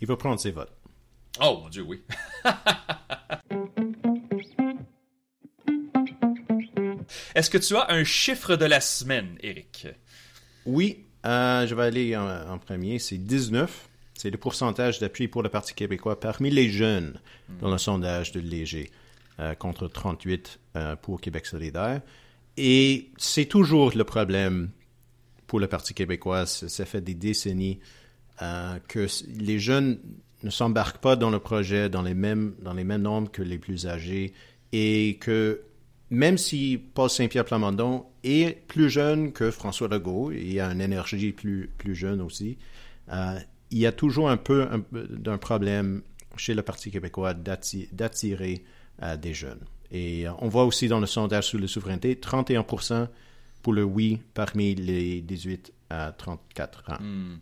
Il 0.00 0.06
va 0.06 0.16
prendre 0.16 0.40
ses 0.40 0.52
votes. 0.52 0.72
Oh 1.40 1.60
mon 1.62 1.68
Dieu, 1.68 1.82
oui. 1.82 2.02
Est-ce 7.34 7.50
que 7.50 7.58
tu 7.58 7.76
as 7.76 7.90
un 7.90 8.04
chiffre 8.04 8.54
de 8.54 8.64
la 8.64 8.80
semaine, 8.80 9.36
Eric? 9.40 9.88
Oui, 10.66 11.04
euh, 11.26 11.66
je 11.66 11.74
vais 11.74 11.84
aller 11.84 12.16
en, 12.16 12.58
premier. 12.58 12.98
C'est 12.98 13.18
19. 13.18 13.88
C'est 14.14 14.30
le 14.30 14.38
pourcentage 14.38 15.00
d'appui 15.00 15.28
pour 15.28 15.42
le 15.42 15.48
Parti 15.48 15.74
québécois 15.74 16.18
parmi 16.18 16.50
les 16.50 16.68
jeunes 16.68 17.18
dans 17.60 17.70
le 17.70 17.78
sondage 17.78 18.32
de 18.32 18.40
Léger, 18.40 18.90
euh, 19.40 19.54
contre 19.54 19.88
38 19.88 20.60
euh, 20.76 20.96
pour 20.96 21.20
Québec 21.20 21.46
solidaire. 21.46 22.00
Et 22.56 23.10
c'est 23.16 23.46
toujours 23.46 23.92
le 23.96 24.04
problème 24.04 24.70
pour 25.46 25.58
le 25.58 25.66
Parti 25.66 25.94
québécois. 25.94 26.46
Ça 26.46 26.84
fait 26.84 27.00
des 27.00 27.14
décennies 27.14 27.80
que 28.88 29.06
les 29.38 29.58
jeunes 29.58 29.98
ne 30.42 30.50
s'embarquent 30.50 30.98
pas 30.98 31.16
dans 31.16 31.30
le 31.30 31.38
projet 31.38 31.88
dans 31.88 32.02
les 32.02 32.14
mêmes, 32.14 32.54
dans 32.60 32.74
les 32.74 32.84
mêmes 32.84 33.02
nombres 33.02 33.30
que 33.30 33.42
les 33.42 33.58
plus 33.58 33.86
âgés 33.86 34.32
et 34.72 35.18
que 35.20 35.62
même 36.14 36.38
si 36.38 36.80
Paul 36.94 37.10
Saint-Pierre 37.10 37.44
Plamondon 37.44 38.06
est 38.22 38.66
plus 38.68 38.88
jeune 38.88 39.32
que 39.32 39.50
François 39.50 39.88
Legault, 39.88 40.32
il 40.32 40.58
a 40.60 40.70
une 40.70 40.80
énergie 40.80 41.32
plus, 41.32 41.70
plus 41.76 41.94
jeune 41.94 42.20
aussi, 42.20 42.56
euh, 43.10 43.38
il 43.70 43.78
y 43.78 43.86
a 43.86 43.92
toujours 43.92 44.30
un 44.30 44.36
peu 44.36 44.68
d'un 44.92 45.38
problème 45.38 46.02
chez 46.36 46.54
le 46.54 46.62
Parti 46.62 46.90
québécois 46.90 47.34
d'attirer 47.34 48.64
euh, 49.02 49.16
des 49.16 49.34
jeunes. 49.34 49.64
Et 49.90 50.26
euh, 50.26 50.32
on 50.38 50.48
voit 50.48 50.64
aussi 50.64 50.88
dans 50.88 51.00
le 51.00 51.06
sondage 51.06 51.48
sur 51.48 51.58
la 51.58 51.66
souveraineté, 51.66 52.14
31% 52.14 53.08
pour 53.62 53.72
le 53.72 53.82
oui 53.82 54.20
parmi 54.34 54.74
les 54.74 55.20
18 55.20 55.72
à 55.90 56.12
34 56.12 56.90
ans. 56.90 57.02
Hmm. 57.02 57.38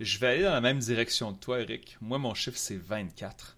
Je 0.00 0.18
vais 0.18 0.28
aller 0.28 0.42
dans 0.44 0.52
la 0.52 0.60
même 0.60 0.78
direction 0.78 1.34
que 1.34 1.40
toi, 1.40 1.60
Eric. 1.60 1.98
Moi, 2.00 2.18
mon 2.18 2.32
chiffre, 2.32 2.56
c'est 2.56 2.76
24. 2.76 3.57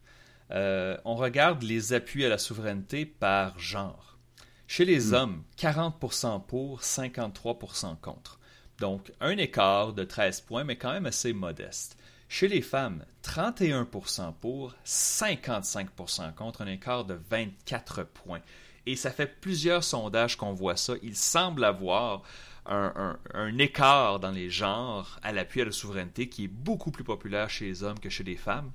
Euh, 0.53 0.97
on 1.05 1.15
regarde 1.15 1.63
les 1.63 1.93
appuis 1.93 2.25
à 2.25 2.29
la 2.29 2.39
souveraineté 2.39 3.07
par 3.07 3.59
genre. 3.59 4.19
Chez 4.67 4.85
les 4.85 5.11
hmm. 5.11 5.15
hommes, 5.15 5.43
40% 5.59 6.45
pour, 6.47 6.81
53% 6.81 8.01
contre. 8.01 8.39
Donc, 8.79 9.13
un 9.21 9.37
écart 9.37 9.93
de 9.93 10.05
13 10.05 10.41
points, 10.43 10.65
mais 10.65 10.77
quand 10.77 10.93
même 10.93 11.07
assez 11.07 11.33
modeste. 11.33 11.97
Chez 12.29 12.49
les 12.49 12.63
femmes, 12.63 13.05
31% 13.25 14.33
pour, 14.35 14.75
55% 14.87 16.35
contre, 16.35 16.63
un 16.63 16.67
écart 16.67 17.05
de 17.05 17.19
24 17.29 18.05
points. 18.05 18.41
Et 18.87 18.97
ça 18.97 19.11
fait 19.11 19.27
plusieurs 19.41 19.85
sondages 19.85 20.37
qu'on 20.37 20.53
voit 20.53 20.77
ça. 20.77 20.95
Il 21.03 21.17
semble 21.17 21.65
avoir 21.65 22.23
un, 22.67 23.19
un, 23.35 23.59
écart 23.59 24.21
dans 24.21 24.31
les 24.31 24.49
genres 24.49 25.19
à 25.23 25.33
l'appui 25.33 25.61
à 25.61 25.65
la 25.65 25.73
souveraineté 25.73 26.29
qui 26.29 26.45
est 26.45 26.49
beaucoup 26.49 26.91
plus 26.91 27.05
populaire 27.05 27.51
chez 27.51 27.67
les 27.67 27.83
hommes 27.83 27.99
que 27.99 28.09
chez 28.09 28.25
les 28.25 28.37
femmes. 28.37 28.71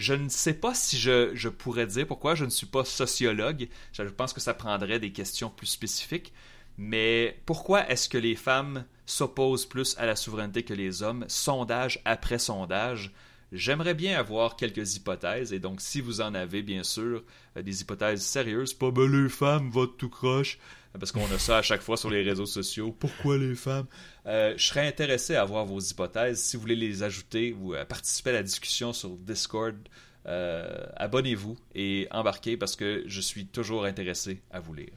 Je 0.00 0.14
ne 0.14 0.30
sais 0.30 0.54
pas 0.54 0.74
si 0.74 0.98
je, 0.98 1.48
pourrais 1.50 1.86
dire 1.86 2.06
pourquoi. 2.06 2.34
Je 2.34 2.46
ne 2.46 2.50
suis 2.50 2.66
pas 2.66 2.86
sociologue. 2.86 3.68
Je 3.92 4.02
pense 4.04 4.32
que 4.32 4.40
ça 4.40 4.54
prendrait 4.54 4.98
des 4.98 5.12
questions 5.12 5.50
plus 5.50 5.66
spécifiques. 5.66 6.32
Mais 6.78 7.38
pourquoi 7.44 7.86
est-ce 7.90 8.08
que 8.08 8.16
les 8.16 8.34
femmes 8.34 8.86
s'opposent 9.04 9.66
plus 9.66 9.94
à 9.98 10.06
la 10.06 10.16
souveraineté 10.16 10.62
que 10.62 10.72
les 10.72 11.02
hommes, 11.02 11.26
sondage 11.28 12.00
après 12.06 12.38
sondage 12.38 13.12
J'aimerais 13.52 13.92
bien 13.92 14.18
avoir 14.18 14.56
quelques 14.56 14.96
hypothèses, 14.96 15.52
et 15.52 15.58
donc 15.58 15.82
si 15.82 16.00
vous 16.00 16.20
en 16.20 16.34
avez, 16.34 16.62
bien 16.62 16.84
sûr, 16.84 17.22
euh, 17.56 17.62
des 17.62 17.82
hypothèses 17.82 18.22
sérieuses, 18.22 18.72
pas 18.72 18.92
ben 18.92 19.10
les 19.10 19.28
femmes 19.28 19.70
votent 19.70 19.98
tout 19.98 20.08
croche, 20.08 20.58
parce 20.98 21.12
qu'on 21.12 21.30
a 21.32 21.38
ça 21.38 21.58
à 21.58 21.62
chaque 21.62 21.82
fois 21.82 21.96
sur 21.96 22.10
les 22.10 22.22
réseaux 22.22 22.46
sociaux. 22.46 22.94
Pourquoi 22.98 23.38
les 23.38 23.54
femmes? 23.54 23.86
Euh, 24.26 24.54
Je 24.56 24.66
serais 24.66 24.86
intéressé 24.86 25.36
à 25.36 25.44
voir 25.44 25.64
vos 25.64 25.80
hypothèses. 25.80 26.40
Si 26.40 26.56
vous 26.56 26.62
voulez 26.62 26.76
les 26.76 27.02
ajouter 27.02 27.56
ou 27.58 27.74
euh, 27.74 27.84
participer 27.84 28.30
à 28.30 28.34
la 28.34 28.42
discussion 28.42 28.92
sur 28.92 29.10
Discord, 29.10 29.76
abonnez-vous 30.24 31.56
et 31.74 32.06
embarquez 32.10 32.56
parce 32.56 32.76
que 32.76 33.02
je 33.06 33.20
suis 33.20 33.46
toujours 33.46 33.84
intéressé 33.84 34.42
à 34.50 34.60
vous 34.60 34.74
lire. 34.74 34.92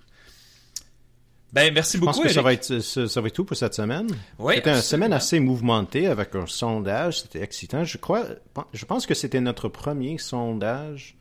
Ben, 1.54 1.72
merci 1.72 2.00
beaucoup. 2.00 2.14
Je 2.14 2.18
pense 2.18 2.28
que 2.28 2.34
ça 2.34 2.42
va, 2.42 2.54
être, 2.54 2.80
ça, 2.80 3.22
va 3.22 3.28
être 3.28 3.34
tout 3.36 3.46
pour 3.46 3.56
cette 3.56 3.76
semaine. 3.76 4.08
Oui, 4.40 4.56
c'était 4.56 4.72
une 4.72 4.82
semaine 4.82 5.14
assez 5.14 5.40
mouvementée 5.40 6.08
avec 6.08 6.34
un 6.34 6.48
sondage. 6.48 7.22
C'était 7.22 7.42
excitant. 7.42 7.84
Je 7.84 8.00
crois, 8.00 8.26
je 8.74 8.86
pense 8.86 9.06
que 9.06 9.14
c'était 9.14 9.40
notre 9.40 9.70
premier 9.70 10.18
sondage 10.18 11.16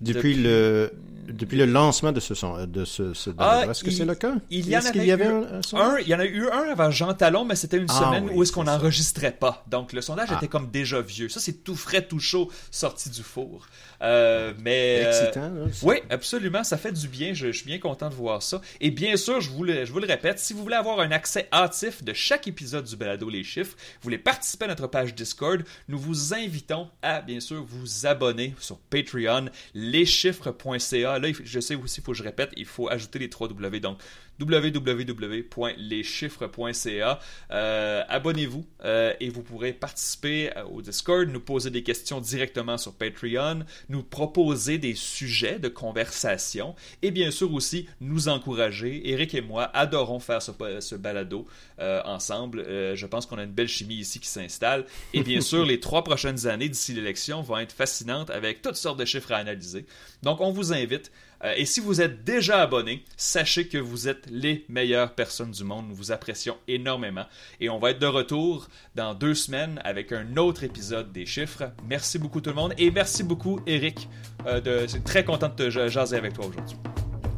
depuis, 0.00 0.34
le 0.34 0.92
depuis 1.32 1.58
le 1.58 1.66
lancement 1.66 2.12
de 2.12 2.20
ce 2.20 2.34
son 2.34 2.66
de 2.66 2.84
ce, 2.84 3.14
ce 3.14 3.30
ah, 3.38 3.64
est-ce 3.70 3.84
que 3.84 3.90
c'est 3.90 4.04
le 4.04 4.14
cas? 4.14 4.34
il 4.50 4.68
y 4.68 4.76
en 4.76 4.84
avait 4.84 5.06
y 5.06 5.12
avait 5.12 5.26
un, 5.26 5.98
il 6.00 6.08
y 6.08 6.14
en 6.14 6.18
a 6.18 6.24
eu 6.24 6.48
un 6.48 6.70
avant 6.70 6.90
Jean 6.90 7.14
Talon 7.14 7.44
mais 7.44 7.56
c'était 7.56 7.76
une 7.76 7.86
ah 7.88 8.00
semaine 8.00 8.30
où 8.32 8.42
est-ce 8.42 8.52
qu'on 8.52 8.64
n'enregistrait 8.64 9.32
pas. 9.32 9.64
Donc 9.68 9.92
le 9.92 10.00
sondage 10.00 10.28
ah. 10.32 10.36
était 10.36 10.48
comme 10.48 10.70
déjà 10.70 11.00
vieux. 11.00 11.28
Ça 11.28 11.40
c'est 11.40 11.64
tout 11.64 11.76
frais 11.76 12.02
tout 12.02 12.18
chaud 12.18 12.50
sorti 12.70 13.10
du 13.10 13.22
four. 13.22 13.66
Euh, 14.02 14.54
mais 14.58 15.02
euh, 15.04 15.08
excitant 15.08 15.50
oui 15.82 15.96
absolument 16.10 16.64
ça 16.64 16.76
fait 16.76 16.92
du 16.92 17.08
bien. 17.08 17.34
Je, 17.34 17.52
suis 17.52 17.66
bien 17.66 17.78
content 17.78 18.08
de 18.08 18.14
voir 18.14 18.42
ça. 18.42 18.60
Et 18.80 18.90
bien 18.90 19.16
sûr 19.16 19.40
je 19.40 19.50
vous 19.50 19.64
le, 19.64 19.84
je 19.84 19.92
vous 19.92 20.00
le 20.00 20.06
répète 20.06 20.38
si 20.38 20.52
vous 20.52 20.62
voulez 20.62 20.76
avoir 20.76 21.00
un 21.00 21.10
accès 21.10 21.48
hâtif 21.52 22.02
de 22.02 22.12
chaque 22.12 22.48
épisode 22.48 22.84
du 22.84 22.96
balado 22.96 23.28
les 23.28 23.44
chiffres 23.44 23.76
vous 23.76 24.04
voulez 24.04 24.18
participer 24.18 24.64
à 24.64 24.68
notre 24.68 24.86
page 24.86 25.14
Discord 25.14 25.62
nous 25.88 25.98
vous 25.98 26.34
invitons 26.34 26.88
à 27.02 27.20
bien 27.20 27.40
sûr 27.40 27.62
vous 27.62 28.06
abonner 28.06 28.54
sur 28.58 28.78
Patreon 28.78 29.46
leschiffres.ca. 29.90 31.18
Là, 31.18 31.28
je 31.44 31.60
sais 31.60 31.74
aussi, 31.74 32.00
il 32.00 32.04
faut 32.04 32.12
que 32.12 32.18
je 32.18 32.22
répète, 32.22 32.50
il 32.56 32.66
faut 32.66 32.88
ajouter 32.88 33.18
les 33.18 33.28
3 33.28 33.48
W. 33.48 33.80
Donc, 33.80 33.98
www.leschiffres.ca. 34.40 37.20
Euh, 37.50 38.02
abonnez-vous 38.08 38.64
euh, 38.84 39.12
et 39.20 39.28
vous 39.28 39.42
pourrez 39.42 39.72
participer 39.72 40.56
euh, 40.56 40.64
au 40.64 40.82
Discord, 40.82 41.28
nous 41.28 41.40
poser 41.40 41.70
des 41.70 41.82
questions 41.82 42.20
directement 42.20 42.78
sur 42.78 42.94
Patreon, 42.94 43.64
nous 43.88 44.02
proposer 44.02 44.78
des 44.78 44.94
sujets 44.94 45.58
de 45.58 45.68
conversation 45.68 46.74
et 47.02 47.10
bien 47.10 47.30
sûr 47.30 47.52
aussi 47.52 47.88
nous 48.00 48.28
encourager. 48.28 49.10
Eric 49.10 49.34
et 49.34 49.40
moi 49.40 49.64
adorons 49.74 50.20
faire 50.20 50.42
ce, 50.42 50.94
balado 50.94 51.46
ensemble. 51.78 52.64
je 52.94 53.06
pense 53.06 53.26
qu'on 53.26 53.38
a 53.38 53.44
une 53.44 53.52
belle 53.52 53.68
chimie 53.68 53.96
ici 53.96 54.20
qui 54.20 54.28
s'installe. 54.28 54.84
Et 55.14 55.22
bien 55.22 55.40
sûr, 55.40 55.64
les 55.64 55.80
trois 55.80 56.04
prochaines 56.04 56.46
années 56.46 56.68
d'ici 56.68 56.92
l'élection 56.92 57.40
vont 57.42 57.58
être 57.58 57.72
fascinantes 57.72 58.30
avec 58.30 58.62
toutes 58.62 58.76
sortes 58.76 58.98
de 58.98 59.04
chiffres 59.04 59.32
à 59.32 59.36
analyser. 59.36 59.86
Donc, 60.22 60.40
on 60.40 60.52
vous 60.52 60.72
invite 60.72 61.10
et 61.56 61.64
si 61.64 61.80
vous 61.80 62.00
êtes 62.00 62.24
déjà 62.24 62.60
abonné, 62.60 63.04
sachez 63.16 63.66
que 63.66 63.78
vous 63.78 64.08
êtes 64.08 64.26
les 64.30 64.64
meilleures 64.68 65.14
personnes 65.14 65.52
du 65.52 65.64
monde. 65.64 65.88
Nous 65.88 65.94
vous 65.94 66.12
apprécions 66.12 66.56
énormément. 66.68 67.24
Et 67.60 67.70
on 67.70 67.78
va 67.78 67.90
être 67.90 67.98
de 67.98 68.06
retour 68.06 68.68
dans 68.94 69.14
deux 69.14 69.34
semaines 69.34 69.80
avec 69.84 70.12
un 70.12 70.36
autre 70.36 70.64
épisode 70.64 71.12
des 71.12 71.26
chiffres. 71.26 71.72
Merci 71.88 72.18
beaucoup 72.18 72.40
tout 72.40 72.50
le 72.50 72.56
monde. 72.56 72.74
Et 72.78 72.90
merci 72.90 73.22
beaucoup 73.22 73.60
Eric. 73.66 74.08
Euh, 74.46 74.60
de... 74.60 74.86
très 75.04 75.24
content 75.24 75.48
de 75.48 75.54
te 75.54 75.70
jaser 75.70 76.16
avec 76.16 76.34
toi 76.34 76.46
aujourd'hui. 76.46 76.76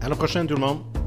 À 0.01 0.09
la 0.09 0.17
prochaine 0.17 0.47
tout 0.47 0.55
le 0.55 0.61
monde. 0.61 1.02